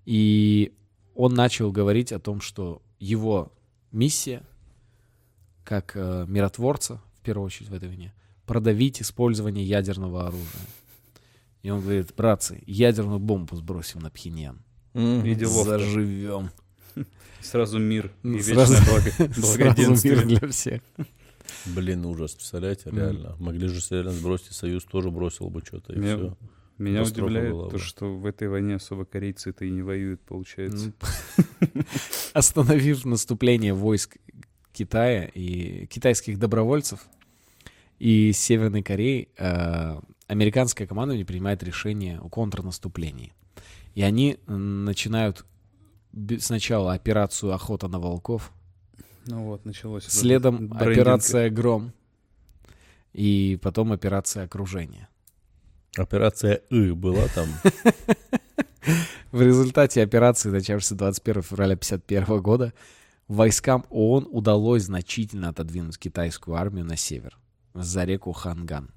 И 0.05 0.72
он 1.14 1.33
начал 1.35 1.70
говорить 1.70 2.11
о 2.12 2.18
том, 2.18 2.41
что 2.41 2.83
его 2.99 3.53
миссия, 3.93 4.43
как 5.62 5.93
э, 5.95 6.24
миротворца, 6.29 7.01
в 7.20 7.24
первую 7.24 7.47
очередь 7.47 7.70
в 7.70 7.74
этой 7.74 7.89
войне, 7.89 8.12
продавить 8.47 9.01
использование 9.01 9.64
ядерного 9.64 10.27
оружия. 10.27 10.66
И 11.62 11.70
он 11.70 11.81
говорит, 11.81 12.12
братцы, 12.16 12.62
ядерную 12.66 13.20
бомбу 13.20 13.55
сбросим 13.57 14.01
на 14.01 14.11
Пхеньян. 14.11 14.61
Мгм. 14.95 15.24
И. 15.24 15.35
Заживем. 15.45 16.51
Сразу 17.43 17.79
мир 17.79 18.07
и 18.07 18.11
Ну, 18.29 18.39
вечное 18.39 18.66
сразу- 18.66 18.85
благо- 18.91 19.11
Сразу 19.35 19.41
благоденствие. 19.59 20.16
мир 20.16 20.27
для 20.41 20.49
всех. 20.49 20.83
Блин, 21.66 22.05
ужас, 22.07 22.34
представляете, 22.34 22.90
реально. 22.90 23.36
Могли 23.38 23.68
же 23.68 23.80
реально 23.90 24.12
сбросить, 24.12 24.53
Союз 24.53 24.84
тоже 24.84 25.11
бросил 25.11 25.49
бы 25.51 25.61
что-то, 25.64 25.92
и 25.92 25.99
Меня- 25.99 26.16
все. 26.16 26.36
Меня 26.78 26.99
Катастрофа 26.99 27.26
удивляет 27.26 27.53
была 27.53 27.64
то, 27.70 27.76
бы. 27.76 27.78
что 27.78 28.16
в 28.16 28.26
этой 28.26 28.49
войне 28.49 28.74
особо 28.74 29.07
корейцы-то 29.07 29.64
и 29.64 29.70
не 29.70 29.80
воюют, 29.80 30.20
получается. 30.20 30.92
Ну, 31.72 31.82
Остановив 32.34 33.05
наступление 33.07 33.72
войск 33.72 34.18
Китая 34.72 35.24
и 35.24 35.86
китайских 35.86 36.38
добровольцев 36.38 37.01
и 37.99 38.32
Северной 38.32 38.82
Кореи, 38.82 39.30
э, 39.38 39.99
американское 40.26 40.86
командование 40.86 41.24
принимает 41.24 41.62
решение 41.62 42.18
о 42.18 42.28
контрнаступлении. 42.28 43.32
И 43.94 44.03
они 44.03 44.36
начинают 44.47 45.47
сначала 46.40 46.92
операцию 46.92 47.53
«Охота 47.55 47.88
на 47.88 47.99
волков», 47.99 48.53
Ну 49.27 49.45
вот, 49.45 49.64
началось. 49.64 50.05
следом 50.05 50.68
брендинг. 50.68 50.83
операция 50.83 51.51
«Гром», 51.51 51.93
и 53.12 53.59
потом 53.62 53.93
операция 53.93 54.45
«Окружение». 54.45 55.09
Операция 55.97 56.55
«И» 56.70 56.93
была 56.93 57.27
там. 57.35 57.49
В 59.33 59.43
результате 59.43 60.03
операции, 60.03 60.51
начавшейся 60.51 60.95
21 60.95 61.43
февраля 61.43 61.74
1951 61.74 62.43
года, 62.43 62.72
войскам 63.27 63.85
ООН 63.91 64.29
удалось 64.31 64.85
значительно 64.85 65.49
отодвинуть 65.49 65.99
китайскую 65.99 66.57
армию 66.57 66.85
на 66.85 66.97
север, 66.97 67.37
за 67.74 68.05
реку 68.05 68.33
Ханган. 68.33 68.91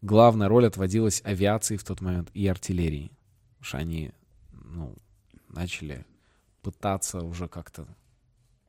Главная 0.00 0.48
роль 0.48 0.66
отводилась 0.66 1.20
авиации 1.24 1.76
в 1.76 1.84
тот 1.84 2.00
момент 2.00 2.30
и 2.34 2.46
артиллерии, 2.46 3.10
потому 3.58 3.64
что 3.64 3.78
они 3.78 4.12
ну, 4.52 4.94
начали 5.48 6.06
пытаться 6.62 7.20
уже 7.20 7.48
как-то 7.48 7.86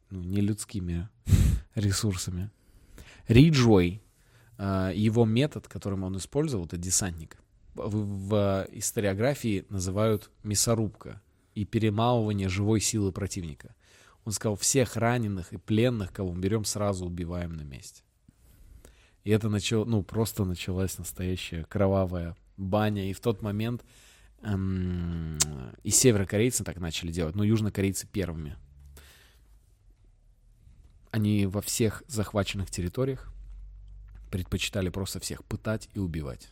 ну, 0.10 0.22
нелюдскими 0.22 1.10
ресурсами. 1.76 2.49
Риджуэй, 3.28 4.01
э, 4.58 4.91
его 4.95 5.26
метод, 5.26 5.68
которым 5.68 6.03
он 6.03 6.18
использовал, 6.18 6.66
это 6.66 6.78
десантник, 6.78 7.38
в, 7.76 8.68
историографии 8.72 9.66
называют 9.70 10.32
мясорубка 10.43 11.22
и 11.53 11.66
перемалывание 11.66 12.49
живой 12.49 12.80
силы 12.80 13.12
противника. 13.12 13.76
Он 14.24 14.32
сказал, 14.32 14.56
всех 14.56 14.95
раненых 14.95 15.53
и 15.53 15.58
пленных, 15.58 16.12
кого 16.12 16.34
мы 16.34 16.39
берем, 16.39 16.66
сразу 16.66 17.06
убиваем 17.06 17.53
на 17.53 17.62
месте. 17.62 18.03
И 19.24 19.32
это 19.32 19.49
начало, 19.49 19.86
ну, 19.86 20.03
просто 20.03 20.45
началась 20.45 20.97
настоящая 20.97 21.64
кровавая 21.66 22.36
баня. 22.58 23.10
И 23.10 23.14
в 23.14 23.20
тот 23.20 23.41
момент 23.41 23.84
эм, 24.41 25.38
и 25.84 25.89
северокорейцы 25.89 26.64
так 26.64 26.78
начали 26.78 27.12
делать, 27.12 27.36
но 27.36 27.43
южнокорейцы 27.43 28.08
первыми. 28.08 28.58
Они 31.16 31.45
во 31.45 31.61
всех 31.61 32.03
захваченных 32.07 32.70
территориях 32.70 33.32
предпочитали 34.30 34.89
просто 34.89 35.22
всех 35.22 35.45
пытать 35.45 35.88
и 35.93 35.99
убивать. 35.99 36.49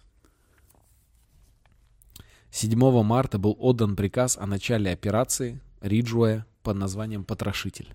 7 2.52 3.04
марта 3.04 3.38
был 3.38 3.58
отдан 3.60 3.98
приказ 3.98 4.38
о 4.38 4.46
начале 4.46 4.90
операции 4.94 5.60
Риджуэ 5.82 6.46
под 6.62 6.78
названием 6.78 7.26
«Потрошитель». 7.26 7.94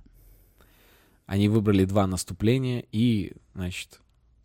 Они 1.24 1.48
выбрали 1.48 1.86
два 1.86 2.06
наступления 2.06 2.84
и, 2.92 3.32
значит, 3.54 4.02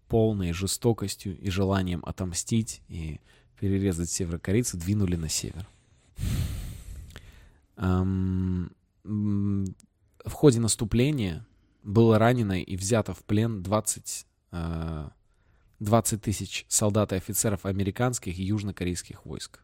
полной 0.07 0.53
жестокостью 0.53 1.37
и 1.37 1.49
желанием 1.49 2.05
отомстить 2.05 2.81
и 2.87 3.19
перерезать 3.59 4.09
северокорейцев 4.09 4.79
двинули 4.79 5.17
на 5.17 5.27
север. 5.27 5.67
В 7.75 8.69
ходе 10.31 10.61
наступления 10.61 11.45
было 11.83 12.17
ранено 12.17 12.61
и 12.61 12.75
взято 12.75 13.13
в 13.13 13.23
плен 13.23 13.61
20, 13.61 14.25
а, 14.51 15.11
20 15.79 16.21
тысяч 16.21 16.65
солдат 16.69 17.11
и 17.13 17.15
офицеров 17.15 17.65
американских 17.65 18.37
и 18.39 18.43
южнокорейских 18.43 19.25
войск. 19.25 19.59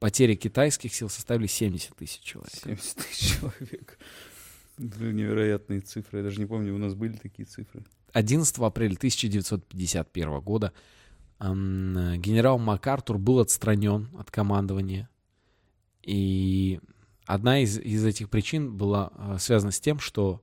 Потери 0.00 0.34
китайских 0.34 0.94
сил 0.94 1.08
составили 1.08 1.46
70 1.46 1.96
тысяч 1.96 2.20
человек. 2.20 2.52
70 2.52 2.96
тысяч 2.96 3.38
человек. 3.38 3.98
Это 4.76 5.12
невероятные 5.12 5.80
цифры. 5.80 6.18
Я 6.18 6.24
даже 6.24 6.40
не 6.40 6.46
помню, 6.46 6.74
у 6.74 6.78
нас 6.78 6.94
были 6.94 7.16
такие 7.16 7.46
цифры. 7.46 7.84
11 8.12 8.58
апреля 8.58 8.96
1951 8.96 10.40
года 10.40 10.72
генерал 11.40 12.58
МакАртур 12.58 13.18
был 13.18 13.40
отстранен 13.40 14.08
от 14.18 14.30
командования. 14.30 15.08
И 16.02 16.80
одна 17.26 17.60
из, 17.60 17.78
из 17.78 18.04
этих 18.04 18.28
причин 18.30 18.76
была 18.76 19.10
а, 19.14 19.38
связана 19.38 19.72
с 19.72 19.80
тем, 19.80 19.98
что 19.98 20.42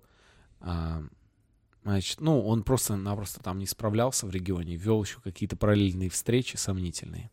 значит, 1.83 2.21
ну, 2.21 2.45
он 2.45 2.63
просто-напросто 2.63 3.41
там 3.41 3.59
не 3.59 3.65
справлялся 3.65 4.27
в 4.27 4.31
регионе, 4.31 4.75
вел 4.75 5.03
еще 5.03 5.19
какие-то 5.21 5.55
параллельные 5.55 6.09
встречи 6.09 6.55
сомнительные. 6.55 7.29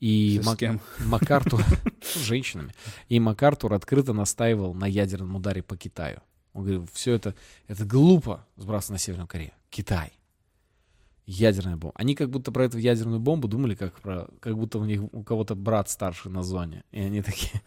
И 0.00 0.40
Мак-? 0.44 0.80
МакАртур 0.98 1.62
с 2.02 2.18
женщинами. 2.20 2.72
И 3.08 3.20
МакАртур 3.20 3.74
открыто 3.74 4.14
настаивал 4.14 4.74
на 4.74 4.86
ядерном 4.86 5.36
ударе 5.36 5.62
по 5.62 5.76
Китаю. 5.76 6.20
Он 6.52 6.62
говорил, 6.62 6.88
все 6.92 7.14
это, 7.14 7.34
это 7.68 7.84
глупо 7.84 8.46
сбрасывать 8.56 8.90
на 8.90 8.98
Северную 8.98 9.28
Корею. 9.28 9.52
Китай. 9.68 10.12
Ядерная 11.26 11.76
бомба. 11.76 11.94
Они 11.96 12.14
как 12.14 12.30
будто 12.30 12.50
про 12.50 12.64
эту 12.64 12.78
ядерную 12.78 13.20
бомбу 13.20 13.46
думали, 13.46 13.74
как, 13.74 14.00
про, 14.00 14.28
как 14.40 14.56
будто 14.56 14.78
у 14.78 14.84
них 14.84 15.02
у 15.12 15.22
кого-то 15.22 15.54
брат 15.54 15.88
старший 15.88 16.32
на 16.32 16.42
зоне. 16.42 16.82
И 16.90 17.00
они 17.00 17.22
такие, 17.22 17.62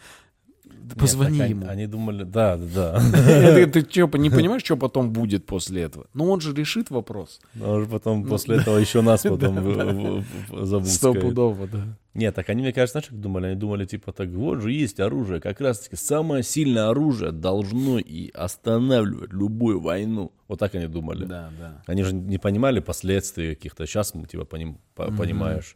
«Да 0.65 0.95
позвони 0.95 1.37
Нет, 1.39 1.49
ему. 1.49 1.61
Они, 1.63 1.71
они 1.71 1.87
думали, 1.87 2.23
да, 2.23 2.57
да, 2.57 3.01
да. 3.11 3.49
Я 3.49 3.67
Ты 3.67 3.81
что, 3.89 4.07
не 4.17 4.29
понимаешь, 4.29 4.63
что 4.63 4.77
потом 4.77 5.11
будет 5.11 5.45
после 5.45 5.83
этого? 5.83 6.07
Ну 6.13 6.29
он 6.29 6.41
же 6.41 6.53
решит 6.53 6.89
вопрос. 6.89 7.39
А 7.61 7.75
уже 7.75 7.85
потом 7.87 8.21
Ну, 8.21 8.29
после 8.29 8.57
этого 8.57 8.77
еще 8.77 9.01
нас 9.01 9.21
потом 9.23 10.23
забудскают. 10.49 10.87
Стопудово, 10.87 11.67
да. 11.67 11.97
Нет, 12.13 12.35
так 12.35 12.49
они, 12.49 12.61
мне 12.61 12.73
кажется, 12.73 12.99
знаешь, 12.99 13.07
как 13.07 13.19
думали? 13.19 13.47
Они 13.47 13.55
думали, 13.55 13.85
типа, 13.85 14.11
так 14.11 14.29
вот 14.29 14.61
же 14.61 14.71
есть 14.71 14.99
оружие. 14.99 15.41
Как 15.41 15.59
раз-таки 15.59 15.95
самое 15.95 16.43
сильное 16.43 16.89
оружие 16.89 17.31
должно 17.31 17.97
и 17.99 18.29
останавливать 18.31 19.33
любую 19.33 19.79
войну. 19.79 20.31
Вот 20.47 20.59
так 20.59 20.75
они 20.75 20.87
думали. 20.87 21.25
Да, 21.25 21.49
да. 21.59 21.81
Они 21.87 22.03
же 22.03 22.13
не 22.13 22.37
понимали 22.37 22.79
последствий 22.79 23.55
каких-то. 23.55 23.87
Сейчас 23.87 24.13
мы, 24.13 24.27
типа, 24.27 24.43
поним- 24.43 24.77
понимаешь. 24.95 25.75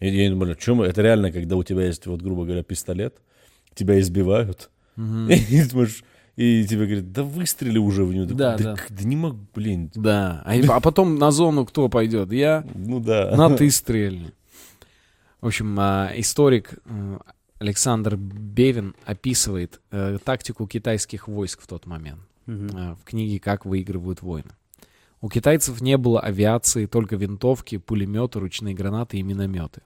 И 0.00 0.08
они 0.08 0.30
думали, 0.30 0.56
что. 0.58 0.84
Это 0.84 1.02
реально, 1.02 1.30
когда 1.32 1.56
у 1.56 1.62
тебя 1.62 1.86
есть, 1.86 2.06
вот, 2.06 2.22
грубо 2.22 2.44
говоря, 2.44 2.62
пистолет, 2.62 3.20
тебя 3.74 4.00
избивают, 4.00 4.70
Мгм. 4.96 5.28
и 5.30 5.36
ты 5.36 5.70
думаешь, 5.70 6.04
и 6.36 6.66
тебе 6.66 6.86
говорят, 6.86 7.12
да 7.12 7.22
выстрели 7.22 7.78
уже 7.78 8.04
в 8.04 8.12
него. 8.12 8.26
Да, 8.26 8.56
да, 8.56 8.74
да. 8.74 8.76
да 8.88 9.04
не 9.04 9.16
могу, 9.16 9.38
блин. 9.54 9.90
Да. 9.94 10.42
А, 10.44 10.54
а 10.68 10.80
потом 10.80 11.16
на 11.18 11.30
зону 11.30 11.64
кто 11.64 11.88
пойдет? 11.88 12.32
Я? 12.32 12.66
Ну 12.74 13.00
да. 13.00 13.36
На 13.36 13.50
ты 13.56 13.70
стрельни. 13.70 14.32
В 15.40 15.46
общем, 15.46 15.76
а, 15.78 16.10
историк 16.14 16.78
Александр 17.58 18.16
Бевин 18.16 18.94
описывает 19.04 19.80
э, 19.90 20.18
тактику 20.22 20.66
китайских 20.66 21.28
войск 21.28 21.62
в 21.62 21.66
тот 21.66 21.86
момент 21.86 22.20
э, 22.46 22.94
в 23.00 23.04
книге 23.04 23.38
«Как 23.38 23.64
выигрывают 23.64 24.22
войны». 24.22 24.50
У 25.20 25.30
китайцев 25.30 25.80
не 25.80 25.96
было 25.96 26.20
авиации, 26.20 26.84
только 26.86 27.16
винтовки, 27.16 27.78
пулеметы, 27.78 28.40
ручные 28.40 28.74
гранаты 28.74 29.18
и 29.18 29.22
минометы. 29.22 29.80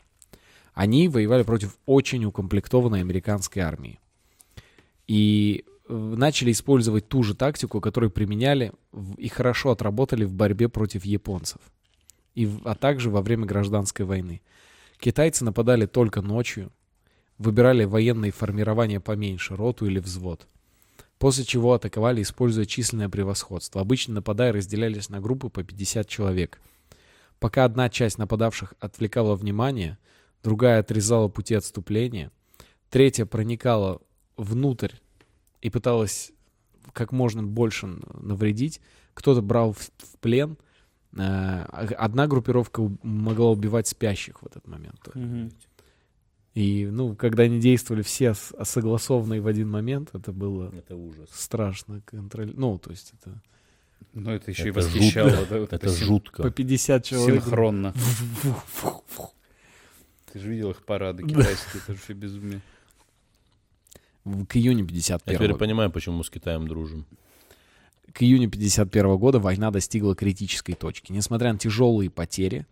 Они 0.78 1.08
воевали 1.08 1.42
против 1.42 1.76
очень 1.86 2.24
укомплектованной 2.24 3.00
американской 3.00 3.62
армии. 3.62 3.98
И 5.08 5.64
э, 5.88 5.92
начали 5.92 6.52
использовать 6.52 7.08
ту 7.08 7.24
же 7.24 7.34
тактику, 7.34 7.80
которую 7.80 8.12
применяли 8.12 8.72
и 9.16 9.26
хорошо 9.26 9.72
отработали 9.72 10.24
в 10.24 10.32
борьбе 10.32 10.68
против 10.68 11.04
японцев, 11.04 11.60
и, 12.36 12.48
а 12.64 12.76
также 12.76 13.10
во 13.10 13.22
время 13.22 13.44
гражданской 13.44 14.04
войны. 14.04 14.40
Китайцы 15.00 15.44
нападали 15.44 15.86
только 15.86 16.22
ночью, 16.22 16.70
выбирали 17.38 17.84
военные 17.84 18.30
формирования 18.30 19.00
поменьше, 19.00 19.56
роту 19.56 19.84
или 19.84 19.98
взвод. 19.98 20.46
после 21.18 21.42
чего 21.42 21.72
атаковали, 21.72 22.22
используя 22.22 22.66
численное 22.66 23.08
превосходство. 23.08 23.80
Обычно 23.80 24.14
нападая 24.14 24.52
разделялись 24.52 25.08
на 25.08 25.20
группы 25.20 25.48
по 25.48 25.64
50 25.64 26.06
человек. 26.06 26.60
Пока 27.40 27.64
одна 27.64 27.88
часть 27.88 28.16
нападавших 28.18 28.74
отвлекала 28.78 29.34
внимание, 29.34 29.98
другая 30.42 30.80
отрезала 30.80 31.28
пути 31.28 31.54
отступления, 31.54 32.30
третья 32.90 33.26
проникала 33.26 34.00
внутрь 34.36 34.92
и 35.60 35.70
пыталась 35.70 36.32
как 36.92 37.12
можно 37.12 37.42
больше 37.42 37.86
навредить, 38.14 38.80
кто-то 39.14 39.42
брал 39.42 39.72
в, 39.72 39.78
в 39.98 40.18
плен. 40.20 40.56
Э, 41.16 41.62
одна 41.64 42.26
группировка 42.26 42.82
могла 43.02 43.50
убивать 43.50 43.86
спящих 43.88 44.42
в 44.42 44.46
этот 44.46 44.66
момент. 44.66 45.00
Мгм. 45.14 45.50
И, 46.54 46.86
ну, 46.90 47.14
когда 47.14 47.44
они 47.44 47.60
действовали 47.60 48.02
все 48.02 48.34
с- 48.34 48.52
согласованно 48.64 49.34
и 49.34 49.40
в 49.40 49.46
один 49.46 49.70
момент, 49.70 50.10
это 50.12 50.32
было 50.32 50.72
Это 50.76 50.96
ужас. 50.96 51.28
страшно 51.32 52.00
контроль... 52.04 52.52
Ну, 52.56 52.78
то 52.78 52.90
есть 52.90 53.12
это 53.20 53.40
Ну, 54.12 54.30
это 54.30 54.50
еще 54.50 54.64
и 54.66 54.70
Это 54.70 54.80
восхищало. 54.80 55.30
жутко. 55.30 55.46
да, 55.54 55.60
вот 55.60 55.72
Это 55.72 55.88
син- 55.88 56.06
жутко. 56.06 56.42
по 56.42 56.50
50 56.50 57.04
человек. 57.04 57.42
Синхронно. 57.44 57.92
Фу-фу-фу. 57.92 59.30
Ты 60.32 60.38
же 60.38 60.48
видел 60.50 60.70
их 60.70 60.84
парады 60.84 61.22
китайские, 61.26 61.82
это 61.82 61.92
же 61.94 61.98
все 62.00 62.12
безумие. 62.12 62.60
В- 64.24 64.44
К 64.46 64.56
июню 64.56 64.80
Я 64.80 64.86
51 64.86 65.34
теперь 65.36 65.48
года. 65.52 65.58
понимаю, 65.58 65.90
почему 65.90 66.18
мы 66.18 66.24
с 66.24 66.30
Китаем 66.30 66.68
дружим. 66.68 67.06
К 68.12 68.22
июню 68.22 68.50
51 68.50 69.16
года 69.16 69.38
война 69.38 69.70
достигла 69.70 70.14
критической 70.14 70.74
точки. 70.74 71.12
Несмотря 71.12 71.52
на 71.52 71.58
тяжелые 71.58 72.10
потери, 72.10 72.66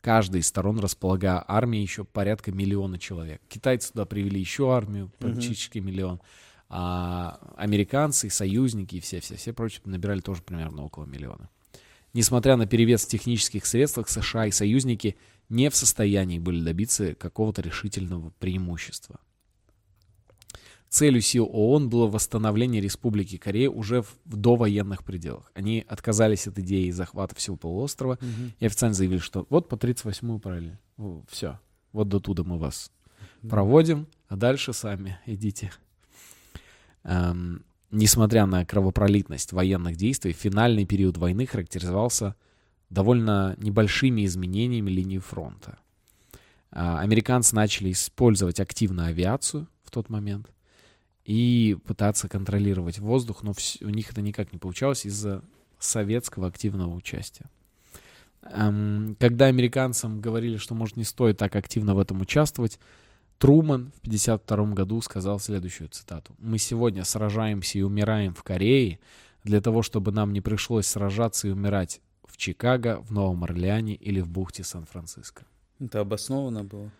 каждая 0.00 0.40
из 0.40 0.46
сторон 0.46 0.78
располагая 0.80 1.44
армией 1.46 1.82
еще 1.82 2.04
порядка 2.04 2.52
миллиона 2.52 2.98
человек. 2.98 3.40
Китайцы 3.48 3.92
туда 3.92 4.04
привели 4.04 4.40
еще 4.40 4.72
армию, 4.74 5.10
практически 5.18 5.78
миллион. 5.78 6.20
А 6.68 7.38
американцы, 7.56 8.28
союзники 8.30 8.96
и 8.96 9.00
все-все-все 9.00 9.52
прочие 9.52 9.82
набирали 9.84 10.20
тоже 10.20 10.42
примерно 10.42 10.84
около 10.84 11.04
миллиона. 11.04 11.48
Несмотря 12.16 12.56
на 12.56 12.64
перевес 12.66 13.04
в 13.04 13.08
технических 13.08 13.66
средствах, 13.66 14.08
США 14.08 14.46
и 14.46 14.50
союзники 14.50 15.16
не 15.50 15.68
в 15.68 15.76
состоянии 15.76 16.38
были 16.38 16.64
добиться 16.64 17.14
какого-то 17.14 17.60
решительного 17.60 18.32
преимущества. 18.38 19.20
Целью 20.88 21.20
сил 21.20 21.46
ООН 21.52 21.90
было 21.90 22.06
восстановление 22.06 22.80
Республики 22.80 23.36
Корея 23.36 23.68
уже 23.68 24.00
в, 24.00 24.16
довоенных 24.24 25.04
пределах. 25.04 25.52
Они 25.52 25.84
отказались 25.86 26.46
от 26.46 26.58
идеи 26.58 26.88
захвата 26.88 27.34
всего 27.34 27.56
полуострова 27.56 28.18
и 28.60 28.64
официально 28.64 28.94
заявили, 28.94 29.18
что 29.18 29.46
вот 29.50 29.68
по 29.68 29.74
38-ю 29.74 30.38
параллель. 30.38 30.78
Все. 31.28 31.60
Вот 31.92 32.08
до 32.08 32.18
туда 32.18 32.44
мы 32.44 32.56
вас 32.56 32.92
проводим, 33.46 34.06
а 34.28 34.36
дальше 34.36 34.72
сами 34.72 35.20
идите. 35.26 35.70
Эм, 37.04 37.62
несмотря 37.90 38.46
на 38.46 38.64
кровопролитность 38.64 39.52
военных 39.52 39.96
действий, 39.96 40.32
финальный 40.32 40.86
период 40.86 41.16
войны 41.16 41.46
характеризовался 41.46 42.34
довольно 42.90 43.54
небольшими 43.58 44.24
изменениями 44.24 44.90
линии 44.90 45.18
фронта. 45.18 45.78
А, 46.70 47.00
Американцы 47.00 47.54
начали 47.54 47.92
использовать 47.92 48.60
активно 48.60 49.06
авиацию 49.06 49.68
в 49.84 49.90
тот 49.90 50.08
момент 50.08 50.50
и 51.24 51.76
пытаться 51.86 52.28
контролировать 52.28 52.98
воздух, 52.98 53.42
но 53.42 53.54
у 53.80 53.88
них 53.88 54.10
это 54.10 54.22
никак 54.22 54.52
не 54.52 54.58
получалось 54.58 55.06
из-за 55.06 55.42
советского 55.78 56.46
активного 56.46 56.94
участия. 56.94 57.46
Эм, 58.42 59.16
Когда 59.18 59.46
американцам 59.46 60.20
говорили, 60.20 60.56
что, 60.56 60.74
может, 60.74 60.96
не 60.96 61.04
стоит 61.04 61.38
так 61.38 61.56
активно 61.56 61.94
в 61.94 61.98
этом 61.98 62.20
участвовать, 62.20 62.78
Труман 63.38 63.92
в 63.92 64.06
1952 64.06 64.74
году 64.74 65.00
сказал 65.02 65.38
следующую 65.38 65.88
цитату. 65.88 66.34
«Мы 66.38 66.58
сегодня 66.58 67.04
сражаемся 67.04 67.78
и 67.78 67.82
умираем 67.82 68.34
в 68.34 68.42
Корее 68.42 68.98
для 69.44 69.60
того, 69.60 69.82
чтобы 69.82 70.10
нам 70.10 70.32
не 70.32 70.40
пришлось 70.40 70.86
сражаться 70.86 71.48
и 71.48 71.50
умирать 71.50 72.00
в 72.24 72.36
Чикаго, 72.36 73.00
в 73.02 73.12
Новом 73.12 73.44
Орлеане 73.44 73.94
или 73.94 74.20
в 74.20 74.28
бухте 74.28 74.64
Сан-Франциско». 74.64 75.44
Это 75.78 76.00
обосновано 76.00 76.64
было. 76.64 76.90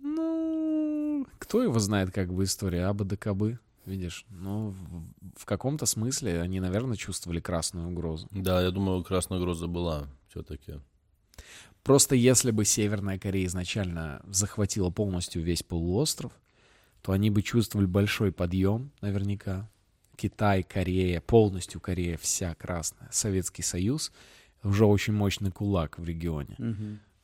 Ну, 0.00 1.26
кто 1.38 1.62
его 1.62 1.78
знает, 1.80 2.12
как 2.12 2.32
бы 2.32 2.44
история 2.44 2.86
абы 2.86 3.04
да 3.04 3.16
кабы, 3.16 3.58
видишь? 3.84 4.24
Ну, 4.30 4.70
в, 4.70 5.40
в 5.40 5.44
каком-то 5.44 5.86
смысле 5.86 6.40
они, 6.40 6.60
наверное, 6.60 6.96
чувствовали 6.96 7.40
красную 7.40 7.88
угрозу. 7.88 8.28
Да, 8.30 8.62
я 8.62 8.70
думаю, 8.70 9.02
красная 9.02 9.38
угроза 9.38 9.66
была 9.66 10.06
все-таки. 10.28 10.74
Просто 11.82 12.14
если 12.14 12.50
бы 12.50 12.64
Северная 12.64 13.18
Корея 13.18 13.46
изначально 13.46 14.22
захватила 14.28 14.90
полностью 14.90 15.42
весь 15.42 15.62
полуостров, 15.62 16.32
то 17.02 17.12
они 17.12 17.30
бы 17.30 17.42
чувствовали 17.42 17.86
большой 17.86 18.32
подъем, 18.32 18.90
наверняка. 19.00 19.68
Китай, 20.16 20.62
Корея, 20.62 21.22
полностью 21.22 21.80
Корея 21.80 22.18
вся 22.18 22.54
красная. 22.54 23.08
Советский 23.10 23.62
Союз, 23.62 24.12
уже 24.62 24.84
очень 24.84 25.14
мощный 25.14 25.50
кулак 25.50 25.98
в 25.98 26.04
регионе. 26.04 26.56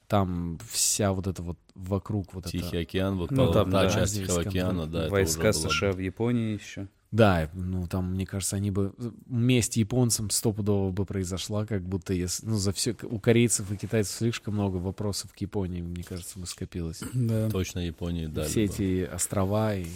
Там 0.09 0.59
вся 0.71 1.13
вот 1.13 1.27
эта 1.27 1.43
вот 1.43 1.59
вокруг 1.75 2.33
вот 2.33 2.47
Тихий 2.47 2.69
это... 2.69 2.79
океан, 2.79 3.17
вот 3.17 3.33
Ну, 3.33 3.49
та, 3.49 3.53
там, 3.65 3.71
та 3.73 3.83
да. 3.83 3.91
часть 3.91 4.15
Тихого 4.15 4.41
океана, 4.43 4.87
да, 4.87 5.09
Войска 5.09 5.53
США 5.53 5.93
в 5.93 5.99
Японии 5.99 6.55
еще. 6.55 6.89
Да, 7.13 7.51
ну 7.55 7.87
там, 7.87 8.13
мне 8.13 8.27
кажется, 8.27 8.57
они 8.57 8.71
бы... 8.71 8.93
Месть 9.27 9.77
японцам 9.77 10.31
стопудово 10.31 10.91
бы 10.91 11.05
произошла, 11.05 11.65
как 11.65 11.83
будто 11.83 12.13
если... 12.13 12.47
Ну, 12.47 12.57
за 12.57 12.73
все... 12.73 12.97
У 13.03 13.19
корейцев 13.19 13.71
и 13.71 13.77
китайцев 13.77 14.17
слишком 14.17 14.55
много 14.55 14.77
вопросов 14.77 15.33
к 15.33 15.37
Японии, 15.39 15.83
мне 15.83 16.03
кажется, 16.03 16.39
бы 16.39 16.47
скопилось. 16.47 17.03
Да. 17.15 17.49
Точно 17.51 17.81
Японии 17.81 18.27
дали 18.27 18.49
Все 18.49 18.65
эти 18.65 19.05
острова 19.05 19.77
и... 19.77 19.87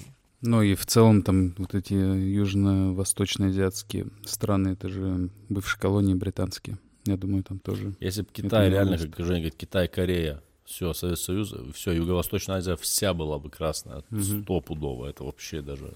Ну 0.42 0.62
и 0.62 0.74
в 0.74 0.86
целом 0.86 1.22
там 1.22 1.54
вот 1.58 1.74
эти 1.74 1.92
южно-восточноазиатские 1.92 4.06
страны, 4.24 4.70
это 4.70 4.88
же 4.88 5.30
бывшие 5.48 5.80
колонии 5.80 6.14
британские. 6.14 6.78
Я 7.04 7.16
думаю, 7.16 7.44
там 7.44 7.58
тоже. 7.58 7.94
Если 8.00 8.22
бы 8.22 8.28
Китай 8.32 8.70
реально, 8.70 8.98
как 8.98 9.16
Женя 9.18 9.40
говорит, 9.40 9.54
Китай, 9.56 9.88
Корея, 9.88 10.42
все, 10.64 10.92
Советский 10.92 11.26
Союз, 11.26 11.54
все, 11.74 11.92
Юго-Восточная 11.92 12.56
Азия 12.56 12.76
вся 12.76 13.14
была 13.14 13.38
бы 13.38 13.50
красная, 13.50 14.02
Мгм. 14.10 14.42
стопудово, 14.42 15.06
это 15.06 15.24
вообще 15.24 15.62
даже, 15.62 15.92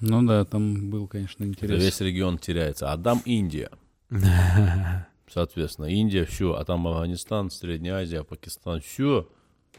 Ну 0.00 0.22
да, 0.26 0.44
там 0.44 0.90
был, 0.90 1.06
конечно, 1.08 1.44
это 1.44 1.50
интерес. 1.52 1.82
весь 1.82 2.00
регион 2.00 2.38
теряется. 2.38 2.92
А 2.92 2.98
там 2.98 3.22
Индия, 3.24 3.70
соответственно, 5.28 5.86
Индия, 5.86 6.24
все, 6.24 6.54
а 6.54 6.64
там 6.64 6.86
Афганистан, 6.86 7.50
Средняя 7.50 7.96
Азия, 8.02 8.22
Пакистан, 8.24 8.80
все, 8.80 9.28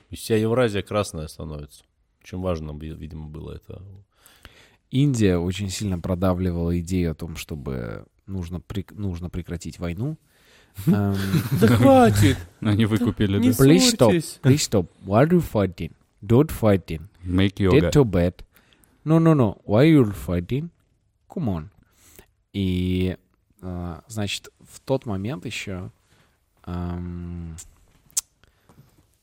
и 0.10 0.16
вся 0.16 0.36
Евразия 0.36 0.82
красная 0.82 1.28
становится. 1.28 1.84
Очень 2.24 2.40
важно, 2.40 2.72
ви- 2.78 2.94
видимо, 2.96 3.28
было 3.28 3.54
это. 3.54 3.82
Индия 4.92 5.38
очень 5.38 5.70
сильно 5.70 6.00
продавливала 6.00 6.80
идею 6.80 7.12
о 7.12 7.16
том, 7.16 7.36
чтобы 7.36 8.06
нужно, 8.28 8.58
прек- 8.58 8.94
нужно 8.96 9.30
прекратить 9.30 9.80
войну. 9.80 10.18
Эм, 10.88 11.16
Да 11.60 11.68
хватит! 11.68 12.38
Они 12.62 12.86
выкупили, 12.86 13.38
да. 13.40 13.50
Please 13.50 13.96
stop. 13.96 14.12
Please 14.42 14.56
stop. 14.70 14.88
Why 15.06 15.26
are 15.26 15.30
you 15.30 15.42
fighting? 15.54 15.92
Don't 16.24 16.50
fighting. 16.52 17.02
Make 17.24 17.56
Get 17.56 17.72
yoga. 17.72 17.92
to 17.92 18.04
bed. 18.06 18.34
No, 19.06 19.20
no, 19.20 19.34
no. 19.36 19.62
Why 19.66 19.86
you 19.94 20.04
fighting? 20.28 20.70
Come 21.30 21.46
on. 21.48 21.68
И, 22.54 23.18
а, 23.62 24.04
значит, 24.08 24.50
в 24.60 24.80
тот 24.80 25.06
момент 25.06 25.46
еще 25.46 25.92
ам, 26.64 27.56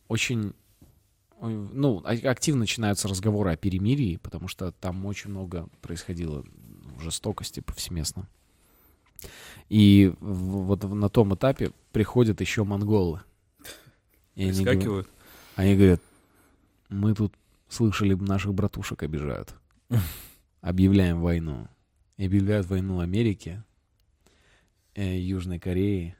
очень, 0.08 0.52
ну, 1.40 2.00
а- 2.04 2.30
активно 2.30 2.60
начинаются 2.60 3.08
разговоры 3.08 3.50
о 3.52 3.56
перемирии, 3.56 4.16
потому 4.18 4.48
что 4.48 4.70
там 4.72 5.04
очень 5.06 5.30
много 5.30 5.68
происходило 5.80 6.44
жестокости 7.00 7.60
повсеместно. 7.60 8.28
И 9.68 10.12
вот 10.20 10.84
на 10.84 11.08
том 11.08 11.34
этапе 11.34 11.72
приходят 11.92 12.40
еще 12.40 12.64
монголы. 12.64 13.20
И 14.34 14.44
они 14.44 14.52
говорят- 14.64 14.84
они 15.56 15.76
говорят, 15.76 16.00
мы 16.88 17.14
тут 17.14 17.34
слышали, 17.68 18.14
наших 18.14 18.54
братушек 18.54 19.02
обижают. 19.02 19.54
Объявляем 20.60 21.20
войну. 21.20 21.68
И 22.16 22.26
объявляют 22.26 22.66
войну 22.68 23.00
Америке, 23.00 23.64
э, 24.94 25.18
Южной 25.18 25.58
Корее, 25.58 26.16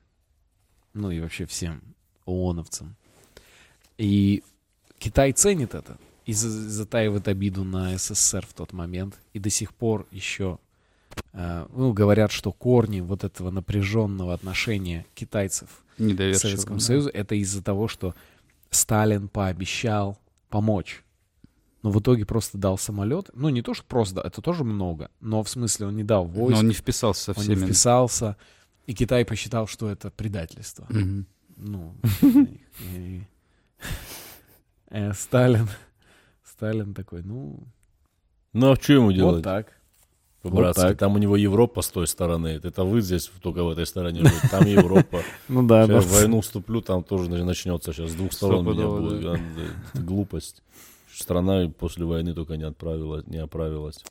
ну 0.95 1.11
и 1.11 1.20
вообще 1.20 1.47
всем 1.47 1.83
ООНовцам. 2.27 2.97
И 3.99 4.43
Китай 4.99 5.33
ценит 5.33 5.75
это 5.75 5.99
и 6.27 6.33
за- 6.33 6.49
затаивает 6.49 7.29
обиду 7.29 7.64
на 7.64 7.97
СССР 7.97 8.47
в 8.47 8.55
тот 8.55 8.73
момент. 8.73 9.18
И 9.33 9.39
до 9.39 9.51
сих 9.51 9.75
пор 9.75 10.07
еще 10.11 10.59
э, 11.33 11.66
ну, 11.75 11.93
говорят, 11.93 12.31
что 12.33 12.53
корни 12.53 13.01
вот 13.01 13.25
этого 13.25 13.51
напряженного 13.51 14.35
отношения 14.35 15.07
китайцев 15.14 15.68
к. 15.99 16.39
Советскому 16.39 16.79
да. 16.79 16.85
Союзу, 16.85 17.11
это 17.12 17.35
из-за 17.35 17.62
того, 17.62 17.89
что 17.89 18.14
Сталин 18.70 19.29
пообещал 19.29 20.18
помочь. 20.49 21.03
Но 21.83 21.91
в 21.91 21.99
итоге 22.01 22.24
просто 22.24 22.59
дал 22.59 22.78
самолет. 22.78 23.30
Ну, 23.35 23.49
не 23.49 23.61
то, 23.62 23.74
что 23.74 23.85
просто, 23.85 24.20
это 24.20 24.41
тоже 24.41 24.62
много. 24.64 25.11
Но 25.20 25.43
в 25.43 25.49
смысле 25.49 25.87
он 25.87 25.97
не 25.97 26.05
дал 26.05 26.24
войск, 26.24 26.55
Но 26.55 26.59
он 26.61 26.68
не 26.68 26.74
вписался 26.74 27.33
со 27.35 27.41
он 27.41 27.47
не 27.47 27.55
всеми. 27.55 27.66
вписался. 27.66 28.37
И 28.87 28.95
Китай 28.95 29.24
посчитал, 29.24 29.66
что 29.66 29.89
это 29.91 30.11
предательство. 30.11 30.87
Мгм. 30.91 31.26
Ну, 31.57 31.95
и- 32.95 33.22
э, 34.91 35.12
Сталин, 35.12 35.68
Сталин 36.45 36.95
такой, 36.95 37.22
ну, 37.22 37.59
Ну 38.53 38.72
а 38.72 38.76
что 38.76 38.93
ему 38.95 39.07
вот 39.07 39.14
делать? 39.14 39.45
так. 39.45 39.66
По-братски. 40.43 40.80
так. 40.80 40.99
Там 40.99 41.14
у 41.14 41.18
него 41.18 41.37
Европа 41.37 41.83
с 41.83 41.89
той 41.89 42.09
стороны. 42.09 42.49
Это 42.62 42.83
вы 42.83 43.01
здесь 43.01 43.30
только 43.43 43.62
в 43.62 43.70
этой 43.70 43.87
стороне 43.87 44.20
живете. 44.20 44.49
Там 44.51 44.66
Европа. 44.66 45.22
Ну 45.49 45.64
да, 45.66 45.87
Сейчас 45.87 46.05
в 46.05 46.12
войну 46.12 46.41
вступлю, 46.41 46.80
там 46.80 47.05
тоже 47.05 47.30
нач- 47.30 47.45
начнется 47.45 47.93
сейчас. 47.93 48.11
С 48.11 48.14
двух 48.14 48.33
сторон 48.33 48.64
меня 48.66 48.87
будет. 48.89 49.41
Глупость. 49.95 50.62
Страна 51.23 51.68
после 51.68 52.05
войны 52.05 52.35
только 52.35 52.57
не 52.57 52.64
отправилась, 52.64 53.27
не 53.27 53.39
оправилась. 53.39 54.05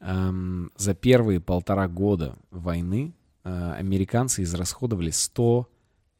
Эм, 0.00 0.72
за 0.76 0.94
первые 0.94 1.40
полтора 1.40 1.86
года 1.86 2.36
войны 2.50 3.14
э, 3.44 3.72
американцы 3.78 4.42
израсходовали 4.42 5.10
100 5.10 5.68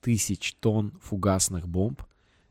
тысяч 0.00 0.54
тонн 0.60 0.92
фугасных 1.02 1.66
бомб, 1.66 2.02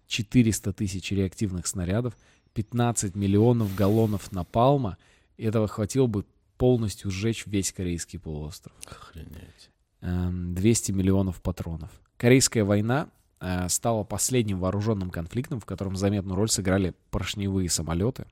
400 0.07 0.73
тысяч 0.73 1.11
реактивных 1.11 1.67
снарядов, 1.67 2.17
15 2.53 3.15
миллионов 3.15 3.75
галлонов 3.75 4.31
напалма. 4.31 4.97
И 5.37 5.45
этого 5.45 5.67
хватило 5.67 6.07
бы 6.07 6.25
полностью 6.57 7.11
сжечь 7.11 7.45
весь 7.45 7.71
Корейский 7.71 8.17
полуостров. 8.17 8.75
Охренеть. 8.85 9.69
Эм, 10.01 10.55
200 10.55 10.91
миллионов 10.91 11.41
патронов. 11.41 11.89
Корейская 12.17 12.63
война 12.63 13.09
э, 13.45 13.69
стала 13.69 14.03
последним 14.03 14.59
вооруженным 14.59 15.09
конфликтом, 15.11 15.59
в 15.59 15.65
котором 15.65 15.95
заметную 15.95 16.35
роль 16.35 16.49
сыграли 16.49 16.93
поршневые 17.11 17.69
самолеты. 17.69 18.25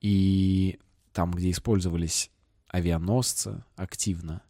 И 0.00 0.78
там, 1.12 1.32
где 1.32 1.50
использовались 1.50 2.30
авианосцы 2.68 3.62
активно. 3.76 4.42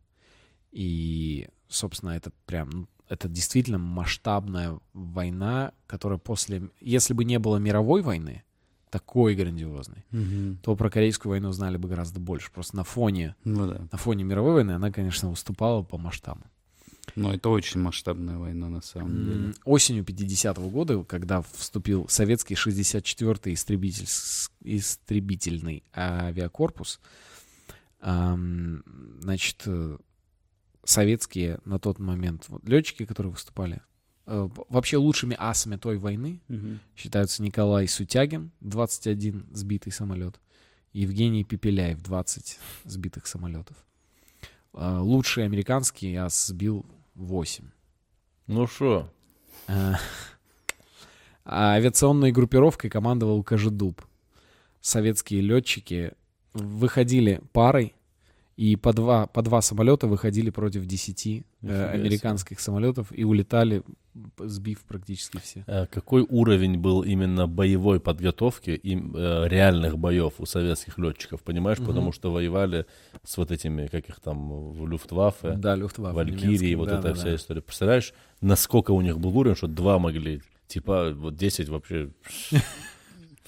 И, 0.71 1.49
собственно, 1.69 2.11
это 2.11 2.31
прям, 2.47 2.71
ну, 2.71 2.89
это 3.09 3.29
действительно 3.29 3.79
масштабная 3.79 4.79
война, 4.93 5.73
которая 5.87 6.19
после... 6.19 6.71
Если 6.81 7.15
бы 7.15 7.25
не 7.25 7.39
было 7.39 7.57
мировой 7.57 8.03
войны, 8.03 8.45
такой 8.91 9.35
грандиозной, 9.35 10.05
то 10.63 10.77
про 10.77 10.91
Корейскую 10.91 11.31
войну 11.31 11.53
знали 11.53 11.77
бы 11.77 11.89
гораздо 11.89 12.21
больше. 12.21 12.51
Просто 12.53 12.77
на 12.77 12.85
фоне, 12.85 13.35
Ну 13.45 13.67
да. 13.69 13.89
на 13.91 13.99
фоне 13.99 14.25
мировой 14.25 14.55
войны 14.55 14.73
она, 14.73 14.91
конечно, 14.91 15.31
выступала 15.31 15.83
по 15.83 15.97
масштабу. 15.97 16.43
Но 17.17 17.33
это 17.35 17.49
очень 17.49 17.81
масштабная 17.81 18.39
война 18.39 18.69
на 18.69 18.81
самом 18.81 19.25
деле. 19.25 19.55
Осенью 19.65 20.05
50-го 20.05 20.69
года, 20.69 21.03
когда 21.05 21.43
вступил 21.43 22.09
советский 22.09 22.55
64-й 22.55 23.55
истребитель, 23.55 24.07
истребительный 24.63 25.83
авиакорпус, 25.95 27.01
значит, 28.01 29.63
э, 29.67 29.99
советские 30.85 31.59
на 31.65 31.79
тот 31.79 31.99
момент 31.99 32.47
вот, 32.49 32.67
летчики, 32.67 33.05
которые 33.05 33.33
выступали, 33.33 33.83
э, 34.27 34.49
вообще 34.71 34.97
лучшими 34.97 35.37
асами 35.39 35.77
той 35.77 35.99
войны 35.99 36.41
считаются 36.97 37.43
Николай 37.43 37.87
Сутягин, 37.87 38.53
21 38.61 39.47
сбитый 39.53 39.93
самолет, 39.93 40.41
Евгений 40.93 41.45
Пепеляев, 41.45 42.03
20 42.03 42.59
сбитых 42.85 43.27
самолетов. 43.27 43.77
А, 44.73 45.01
Лучший 45.01 45.45
американский 45.45 46.15
ас 46.17 46.47
сбил 46.47 46.87
8. 47.21 47.65
Ну 48.47 48.67
что, 48.67 49.11
А 49.69 49.97
авиационной 51.45 52.33
группировкой 52.33 52.89
командовал 52.91 53.43
Кожедуб. 53.43 54.01
Советские 54.81 55.43
летчики 55.43 56.13
выходили 56.55 57.43
парой, 57.53 57.95
и 58.61 58.77
по 58.77 58.93
два, 58.93 59.27
по 59.27 59.41
два 59.41 59.63
самолета 59.63 60.07
выходили 60.07 60.51
против 60.51 60.85
10 60.85 61.27
э, 61.27 61.43
себе. 61.63 61.87
американских 61.87 62.61
самолетов 62.61 63.07
и 63.11 63.25
улетали, 63.25 63.83
сбив 64.39 64.81
практически 64.81 65.39
все. 65.39 65.65
а 65.67 65.87
какой 65.87 66.27
уровень 66.29 66.77
был 66.77 67.01
именно 67.01 67.47
боевой 67.47 68.01
подготовки 68.01 68.73
и 68.73 68.97
э, 68.97 69.49
реальных 69.49 69.97
боев 69.97 70.35
у 70.41 70.45
советских 70.45 70.99
летчиков, 70.99 71.43
понимаешь? 71.43 71.79
Мгм. 71.79 71.87
Потому 71.87 72.13
что 72.13 72.31
воевали 72.31 72.85
с 73.25 73.39
вот 73.39 73.51
этими, 73.51 73.87
как 73.87 74.11
их 74.11 74.21
там, 74.21 74.73
в 74.73 74.87
Люфтваффе, 74.87 75.55
Да, 75.57 75.75
Люфтваффе. 75.75 76.15
Валькирии, 76.15 76.75
вот 76.75 76.91
да, 76.91 76.99
эта 76.99 77.09
да, 77.09 77.15
вся 77.15 77.25
да. 77.25 77.37
история. 77.37 77.63
Представляешь, 77.63 78.13
насколько 78.43 78.91
у 78.91 79.01
них 79.01 79.19
был 79.19 79.35
уровень, 79.39 79.57
что 79.57 79.69
два 79.69 79.99
могли, 79.99 80.43
типа, 80.67 81.15
вот 81.15 81.35
10 81.35 81.71
вообще... 81.71 82.11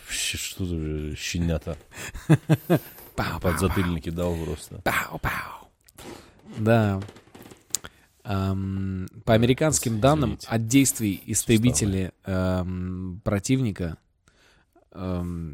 Вообще, 0.04 0.36
Что 0.36 0.64
за 0.66 1.16
щенята? 1.16 1.76
Пау, 3.16 3.40
Под 3.40 3.58
затыльники 3.60 4.10
дал 4.10 4.34
просто. 4.44 4.80
Пау, 4.82 5.18
пау. 5.18 5.68
Да. 6.58 7.00
Ам, 8.24 9.08
по 9.24 9.34
американским 9.34 9.92
Извините. 9.92 10.02
данным, 10.02 10.38
от 10.46 10.66
действий 10.68 11.22
истребителей 11.26 12.10
ам, 12.24 13.20
противника, 13.24 13.98
ам, 14.92 15.52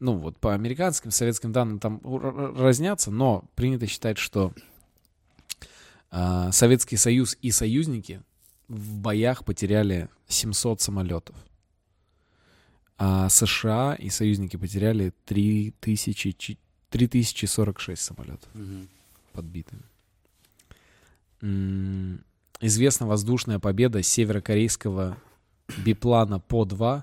ну 0.00 0.16
вот 0.16 0.38
по 0.38 0.54
американским, 0.54 1.10
советским 1.10 1.52
данным 1.52 1.78
там 1.78 2.00
разнятся, 2.56 3.10
но 3.10 3.44
принято 3.54 3.86
считать, 3.86 4.16
что 4.18 4.52
а, 6.10 6.50
Советский 6.52 6.96
Союз 6.96 7.36
и 7.42 7.50
союзники 7.50 8.22
в 8.68 8.98
боях 8.98 9.44
потеряли 9.44 10.08
700 10.28 10.80
самолетов. 10.80 11.36
А 12.98 13.28
США 13.28 13.94
и 13.94 14.08
союзники 14.08 14.56
потеряли 14.56 15.12
3000, 15.26 16.32
чи- 16.32 16.58
3046 16.90 18.00
самолетов 18.02 18.48
подбитыми. 19.32 19.82
М, 21.42 22.20
Известна 22.60 23.06
воздушная 23.06 23.58
победа 23.58 24.02
северокорейского 24.02 25.18
биплана 25.84 26.40
По-2 26.40 27.02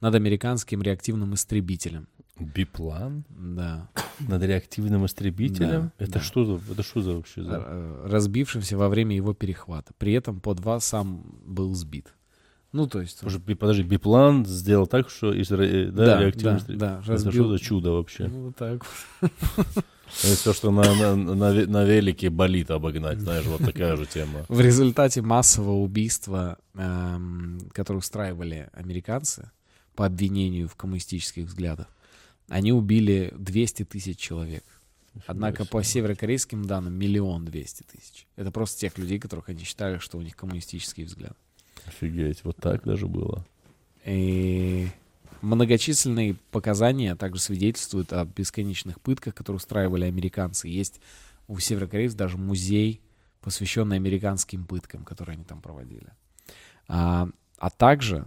над 0.00 0.14
американским 0.14 0.80
реактивным 0.82 1.34
истребителем. 1.34 2.08
Биплан 2.38 3.24
Да. 3.28 3.88
над 4.20 4.42
реактивным 4.42 5.04
истребителем? 5.04 5.92
Да, 5.98 6.04
это 6.04 6.12
да. 6.14 6.20
что 6.20 6.44
за, 6.58 6.72
это 6.72 6.82
что 6.82 7.02
за 7.02 7.12
вообще 7.12 7.42
за... 7.42 7.50
Р- 7.56 8.10
разбившимся 8.10 8.78
во 8.78 8.88
время 8.88 9.14
его 9.16 9.34
перехвата. 9.34 9.92
При 9.98 10.12
этом 10.14 10.40
По-2 10.40 10.80
сам 10.80 11.22
был 11.44 11.74
сбит. 11.74 12.14
Ну, 12.72 12.86
то 12.86 13.00
есть... 13.00 13.22
би- 13.38 13.54
подожди, 13.54 13.82
биплан 13.82 14.44
сделал 14.44 14.86
так, 14.86 15.08
что 15.08 15.32
из 15.32 15.50
ре- 15.50 15.90
да, 15.90 16.04
да, 16.06 16.20
реактивный 16.20 16.60
да, 16.68 16.74
да, 16.76 17.00
Это 17.02 17.12
разбил. 17.12 17.32
что 17.32 17.48
за 17.48 17.58
чудо 17.58 17.90
вообще? 17.92 18.28
Ну, 18.28 18.52
так. 18.52 18.84
Это 19.20 20.36
все, 20.36 20.52
что 20.52 20.70
на, 20.70 20.82
на, 20.94 21.16
на, 21.16 21.52
на 21.66 21.84
велике 21.84 22.30
болит 22.30 22.70
обогнать, 22.70 23.18
знаешь, 23.20 23.44
вот 23.46 23.64
такая 23.64 23.96
же 23.96 24.06
тема. 24.06 24.44
В 24.48 24.60
результате 24.60 25.20
массового 25.20 25.78
убийства, 25.78 26.58
эм, 26.74 27.60
которое 27.72 27.98
устраивали 27.98 28.68
американцы 28.72 29.50
по 29.94 30.06
обвинению 30.06 30.68
в 30.68 30.76
коммунистических 30.76 31.46
взглядах, 31.46 31.88
они 32.48 32.72
убили 32.72 33.32
200 33.36 33.84
тысяч 33.84 34.18
человек. 34.18 34.64
Однако 35.26 35.64
по 35.64 35.82
северокорейским 35.82 36.64
данным 36.66 36.94
миллион 36.94 37.44
двести 37.46 37.84
тысяч. 37.84 38.26
Это 38.36 38.50
просто 38.50 38.80
тех 38.80 38.98
людей, 38.98 39.18
которых 39.18 39.48
они 39.48 39.64
считали, 39.64 39.98
что 39.98 40.18
у 40.18 40.22
них 40.22 40.36
коммунистический 40.36 41.04
взгляд. 41.04 41.36
Офигеть, 41.86 42.44
вот 42.44 42.56
так 42.56 42.84
даже 42.84 43.06
было. 43.06 43.44
И 44.04 44.88
многочисленные 45.42 46.34
показания 46.50 47.14
также 47.16 47.40
свидетельствуют 47.40 48.12
о 48.12 48.24
бесконечных 48.24 49.00
пытках, 49.00 49.34
которые 49.34 49.58
устраивали 49.58 50.04
американцы. 50.04 50.68
Есть 50.68 51.00
у 51.48 51.58
северокорейцев 51.58 52.16
даже 52.16 52.36
музей, 52.38 53.00
посвященный 53.40 53.96
американским 53.96 54.64
пыткам, 54.64 55.04
которые 55.04 55.34
они 55.34 55.44
там 55.44 55.60
проводили. 55.60 56.08
А, 56.88 57.28
а 57.58 57.70
также 57.70 58.26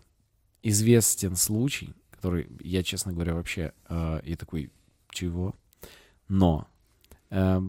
известен 0.64 1.36
случай, 1.36 1.94
который 2.12 2.48
я, 2.62 2.84
честно 2.84 3.14
говоря, 3.14 3.34
вообще 3.34 3.74
э, 3.88 4.22
я 4.24 4.36
такой, 4.36 4.72
чего? 5.10 5.56
Но, 6.28 6.68
э, 7.30 7.62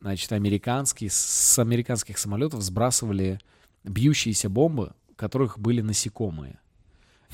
значит, 0.00 0.32
американские, 0.32 1.10
с 1.10 1.58
американских 1.58 2.18
самолетов 2.18 2.62
сбрасывали 2.62 3.40
бьющиеся 3.88 4.48
бомбы, 4.48 4.92
в 5.12 5.16
которых 5.16 5.58
были 5.58 5.80
насекомые. 5.80 6.58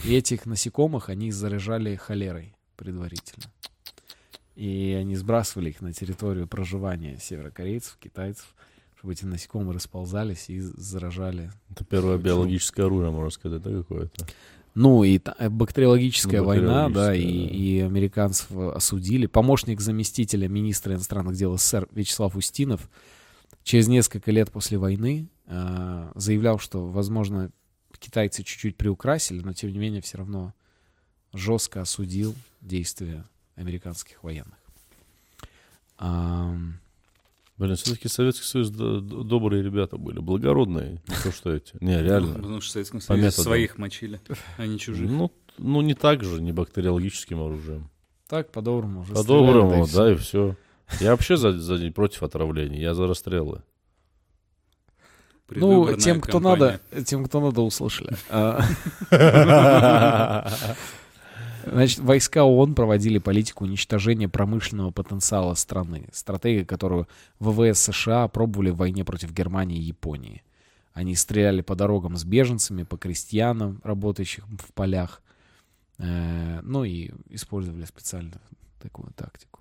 И 0.04 0.14
этих 0.14 0.46
насекомых 0.46 1.08
они 1.08 1.30
заряжали 1.30 1.94
холерой 1.96 2.54
предварительно. 2.76 3.46
И 4.56 4.96
они 4.98 5.16
сбрасывали 5.16 5.70
их 5.70 5.80
на 5.80 5.92
территорию 5.92 6.46
проживания 6.46 7.18
северокорейцев, 7.20 7.96
китайцев, 8.00 8.54
чтобы 8.96 9.12
эти 9.12 9.24
насекомые 9.24 9.74
расползались 9.74 10.48
и 10.48 10.60
заражали. 10.60 11.50
Это 11.70 11.84
первое 11.84 12.18
биологическое 12.18 12.86
оружие, 12.86 13.10
можно 13.10 13.30
сказать, 13.30 13.62
да, 13.62 13.70
какое-то? 13.70 14.26
Ну 14.76 15.04
и 15.04 15.18
та- 15.18 15.36
э, 15.38 15.48
бактериологическая 15.48 16.40
Ну, 16.40 16.46
война, 16.46 16.88
да, 16.88 17.14
и, 17.14 17.20
бактериологическая, 17.20 17.48
да. 17.48 17.56
и 17.56 17.80
американцев 17.80 18.46
э, 18.50 18.70
осудили. 18.70 19.26
Помощник 19.26 19.80
заместителя 19.80 20.48
министра 20.48 20.94
иностранных 20.94 21.36
дел 21.36 21.56
СССР 21.56 21.88
Вячеслав 21.92 22.34
Устинов 22.34 22.88
через 23.64 23.88
несколько 23.88 24.30
лет 24.30 24.52
после 24.52 24.78
войны 24.78 25.28
э, 25.46 26.12
заявлял, 26.14 26.58
что, 26.60 26.86
возможно, 26.86 27.50
китайцы 27.98 28.44
чуть-чуть 28.44 28.76
приукрасили, 28.76 29.40
но 29.40 29.52
тем 29.52 29.72
не 29.72 29.78
менее 29.78 30.02
все 30.02 30.18
равно 30.18 30.54
жестко 31.32 31.80
осудил 31.80 32.34
действия 32.60 33.24
американских 33.56 34.22
военных. 34.22 34.58
Блин, 37.56 37.76
все-таки 37.76 38.08
Советский 38.08 38.44
Союз 38.44 38.70
добрые 38.70 39.62
ребята 39.62 39.96
были, 39.96 40.18
благородные, 40.18 41.02
не 41.06 41.14
то 41.22 41.32
что 41.32 41.52
эти. 41.52 41.76
Не, 41.80 42.02
реально. 42.02 42.34
Потому 42.34 42.60
что 42.60 42.70
в 42.70 42.72
Советском 42.72 43.00
Союзе 43.00 43.30
своих 43.30 43.78
мочили, 43.78 44.20
а 44.58 44.66
не 44.66 44.78
чужих. 44.78 45.08
Ну, 45.08 45.30
ну, 45.56 45.80
не 45.80 45.94
так 45.94 46.24
же, 46.24 46.42
не 46.42 46.52
бактериологическим 46.52 47.40
оружием. 47.40 47.90
так, 48.26 48.50
по-доброму. 48.50 49.02
уже 49.02 49.14
По-доброму, 49.14 49.86
да, 49.86 50.12
и 50.12 50.16
все. 50.16 50.56
Я 51.00 51.10
вообще 51.12 51.36
за, 51.36 51.52
за- 51.52 51.90
против 51.92 52.22
отравлений, 52.22 52.80
я 52.80 52.94
за 52.94 53.06
расстрелы. 53.06 53.62
Ну, 55.50 55.94
тем, 55.96 56.20
кто 56.20 56.40
надо, 56.40 56.80
тем, 57.04 57.24
кто 57.24 57.40
надо, 57.40 57.60
услышали. 57.60 58.16
А, 58.30 58.60
Значит, 61.66 62.00
войска 62.00 62.44
ООН 62.44 62.74
проводили 62.74 63.18
политику 63.18 63.64
уничтожения 63.64 64.28
промышленного 64.28 64.90
потенциала 64.90 65.54
страны. 65.54 66.08
Стратегию, 66.12 66.66
которую 66.66 67.08
ВВС 67.40 67.78
США 67.80 68.28
пробовали 68.28 68.70
в 68.70 68.76
войне 68.76 69.02
против 69.04 69.32
Германии 69.32 69.78
и 69.78 69.82
Японии. 69.82 70.42
Они 70.92 71.14
стреляли 71.16 71.62
по 71.62 71.74
дорогам 71.74 72.16
с 72.16 72.24
беженцами, 72.24 72.82
по 72.82 72.96
крестьянам, 72.98 73.80
работающих 73.82 74.44
в 74.46 74.72
полях. 74.74 75.22
Э, 75.98 76.60
Ну 76.62 76.84
и 76.84 77.12
использовали 77.30 77.84
специально 77.86 78.32
такую 78.80 79.10
тактику. 79.16 79.53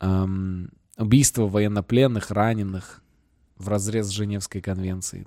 Ам, 0.00 0.70
Убийство 0.98 1.46
военнопленных, 1.46 2.32
раненых 2.32 3.02
в 3.56 3.68
разрез 3.68 4.08
Женевской 4.08 4.60
конвенцией. 4.60 5.26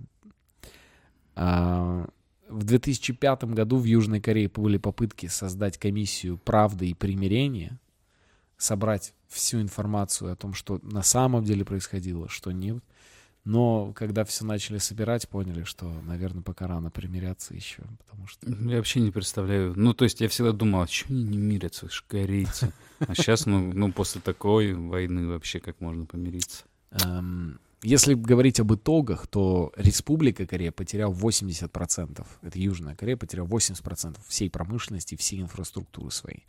А, 1.34 2.10
В 2.50 2.66
2005 2.66 3.46
году 3.46 3.78
в 3.78 3.86
Южной 3.86 4.20
Корее 4.20 4.50
были 4.54 4.78
попытки 4.78 5.28
создать 5.28 5.78
комиссию 5.78 6.38
правды 6.38 6.90
и 6.90 6.94
примирения, 6.94 7.80
собрать 8.58 9.14
всю 9.30 9.62
информацию 9.62 10.34
о 10.34 10.36
том, 10.36 10.54
что 10.54 10.80
на 10.84 11.04
самом 11.04 11.46
деле 11.46 11.64
происходило, 11.64 12.28
что 12.28 12.52
нет. 12.52 12.84
Но 13.44 13.92
когда 13.94 14.24
все 14.24 14.46
начали 14.46 14.78
собирать, 14.78 15.28
поняли, 15.28 15.64
что, 15.64 15.92
наверное, 16.04 16.44
пока 16.44 16.68
рано 16.68 16.92
примиряться 16.92 17.56
еще, 17.56 17.82
потому 18.06 18.28
что... 18.28 18.48
Я 18.48 18.78
вообще 18.78 19.00
не 19.00 19.10
представляю. 19.10 19.74
Ну, 19.76 19.94
то 19.94 20.04
есть 20.04 20.22
я 20.22 20.28
всегда 20.30 20.52
думал, 20.52 20.82
а 20.82 20.88
чего 20.88 21.16
они 21.16 21.24
не 21.24 21.38
мирятся, 21.38 21.90
ж 21.90 22.04
корейцы. 22.08 22.72
А 23.00 23.16
сейчас, 23.16 23.48
ну, 23.48 23.74
ну, 23.74 23.92
после 23.92 24.22
такой 24.22 24.74
войны 24.74 25.28
вообще 25.28 25.60
как 25.60 25.82
можно 25.82 26.06
помириться? 26.06 26.66
Эм, 26.92 27.60
Если 27.82 28.14
говорить 28.14 28.60
об 28.60 28.76
итогах, 28.76 29.26
то 29.26 29.72
Республика 29.76 30.46
Корея 30.46 30.72
потеряла 30.72 31.12
80%. 31.12 32.28
Это 32.44 32.60
Южная 32.60 32.96
Корея 32.96 33.18
потеряла 33.18 33.48
80% 33.48 34.18
всей 34.28 34.52
промышленности, 34.52 35.16
всей 35.16 35.42
инфраструктуры 35.42 36.12
своей. 36.12 36.46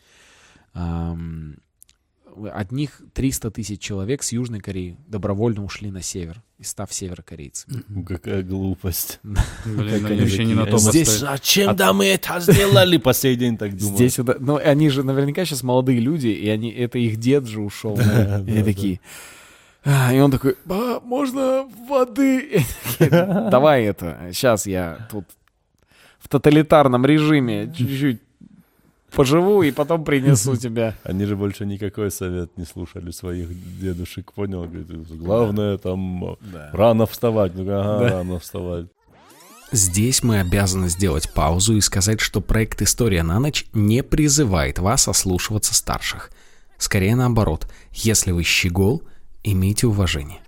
Эм, 2.37 2.49
От 2.53 2.73
них 2.73 3.01
300 3.15 3.51
тысяч 3.51 3.81
человек 3.81 4.23
с 4.23 4.33
Южной 4.33 4.61
Кореи 4.61 4.97
добровольно 5.07 5.65
ушли 5.65 5.91
на 5.91 6.03
север, 6.03 6.43
и 6.59 6.65
став 6.65 6.93
северокорейцами. 6.93 7.83
Какая 8.05 8.43
глупость. 8.43 9.21
Блин, 9.65 10.07
они 10.07 10.21
вообще 10.21 10.45
не 10.45 10.55
на 10.55 10.67
том 10.67 10.79
Здесь-. 10.79 11.19
Зачем 11.19 11.77
да 11.77 11.93
мы 11.93 12.07
это 12.07 12.41
сделали? 12.41 12.97
По 12.97 13.13
сей 13.15 13.37
день 13.37 13.57
так 13.59 13.77
думаю. 13.77 13.97
Здесь 13.97 14.19
вот, 14.19 14.41
ну, 14.41 14.57
они 14.57 14.89
же 14.89 15.03
наверняка 15.03 15.45
сейчас 15.45 15.63
молодые 15.63 16.01
люди, 16.01 16.29
и 16.29 16.49
они, 16.49 16.71
это 16.71 16.99
их 16.99 17.17
дед 17.17 17.47
же 17.47 17.61
ушел. 17.61 17.99
И 18.47 18.63
такие... 18.63 19.01
«А», 19.85 20.15
И 20.15 20.21
он 20.21 20.31
такой, 20.31 20.57
«Ба, 20.65 21.01
можно 21.01 21.69
воды? 21.89 22.65
Давай 23.01 23.85
это, 23.85 24.31
сейчас 24.33 24.67
я 24.67 25.09
тут 25.11 25.25
в 26.21 26.29
тоталитарном 26.29 27.05
режиме 27.05 27.73
чуть-чуть 27.77 28.21
поживу 29.15 29.63
и 29.63 29.71
потом 29.71 30.05
принесу 30.11 30.57
тебя. 30.57 30.95
Они 31.05 31.25
же 31.25 31.37
больше 31.37 31.67
никакой 31.67 32.11
совет 32.11 32.57
не 32.57 32.65
слушали 32.65 33.11
своих 33.11 33.49
дедушек, 33.81 34.33
понял? 34.33 34.65
Говорит, 34.65 35.07
главное 35.19 35.79
там 35.79 36.37
рано 36.73 37.07
вставать. 37.07 37.55
Ну, 37.55 37.63
ага, 37.63 37.99
Да. 37.99 38.11
рано 38.11 38.39
вставать. 38.39 38.87
Здесь 39.71 40.23
мы 40.23 40.41
обязаны 40.41 40.91
сделать 40.91 41.33
паузу 41.33 41.77
и 41.77 41.81
сказать, 41.81 42.21
что 42.21 42.43
проект 42.43 42.83
«История 42.83 43.23
на 43.23 43.39
ночь» 43.41 43.65
не 43.73 44.03
призывает 44.03 44.79
вас 44.79 45.09
ослушиваться 45.09 45.73
старших. 45.75 46.31
Скорее 46.77 47.17
наоборот, 47.17 47.67
если 47.93 48.33
вы 48.33 48.43
щегол, 48.43 49.03
имейте 49.45 49.87
уважение. 49.87 50.41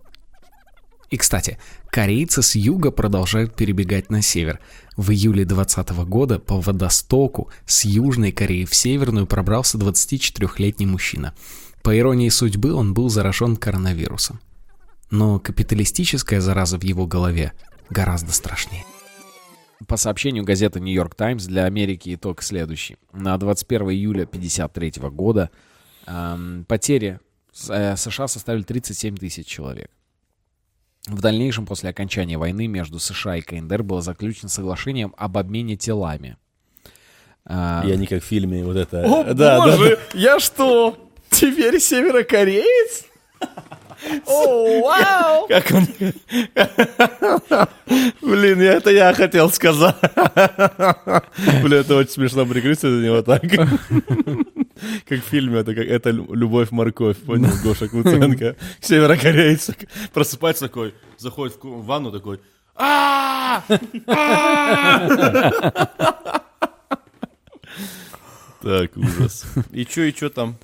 И, 1.09 1.17
кстати, 1.17 1.59
корейцы 1.91 2.43
с 2.43 2.55
юга 2.55 2.91
продолжают 2.91 3.55
перебегать 3.55 4.11
на 4.11 4.21
север. 4.21 4.59
В 4.97 5.11
июле 5.11 5.45
2020 5.45 5.91
года 6.07 6.39
по 6.39 6.61
водостоку 6.61 7.51
с 7.67 7.85
Южной 7.85 8.31
Кореи 8.31 8.65
в 8.65 8.75
Северную 8.75 9.27
пробрался 9.27 9.77
24-летний 9.77 10.87
мужчина. 10.87 11.35
По 11.83 11.99
иронии 11.99 12.29
судьбы, 12.29 12.73
он 12.73 12.95
был 12.95 13.09
заражен 13.09 13.57
коронавирусом. 13.57 14.41
Но 15.11 15.39
капиталистическая 15.41 16.41
зараза 16.41 16.79
в 16.79 16.85
его 16.85 17.07
голове 17.07 17.53
гораздо 17.91 18.33
страшнее. 18.33 18.85
По 19.89 19.97
сообщению 19.97 20.45
газеты 20.45 20.81
«Нью-Йорк 20.81 21.15
Таймс» 21.15 21.45
для 21.45 21.65
Америки 21.65 22.15
итог 22.15 22.43
следующий. 22.43 22.97
На 23.13 23.37
21 23.37 23.91
июля 23.91 24.23
1953 24.23 25.11
года 25.11 25.51
эм, 26.07 26.65
потери 26.67 27.19
э, 27.69 27.97
США 27.97 28.29
составили 28.29 28.63
37 28.63 29.17
тысяч 29.17 29.47
человек. 29.47 29.91
В 31.07 31.21
дальнейшем, 31.21 31.67
после 31.67 31.91
окончания 31.91 32.39
войны 32.39 32.67
между 32.67 32.99
США 32.99 33.37
и 33.37 33.43
КНДР 33.43 33.83
было 33.83 34.01
заключено 34.01 34.49
соглашение 34.49 35.11
об 35.17 35.37
обмене 35.37 35.77
телами. 35.77 36.39
А, 37.45 37.83
И 37.87 37.91
они 37.93 38.07
как 38.07 38.23
в 38.23 38.27
фильме 38.27 38.65
вот 38.65 38.77
это... 38.77 39.03
О, 39.05 39.25
да, 39.25 39.35
да, 39.35 39.61
боже, 39.61 39.99
я 40.15 40.41
что, 40.41 40.97
теперь 41.29 41.79
северокореец? 41.79 43.05
О, 44.27 44.83
вау! 44.83 45.47
Как 45.49 45.71
он... 45.73 45.87
Блин, 48.23 48.63
я, 48.63 48.75
это 48.75 48.91
я 48.91 49.13
хотел 49.13 49.51
сказать. 49.51 49.97
Блин, 51.63 51.81
это 51.81 51.97
очень 51.97 52.11
смешно 52.13 52.47
прикрыться 52.47 52.91
за 52.91 53.05
него 53.05 53.21
так. 53.23 53.43
Как 55.09 55.21
в 55.21 55.25
фильме, 55.25 55.61
это 55.61 55.75
как 55.75 55.87
это 55.87 56.11
любовь-морковь, 56.11 57.19
понял, 57.19 57.51
Гоша 57.63 57.89
Куценко. 57.89 58.57
Северокорейец 58.81 59.71
просыпается 60.13 60.69
такой, 60.69 60.95
заходит 61.19 61.57
в 61.63 61.85
ванну 61.85 62.11
такой, 62.11 62.41
Так, 68.63 68.97
ужас. 68.97 69.45
И 69.73 69.85
чё, 69.85 70.05
и 70.05 70.13
чё 70.13 70.31
там? 70.31 70.57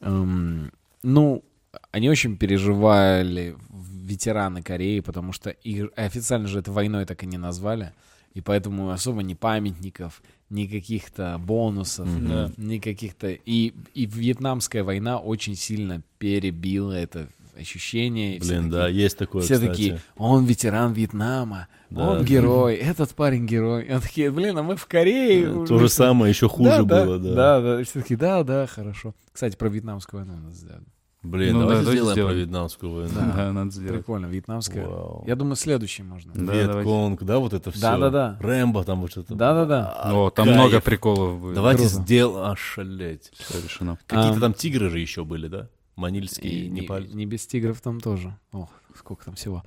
Эм, 0.00 0.72
ну, 1.02 1.44
они 1.92 2.10
очень 2.10 2.36
переживали 2.36 3.56
ветераны 3.70 4.62
Кореи, 4.62 5.00
потому 5.00 5.32
что 5.32 5.54
официально 5.96 6.48
же 6.48 6.58
это 6.58 6.72
войной 6.72 7.04
так 7.06 7.22
и 7.22 7.26
не 7.26 7.38
назвали. 7.38 7.92
И 8.34 8.40
поэтому 8.40 8.90
особо 8.90 9.22
ни 9.22 9.34
памятников, 9.34 10.20
ни 10.50 10.66
каких-то 10.66 11.38
бонусов, 11.38 12.08
Да. 12.28 12.50
ни 12.56 12.78
каких-то... 12.78 13.28
И, 13.30 13.72
и 13.94 14.06
Вьетнамская 14.06 14.82
война 14.82 15.18
очень 15.18 15.54
сильно 15.54 16.02
перебила 16.18 16.92
это 16.92 17.28
ощущение. 17.56 18.40
Блин, 18.40 18.64
такие- 18.64 18.70
да, 18.72 18.88
есть 18.88 19.16
такое, 19.16 19.42
Все 19.42 19.54
кстати. 19.54 19.70
такие, 19.70 20.00
он 20.16 20.44
ветеран 20.44 20.92
Вьетнама, 20.92 21.68
Да. 21.90 22.10
он 22.10 22.24
герой, 22.24 22.74
этот 22.74 23.14
парень 23.14 23.46
герой. 23.46 23.86
Он 23.94 24.00
такие, 24.00 24.32
блин, 24.32 24.58
а 24.58 24.64
мы 24.64 24.74
в 24.74 24.86
Корее. 24.86 25.64
То 25.64 25.78
же 25.78 25.86
всё». 25.86 25.96
самое, 26.04 26.30
еще 26.30 26.48
хуже 26.48 26.82
было, 26.82 27.18
да. 27.20 27.34
Да, 27.34 27.60
да, 27.60 27.84
все 27.84 28.00
такие, 28.00 28.16
да, 28.16 28.42
да, 28.42 28.66
хорошо. 28.66 29.14
Кстати, 29.32 29.54
про 29.56 29.68
вьетнамскую 29.68 30.24
войну 30.24 30.40
надо 30.42 30.54
сделать. 30.56 30.82
Блин, 31.24 31.54
Ну 31.54 31.60
да, 31.60 31.66
давайте 31.66 31.84
давайте 31.84 31.90
сделаем 31.90 32.14
про 32.14 32.22
сделаем. 32.22 32.38
вьетнамскую 32.38 32.92
войну. 32.92 33.12
Да, 33.36 33.52
надо 33.52 33.70
сделать. 33.70 33.92
Прикольно, 33.98 34.26
вьетнамская. 34.26 34.86
Вау. 34.86 35.24
Я 35.26 35.36
думаю, 35.36 35.56
следующий 35.56 36.02
можно. 36.02 36.32
Да, 36.34 36.52
Вьетконг, 36.52 37.22
да, 37.22 37.38
вот 37.38 37.54
это 37.54 37.70
все. 37.70 37.80
Да-да-да. 37.80 38.36
Рэмбо 38.40 38.84
там 38.84 39.00
вот 39.00 39.10
что-то. 39.10 39.34
Да-да-да. 39.34 40.12
О, 40.12 40.30
там 40.30 40.44
кайф. 40.46 40.56
много 40.58 40.80
приколов 40.80 41.40
будет. 41.40 41.54
Давайте 41.54 41.84
сделаем... 41.84 42.52
Ошалеть. 42.52 43.30
Все 43.38 43.62
решено. 43.62 43.98
Какие-то 44.06 44.34
Ам. 44.34 44.40
там 44.40 44.54
тигры 44.54 44.90
же 44.90 44.98
еще 45.00 45.24
были, 45.24 45.48
да? 45.48 45.68
Манильские, 45.96 46.52
И 46.66 46.68
не, 46.68 47.14
не 47.14 47.24
без 47.24 47.46
тигров 47.46 47.80
там 47.80 48.00
тоже. 48.00 48.36
Ох, 48.52 48.68
сколько 48.98 49.24
там 49.24 49.36
всего. 49.36 49.62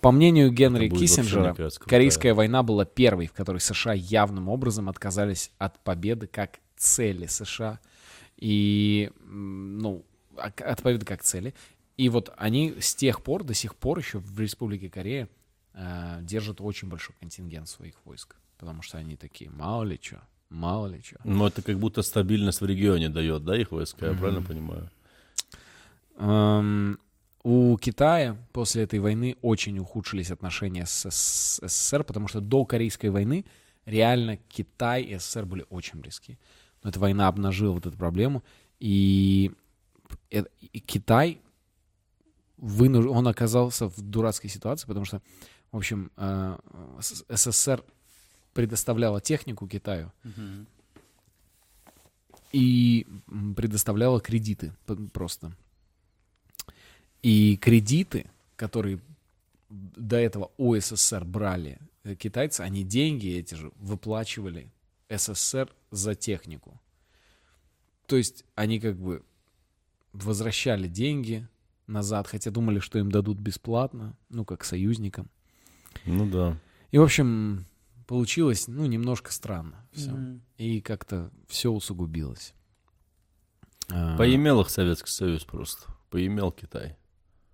По 0.00 0.10
мнению 0.12 0.52
Генри 0.52 0.90
Киссинджера, 0.90 1.54
кажется. 1.54 1.80
Корейская 1.80 2.34
война 2.34 2.62
была 2.62 2.84
первой, 2.84 3.26
в 3.26 3.32
которой 3.32 3.60
США 3.60 3.94
явным 3.94 4.48
образом 4.48 4.88
отказались 4.90 5.50
от 5.58 5.82
победы 5.82 6.26
как 6.26 6.58
цели 6.76 7.26
США. 7.26 7.80
И, 8.36 9.10
ну, 9.26 10.04
а- 10.36 10.52
от 10.64 10.82
победы 10.82 11.04
как 11.06 11.22
цели. 11.22 11.54
И 11.96 12.08
вот 12.08 12.32
они 12.36 12.74
с 12.80 12.94
тех 12.94 13.22
пор, 13.22 13.44
до 13.44 13.54
сих 13.54 13.74
пор 13.74 13.98
еще 13.98 14.18
в 14.18 14.40
Республике 14.40 14.88
Корея 14.88 15.28
э, 15.74 16.18
держат 16.22 16.60
очень 16.60 16.88
большой 16.88 17.14
контингент 17.20 17.68
своих 17.68 17.94
войск. 18.04 18.36
Потому 18.58 18.82
что 18.82 18.98
они 18.98 19.16
такие, 19.16 19.50
мало 19.50 19.84
ли 19.84 19.98
что, 20.02 20.20
мало 20.48 20.86
ли 20.88 21.00
что. 21.02 21.16
Ну, 21.24 21.46
это 21.46 21.62
как 21.62 21.78
будто 21.78 22.02
стабильность 22.02 22.60
в 22.60 22.66
регионе 22.66 23.08
дает, 23.08 23.44
да, 23.44 23.56
их 23.56 23.70
войска, 23.72 24.06
я 24.06 24.12
Мгм. 24.12 24.20
правильно 24.20 24.42
понимаю? 24.42 24.90
Эм, 26.16 26.98
у 27.42 27.76
Китая 27.78 28.36
после 28.52 28.82
этой 28.82 28.98
войны 28.98 29.36
очень 29.42 29.78
ухудшились 29.78 30.30
отношения 30.30 30.84
с 30.86 31.10
С- 31.10 31.60
СССР, 31.66 32.04
потому 32.04 32.28
что 32.28 32.40
до 32.40 32.64
Корейской 32.64 33.08
войны 33.10 33.44
реально 33.86 34.36
Китай 34.48 35.02
и 35.02 35.18
СССР 35.18 35.46
были 35.46 35.64
очень 35.70 36.00
близки. 36.00 36.38
Но 36.82 36.90
эта 36.90 36.98
война 37.00 37.28
обнажила 37.28 37.72
вот 37.72 37.86
эту 37.86 37.96
проблему, 37.96 38.42
и 38.78 39.52
Китай 40.86 41.40
вынуж- 42.58 43.06
он 43.08 43.26
оказался 43.28 43.88
в 43.88 44.00
дурацкой 44.00 44.50
ситуации, 44.50 44.86
потому 44.86 45.04
что, 45.04 45.20
в 45.72 45.76
общем, 45.76 46.10
э, 46.16 46.58
СССР 47.00 47.82
предоставляла 48.52 49.20
технику 49.20 49.66
Китаю 49.68 50.12
и 52.52 53.06
предоставляла 53.56 54.20
кредиты 54.20 54.72
просто. 55.12 55.52
И 57.22 57.56
кредиты, 57.56 58.30
которые 58.56 59.00
до 59.68 60.16
этого 60.16 60.50
у 60.56 60.74
СССР 60.74 61.24
брали 61.24 61.78
э, 62.04 62.14
китайцы, 62.14 62.62
они 62.62 62.82
деньги 62.82 63.28
эти 63.28 63.54
же 63.54 63.70
выплачивали 63.76 64.70
СССР 65.08 65.72
за 65.90 66.14
технику. 66.14 66.80
То 68.06 68.16
есть 68.16 68.44
они 68.54 68.80
как 68.80 68.96
бы 68.96 69.22
возвращали 70.12 70.88
деньги 70.88 71.46
назад, 71.86 72.26
хотя 72.26 72.50
думали, 72.50 72.78
что 72.78 72.98
им 72.98 73.10
дадут 73.10 73.38
бесплатно, 73.38 74.16
ну, 74.28 74.44
как 74.44 74.64
союзникам. 74.64 75.28
Ну 76.06 76.28
да. 76.28 76.58
И, 76.90 76.98
в 76.98 77.02
общем, 77.02 77.66
получилось, 78.06 78.68
ну, 78.68 78.86
немножко 78.86 79.32
странно 79.32 79.86
все. 79.92 80.12
И 80.56 80.80
как-то 80.80 81.30
все 81.48 81.70
усугубилось. 81.70 82.54
А, 83.92 84.16
Поимел 84.16 84.60
их 84.60 84.70
Советский 84.70 85.10
Союз 85.10 85.44
просто. 85.44 85.86
Поимел 86.10 86.52
Китай. 86.52 86.96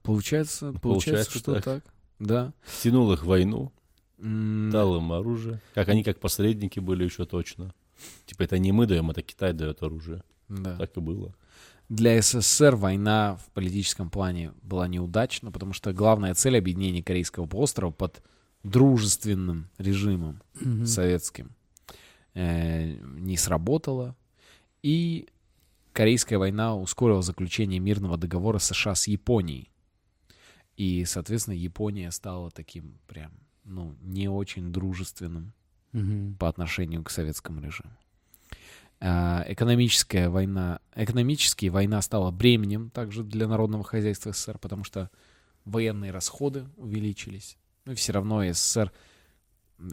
Получается, 0.02 0.72
получается, 0.72 0.80
Получается 0.80 1.38
что 1.38 1.54
так. 1.54 1.64
так. 1.64 1.84
Да. 2.18 2.52
Тянул 2.82 3.12
их 3.12 3.22
в 3.24 3.26
войну, 3.26 3.72
М, 4.18 4.70
дал 4.70 4.96
им 4.98 5.12
оружие. 5.12 5.60
Как 5.74 5.88
они 5.88 6.02
как 6.04 6.20
посредники 6.20 6.78
были 6.78 7.04
еще 7.04 7.26
точно. 7.26 7.74
Типа 8.26 8.42
это 8.42 8.58
не 8.58 8.72
мы 8.72 8.86
даем, 8.86 9.10
это 9.10 9.22
Китай 9.22 9.52
дает 9.52 9.82
оружие. 9.82 10.22
да. 10.48 10.76
Так 10.76 10.96
и 10.96 11.00
было. 11.00 11.34
Для 11.88 12.20
СССР 12.20 12.74
война 12.74 13.36
в 13.36 13.50
политическом 13.52 14.10
плане 14.10 14.52
была 14.62 14.88
неудачна, 14.88 15.52
потому 15.52 15.72
что 15.72 15.92
главная 15.92 16.34
цель 16.34 16.58
объединения 16.58 17.02
Корейского 17.02 17.46
полуострова 17.46 17.92
под 17.92 18.22
дружественным 18.64 19.68
режимом 19.78 20.42
советским 20.84 21.52
э, 22.34 22.94
не 22.94 23.36
сработала. 23.36 24.16
И 24.82 25.28
Корейская 25.92 26.38
война 26.38 26.76
ускорила 26.76 27.22
заключение 27.22 27.80
мирного 27.80 28.18
договора 28.18 28.58
США 28.58 28.94
с 28.94 29.06
Японией. 29.06 29.70
И, 30.76 31.04
соответственно, 31.06 31.54
Япония 31.54 32.10
стала 32.10 32.50
таким 32.50 32.98
прям, 33.06 33.32
ну, 33.64 33.94
не 34.02 34.28
очень 34.28 34.72
дружественным 34.72 35.52
Мгм. 35.92 36.36
по 36.38 36.48
отношению 36.48 37.02
к 37.02 37.10
советскому 37.10 37.62
режиму. 37.62 37.96
А, 39.00 39.44
Экономическая 39.48 40.28
война, 40.28 40.80
экономически 40.94 41.66
война 41.66 42.00
стала 42.02 42.30
бременем 42.30 42.90
также 42.90 43.22
для 43.22 43.46
народного 43.46 43.84
хозяйства 43.84 44.32
СССР, 44.32 44.58
потому 44.58 44.84
что 44.84 45.10
военные 45.64 46.12
расходы 46.12 46.66
увеличились. 46.76 47.58
Ну 47.84 47.92
и 47.92 47.94
все 47.94 48.12
равно 48.12 48.42
СССР, 48.52 48.92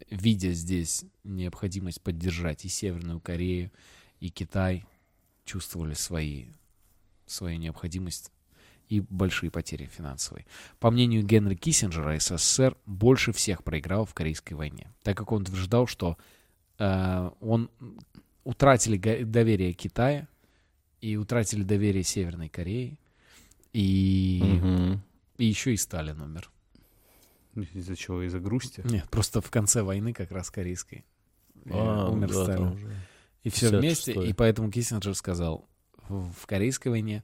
видя 0.10 0.52
здесь 0.54 1.06
необходимость 1.24 2.02
поддержать 2.02 2.66
и 2.66 2.70
Северную 2.70 3.20
Корею, 3.20 3.72
и 4.20 4.30
Китай, 4.30 4.86
чувствовали 5.46 5.94
свои, 5.94 6.46
свою 7.26 7.58
необходимость 7.58 8.32
и 8.88 9.02
большие 9.02 9.52
потери 9.52 9.86
финансовые. 9.86 10.46
По 10.80 10.92
мнению 10.92 11.24
Генри 11.24 11.56
Киссинджера, 11.56 12.18
СССР 12.20 12.78
больше 12.86 13.34
всех 13.34 13.64
проиграл 13.64 14.06
в 14.06 14.14
Корейской 14.14 14.54
войне, 14.54 14.94
так 15.04 15.18
как 15.18 15.32
он 15.32 15.42
утверждал, 15.42 15.88
что 15.88 16.18
э, 16.80 17.32
он 17.42 17.70
утратили 18.44 19.24
доверие 19.24 19.74
Китая 19.74 20.28
и 21.02 21.16
утратили 21.18 21.64
доверие 21.64 22.04
Северной 22.04 22.50
Кореи, 22.50 23.00
и, 23.74 24.40
Мгм. 24.44 25.02
и 25.38 25.46
еще 25.46 25.74
и 25.74 25.78
Сталин 25.78 26.22
умер. 26.22 26.50
Из-за 27.74 27.96
чего? 27.96 28.22
Из-за 28.24 28.40
грусти? 28.40 28.82
Нет, 28.86 29.10
просто 29.10 29.42
в 29.42 29.50
конце 29.52 29.84
войны 29.84 30.14
как 30.14 30.32
раз 30.32 30.50
корейской 30.50 31.06
э, 31.66 31.70
А, 31.72 32.10
умер 32.10 32.30
да, 32.34 32.44
Сталин. 32.44 32.68
уже. 32.74 32.92
И 33.44 33.50
все 33.50 33.68
56-й. 33.68 33.80
вместе, 33.80 34.12
и 34.30 34.34
поэтому 34.34 34.72
Киссинджер 34.72 35.16
сказал, 35.16 35.68
в, 36.10 36.46
Корейской 36.46 36.88
войне 36.90 37.24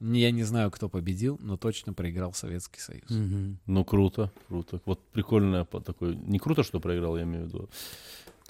не- 0.00 0.20
я 0.20 0.30
не 0.30 0.44
знаю, 0.44 0.70
кто 0.70 0.88
победил, 0.88 1.38
но 1.42 1.56
точно 1.56 1.92
проиграл 1.92 2.32
Советский 2.34 2.80
Союз. 2.80 3.10
Мгм. 3.10 3.58
Ну, 3.66 3.84
круто, 3.84 4.30
круто. 4.48 4.80
Вот 4.84 5.04
прикольно 5.10 5.64
такой... 5.64 6.14
Не 6.16 6.38
круто, 6.38 6.62
что 6.62 6.80
проиграл, 6.80 7.16
я 7.16 7.24
имею 7.24 7.44
в 7.44 7.48
виду. 7.48 7.70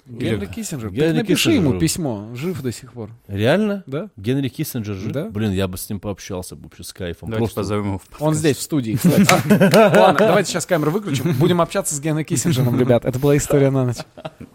Генри 0.09 0.47
Киссинджер, 0.47 0.89
Генри 0.89 1.17
напиши 1.17 1.35
Киссинджер 1.35 1.61
ему 1.61 1.71
жив. 1.73 1.79
письмо, 1.81 2.29
жив 2.33 2.61
до 2.63 2.71
сих 2.71 2.93
пор. 2.93 3.11
Реально? 3.27 3.83
Да? 3.85 4.09
Генри 4.17 4.49
Киссинджер 4.49 4.95
жив? 4.95 5.11
Да. 5.11 5.29
Блин, 5.29 5.51
я 5.51 5.67
бы 5.67 5.77
с 5.77 5.87
ним 5.87 5.99
пообщался 5.99 6.55
бы 6.55 6.63
вообще 6.63 6.83
с 6.83 6.91
кайфом. 6.93 7.29
Давайте 7.29 7.45
Просто 7.45 7.61
позовем 7.61 7.85
его 7.85 7.97
в 7.99 8.21
Он 8.21 8.33
здесь, 8.33 8.57
в 8.57 8.61
студии, 8.61 8.93
кстати. 8.95 9.29
Ладно, 9.97 10.15
давайте 10.17 10.49
сейчас 10.49 10.65
камеру 10.65 10.89
выключим. 10.91 11.33
Будем 11.33 11.61
общаться 11.61 11.93
с 11.93 11.99
Генри 12.01 12.23
Киссинджером, 12.23 12.79
ребят. 12.79 13.05
Это 13.05 13.19
была 13.19 13.37
история 13.37 13.69
на 13.69 13.85
ночь. 13.85 13.97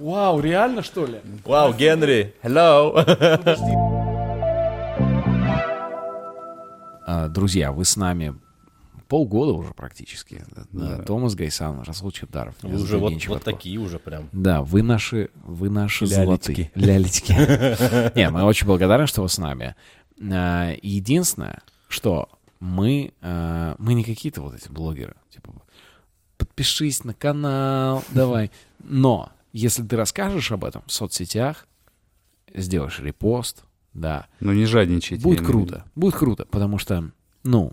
Вау, 0.00 0.40
реально, 0.40 0.82
что 0.82 1.06
ли? 1.06 1.18
Вау, 1.44 1.72
Генри, 1.72 2.34
hello. 2.42 2.92
А, 7.06 7.28
Друзья, 7.28 7.70
вы 7.70 7.84
с 7.84 7.96
нами 7.96 8.34
полгода 9.08 9.52
уже 9.52 9.72
практически. 9.74 10.44
Да. 10.72 10.98
Томас 11.02 11.34
Гайсан, 11.34 11.82
Расул 11.82 12.10
Чебдаров. 12.10 12.54
уже 12.62 12.98
вот, 12.98 13.12
вот 13.26 13.42
такие 13.42 13.78
уже 13.78 13.98
прям. 13.98 14.28
Да, 14.32 14.62
вы 14.62 14.82
наши, 14.82 15.30
вы 15.44 15.70
наши 15.70 16.04
Лялечки. 16.04 16.24
золотые. 16.24 16.70
Лялечки. 16.74 17.32
Не, 18.18 18.30
мы 18.30 18.42
очень 18.44 18.66
благодарны, 18.66 19.06
что 19.06 19.22
вы 19.22 19.28
с 19.28 19.38
нами. 19.38 19.74
А, 20.30 20.74
Единственное, 20.82 21.62
что 21.88 22.28
мы, 22.60 23.12
а, 23.20 23.74
мы 23.78 23.94
не 23.94 24.04
какие-то 24.04 24.40
вот 24.42 24.54
эти 24.54 24.68
блогеры. 24.68 25.14
Типа, 25.30 25.52
подпишись 26.38 27.04
на 27.04 27.14
канал, 27.14 28.04
давай. 28.12 28.50
Но 28.82 29.30
если 29.52 29.82
ты 29.82 29.96
расскажешь 29.96 30.50
об 30.52 30.64
этом 30.64 30.82
в 30.86 30.92
соцсетях, 30.92 31.66
сделаешь 32.54 32.98
репост, 33.00 33.64
да, 33.92 34.26
Ну 34.40 34.52
не 34.52 34.64
жадничайте. 34.64 35.22
Будет 35.22 35.46
круто. 35.46 35.84
Будет 35.94 36.14
круто, 36.16 36.46
потому 36.50 36.78
что, 36.78 37.10
ну, 37.44 37.72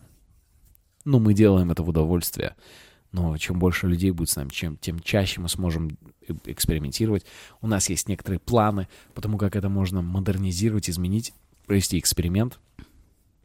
ну, 1.06 1.20
мы 1.20 1.34
делаем 1.34 1.72
это 1.72 1.84
в 1.84 1.90
удовольствие. 1.90 2.56
Но 3.12 3.38
чем 3.38 3.60
больше 3.60 3.88
людей 3.88 4.12
будет 4.12 4.30
с 4.30 4.36
нами, 4.36 4.50
чем, 4.50 4.78
тем 4.78 5.00
чаще 5.00 5.42
мы 5.42 5.50
сможем 5.50 5.98
э- 6.28 6.34
экспериментировать. 6.46 7.26
У 7.60 7.68
нас 7.68 7.90
есть 7.90 8.08
некоторые 8.08 8.40
планы, 8.40 8.88
потому 9.14 9.38
как 9.38 9.56
это 9.56 9.68
можно 9.68 10.02
модернизировать, 10.02 10.90
изменить, 10.90 11.34
провести 11.66 12.00
эксперимент. 12.00 12.60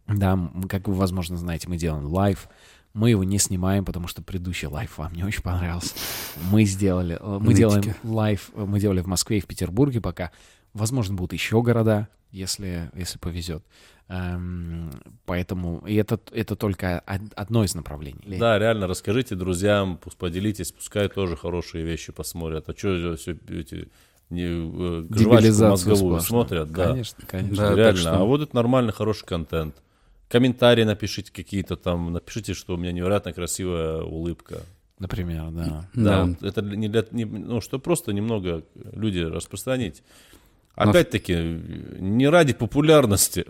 Да, 0.06 0.50
как 0.68 0.86
вы, 0.86 0.94
возможно, 0.94 1.36
знаете, 1.36 1.68
мы 1.68 1.78
делаем 1.78 2.06
лайв. 2.06 2.48
Мы 2.94 3.10
его 3.10 3.24
не 3.24 3.38
снимаем, 3.38 3.84
потому 3.84 4.06
что 4.06 4.22
предыдущий 4.22 4.68
лайв 4.68 4.96
вам 4.98 5.12
не 5.14 5.24
очень 5.24 5.42
понравился. 5.42 5.94
Мы 6.50 6.64
сделали, 6.64 7.18
э, 7.20 7.24
мы 7.24 7.48
Нытики. 7.48 7.58
делаем 7.58 7.94
лайв, 8.04 8.50
э, 8.54 8.64
мы 8.64 8.80
делали 8.80 9.00
в 9.00 9.06
Москве 9.06 9.38
и 9.38 9.40
в 9.40 9.46
Петербурге 9.46 10.00
пока. 10.00 10.30
Возможно, 10.76 11.14
будут 11.14 11.32
еще 11.32 11.62
города, 11.62 12.08
если, 12.30 12.90
если 12.94 13.18
повезет. 13.18 13.64
Эм, 14.08 14.90
поэтому 15.24 15.82
и 15.86 15.94
это, 15.94 16.20
это 16.32 16.54
только 16.54 17.02
од- 17.06 17.32
одно 17.34 17.64
из 17.64 17.74
направлений. 17.74 18.38
Да, 18.38 18.58
реально, 18.58 18.86
расскажите 18.86 19.34
друзьям, 19.34 19.98
пусть 20.02 20.16
поделитесь, 20.16 20.70
пускай 20.72 21.08
тоже 21.08 21.36
хорошие 21.36 21.84
вещи 21.84 22.12
посмотрят. 22.12 22.68
А 22.68 22.76
что 22.76 23.16
все 23.16 23.36
эти 23.48 23.88
не, 24.30 24.44
э, 24.44 25.06
жвачку 25.10 25.64
мозговую 25.64 25.76
сплошную. 26.20 26.20
смотрят? 26.20 26.70
Да, 26.72 26.88
Конечно, 26.90 27.24
конечно. 27.26 27.56
Да, 27.56 27.74
реально. 27.74 28.00
что- 28.00 28.14
А 28.16 28.24
вот 28.24 28.40
это 28.42 28.54
нормальный, 28.54 28.92
хороший 28.92 29.24
контент. 29.26 29.74
Комментарии 30.28 30.84
напишите 30.84 31.32
какие-то 31.32 31.76
там, 31.76 32.12
напишите, 32.12 32.52
что 32.54 32.74
у 32.74 32.76
меня 32.76 32.92
невероятно 32.92 33.32
красивая 33.32 34.02
улыбка. 34.02 34.60
Например, 34.98 35.50
да. 35.50 35.64
Да, 35.64 35.88
Да. 35.94 36.24
вот 36.26 36.42
это 36.42 36.62
не 36.62 36.88
для, 36.88 37.04
не- 37.12 37.24
ну, 37.24 37.60
что 37.60 37.78
просто 37.78 38.12
немного 38.12 38.62
люди 38.92 39.18
распространить. 39.20 40.02
Опять-таки, 40.76 41.34
не 41.98 42.28
ради 42.28 42.52
популярности, 42.52 43.46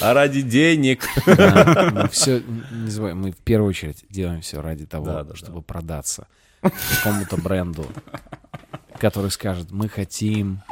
а 0.00 0.14
ради 0.14 0.40
денег. 0.40 1.06
Мы 1.26 2.08
все, 2.08 2.42
не 2.72 2.88
забывай, 2.90 3.14
мы 3.14 3.32
в 3.32 3.36
первую 3.36 3.68
очередь 3.68 4.04
делаем 4.08 4.40
все 4.40 4.62
ради 4.62 4.86
того, 4.86 5.34
чтобы 5.34 5.60
продаться 5.62 6.26
какому-то 6.62 7.36
бренду, 7.36 7.86
который 8.98 9.30
скажет, 9.30 9.70
мы 9.70 9.88
хотим, 9.88 10.62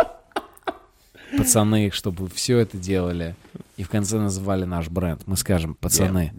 пацаны, 1.37 1.91
чтобы 1.91 2.29
все 2.31 2.59
это 2.59 2.79
делали, 2.79 3.37
и 3.77 3.83
в 3.83 3.91
конце 3.91 4.19
называли 4.19 4.65
наш 4.65 4.89
бренд. 4.89 5.23
Мы 5.27 5.37
скажем, 5.37 5.75
пацаны, 5.75 6.33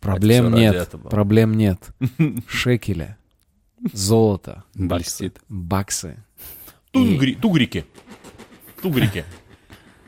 проблем 0.00 0.52
нет, 0.54 0.90
проблем 1.08 1.54
нет. 1.54 1.78
Шекеля, 2.48 3.16
золото, 3.92 4.64
Блестит. 4.74 5.38
Баксы. 6.96 7.10
И- 7.10 7.14
Тугри, 7.14 7.34
тугрики. 7.34 7.84
Тугрики. 8.82 9.24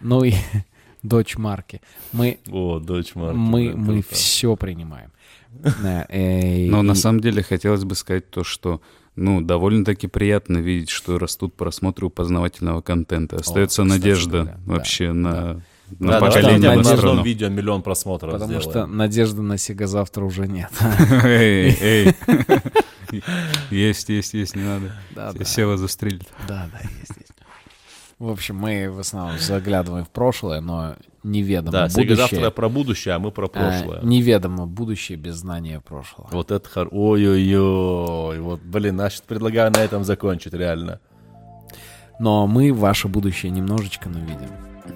ну 0.02 0.24
и 0.24 0.32
дочь 1.02 1.36
марки. 1.36 1.80
Мы, 2.12 2.38
О, 2.50 2.78
дочь 2.78 3.14
Марки. 3.14 3.36
мы, 3.36 3.74
мы 3.74 4.02
круто. 4.02 4.14
все 4.14 4.56
принимаем. 4.56 5.10
Да, 5.50 6.04
э, 6.08 6.66
Но 6.68 6.82
на 6.82 6.94
самом 6.94 7.20
деле 7.20 7.42
хотелось 7.42 7.84
бы 7.84 7.94
сказать 7.94 8.30
то, 8.30 8.44
что 8.44 8.80
ну, 9.16 9.40
довольно-таки 9.40 10.06
приятно 10.06 10.58
видеть, 10.58 10.90
что 10.90 11.18
растут 11.18 11.54
просмотры 11.54 12.06
у 12.06 12.10
познавательного 12.10 12.82
контента. 12.82 13.36
Остается 13.36 13.82
кстати 13.82 13.98
надежда 13.98 14.44
да, 14.44 14.60
вообще 14.74 15.12
на, 15.12 15.62
на 15.98 16.12
Да, 16.12 16.20
поколение, 16.20 16.58
на 16.58 16.68
надежда 16.68 16.74
на 16.74 16.80
одном 16.80 16.96
страну. 16.98 17.22
видео 17.24 17.48
миллион 17.48 17.82
просмотров 17.82 18.32
Потому 18.34 18.60
что 18.60 18.70
сделаем. 18.70 18.96
надежды 18.96 19.42
на 19.42 19.58
Сега 19.58 19.86
завтра 19.88 20.24
уже 20.24 20.46
нет. 20.46 20.70
Эй, 21.24 21.76
эй. 21.80 22.14
Есть, 23.70 24.08
есть, 24.08 24.34
есть, 24.34 24.56
не 24.56 24.62
надо. 24.62 24.92
Да, 25.14 25.32
да, 25.32 25.44
Сева 25.44 25.76
застрелит. 25.76 26.28
да, 26.46 26.68
да, 26.72 26.80
есть, 27.00 27.16
есть. 27.16 27.32
В 28.18 28.28
общем, 28.30 28.56
мы 28.56 28.90
в 28.90 28.98
основном 28.98 29.38
заглядываем 29.38 30.04
в 30.04 30.10
прошлое, 30.10 30.60
но 30.60 30.96
неведомо 31.22 31.70
Да, 31.70 31.88
Сега 31.88 32.16
завтра 32.16 32.36
будущее. 32.36 32.50
про 32.50 32.68
будущее, 32.68 33.14
а 33.14 33.18
мы 33.20 33.30
про 33.30 33.46
а, 33.46 33.48
прошлое. 33.48 34.00
неведомо 34.02 34.66
будущее 34.66 35.16
без 35.16 35.36
знания 35.36 35.80
прошлого. 35.80 36.28
Вот 36.32 36.50
это 36.50 36.68
хор... 36.68 36.88
Ой-ой-ой. 36.90 38.40
Вот, 38.40 38.60
блин, 38.60 38.96
значит, 38.96 39.22
предлагаю 39.22 39.70
на 39.70 39.78
этом 39.78 40.02
закончить, 40.02 40.52
реально. 40.52 41.00
Но 42.18 42.48
мы 42.48 42.72
ваше 42.72 43.06
будущее 43.06 43.52
немножечко, 43.52 44.08
но 44.08 44.18
видим. 44.18 44.50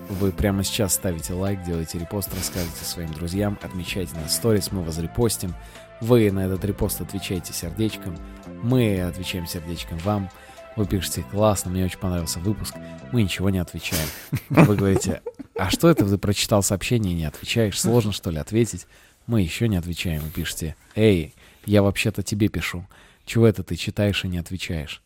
Вы 0.09 0.33
прямо 0.33 0.65
сейчас 0.65 0.95
ставите 0.95 1.33
лайк, 1.35 1.63
делаете 1.63 1.99
репост, 1.99 2.35
рассказывайте 2.35 2.85
своим 2.85 3.13
друзьям, 3.13 3.57
отмечайте 3.63 4.17
нас 4.17 4.33
в 4.33 4.35
сторис, 4.35 4.73
мы 4.73 4.83
вас 4.83 4.99
репостим. 4.99 5.55
Вы 6.03 6.33
на 6.33 6.47
этот 6.47 6.65
репост 6.65 7.01
отвечаете 7.01 7.53
сердечком, 7.53 8.19
мы 8.61 9.01
отвечаем 9.03 9.47
сердечком 9.47 9.99
вам. 9.99 10.31
Вы 10.75 10.85
пишете, 10.85 11.25
классно, 11.31 11.71
мне 11.71 11.85
очень 11.85 12.01
понравился 12.01 12.41
выпуск. 12.41 12.75
Мы 13.13 13.23
ничего 13.23 13.51
не 13.51 13.59
отвечаем. 13.59 14.09
Вы 14.49 14.75
говорите, 14.75 15.23
а 15.57 15.71
что 15.71 15.89
это 15.89 16.05
ты 16.05 16.19
прочитал 16.19 16.65
сообщение 16.65 17.13
и 17.13 17.19
не 17.19 17.25
отвечаешь? 17.25 17.81
Сложно, 17.81 18.11
что 18.11 18.31
ли, 18.31 18.39
ответить? 18.39 18.89
Мы 19.29 19.43
еще 19.43 19.69
не 19.69 19.77
отвечаем. 19.77 20.23
Вы 20.23 20.31
пишете, 20.31 20.75
эй, 20.97 21.35
я 21.67 21.85
вообще-то 21.85 22.25
тебе 22.25 22.49
пишу. 22.49 22.85
Чего 23.25 23.47
это 23.47 23.63
ты 23.63 23.77
читаешь 23.77 24.25
и 24.25 24.29
не 24.29 24.39
отвечаешь? 24.39 25.05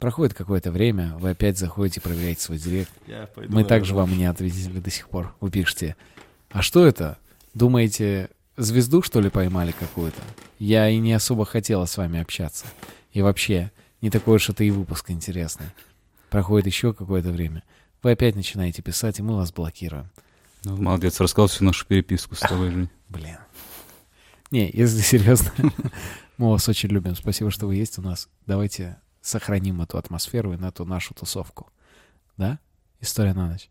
Проходит 0.00 0.34
какое-то 0.34 0.72
время, 0.72 1.14
вы 1.18 1.30
опять 1.30 1.58
заходите, 1.58 2.00
проверяете 2.00 2.40
свой 2.40 2.58
директ. 2.58 2.90
Мы 3.36 3.62
также 3.62 3.94
вам 3.94 4.18
не 4.18 4.24
ответили 4.24 4.80
до 4.80 4.90
сих 4.90 5.08
пор. 5.08 5.32
Вы 5.38 5.52
пишете, 5.52 5.94
а 6.50 6.60
что 6.60 6.84
это? 6.84 7.18
Думаете, 7.54 8.30
звезду, 8.56 9.02
что 9.02 9.20
ли, 9.20 9.30
поймали 9.30 9.72
какую-то? 9.72 10.20
Я 10.58 10.88
и 10.88 10.98
не 10.98 11.12
особо 11.12 11.44
хотела 11.44 11.86
с 11.86 11.96
вами 11.96 12.20
общаться. 12.20 12.66
И 13.12 13.22
вообще, 13.22 13.72
не 14.00 14.10
такой 14.10 14.36
уж 14.36 14.48
это 14.48 14.64
и 14.64 14.70
выпуск 14.70 15.10
интересный. 15.10 15.66
Проходит 16.30 16.66
еще 16.66 16.92
какое-то 16.92 17.30
время. 17.30 17.62
Вы 18.02 18.12
опять 18.12 18.34
начинаете 18.34 18.82
писать, 18.82 19.18
и 19.18 19.22
мы 19.22 19.36
вас 19.36 19.52
блокируем. 19.52 20.10
Ну, 20.64 20.76
молодец, 20.76 21.20
рассказал 21.20 21.48
всю 21.48 21.64
нашу 21.64 21.86
переписку 21.86 22.34
с 22.34 22.40
тобой, 22.40 22.70
Жень. 22.70 22.90
Блин. 23.08 23.38
Не, 24.50 24.70
если 24.72 25.00
серьезно, 25.02 25.52
мы 26.38 26.50
вас 26.50 26.68
очень 26.68 26.88
любим. 26.88 27.14
Спасибо, 27.14 27.50
что 27.50 27.66
вы 27.66 27.76
есть 27.76 27.98
у 27.98 28.02
нас. 28.02 28.28
Давайте 28.46 29.00
сохраним 29.20 29.82
эту 29.82 29.98
атмосферу 29.98 30.52
и 30.52 30.56
на 30.56 30.66
эту 30.66 30.84
нашу 30.84 31.14
тусовку. 31.14 31.70
Да? 32.36 32.58
История 33.00 33.34
на 33.34 33.48
ночь. 33.50 33.70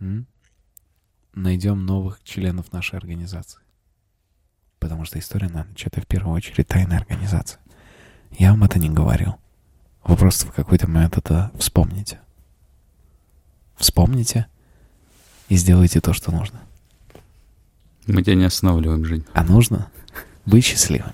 М? 0.00 0.26
Найдем 1.34 1.86
новых 1.86 2.22
членов 2.24 2.72
нашей 2.72 2.96
организации. 2.96 3.60
Потому 4.80 5.04
что 5.04 5.18
история 5.18 5.48
на 5.48 5.64
ночь— 5.64 5.82
это 5.86 6.00
в 6.00 6.06
первую 6.06 6.34
очередь 6.34 6.66
тайная 6.66 6.98
организация. 6.98 7.60
Я 8.32 8.50
вам 8.50 8.64
это 8.64 8.78
не 8.78 8.88
говорил. 8.88 9.36
Вы 10.02 10.16
просто 10.16 10.46
в 10.46 10.52
какой-то 10.52 10.88
момент 10.88 11.16
это 11.18 11.52
вспомните. 11.58 12.20
Вспомните 13.76 14.46
и 15.48 15.56
сделайте 15.56 16.00
то, 16.00 16.12
что 16.12 16.32
нужно. 16.32 16.60
Мы 18.06 18.22
тебя 18.22 18.34
не 18.34 18.44
останавливаем, 18.44 19.04
Жень. 19.04 19.24
А 19.34 19.44
нужно 19.44 19.90
быть 20.46 20.64
счастливыми. 20.64 21.12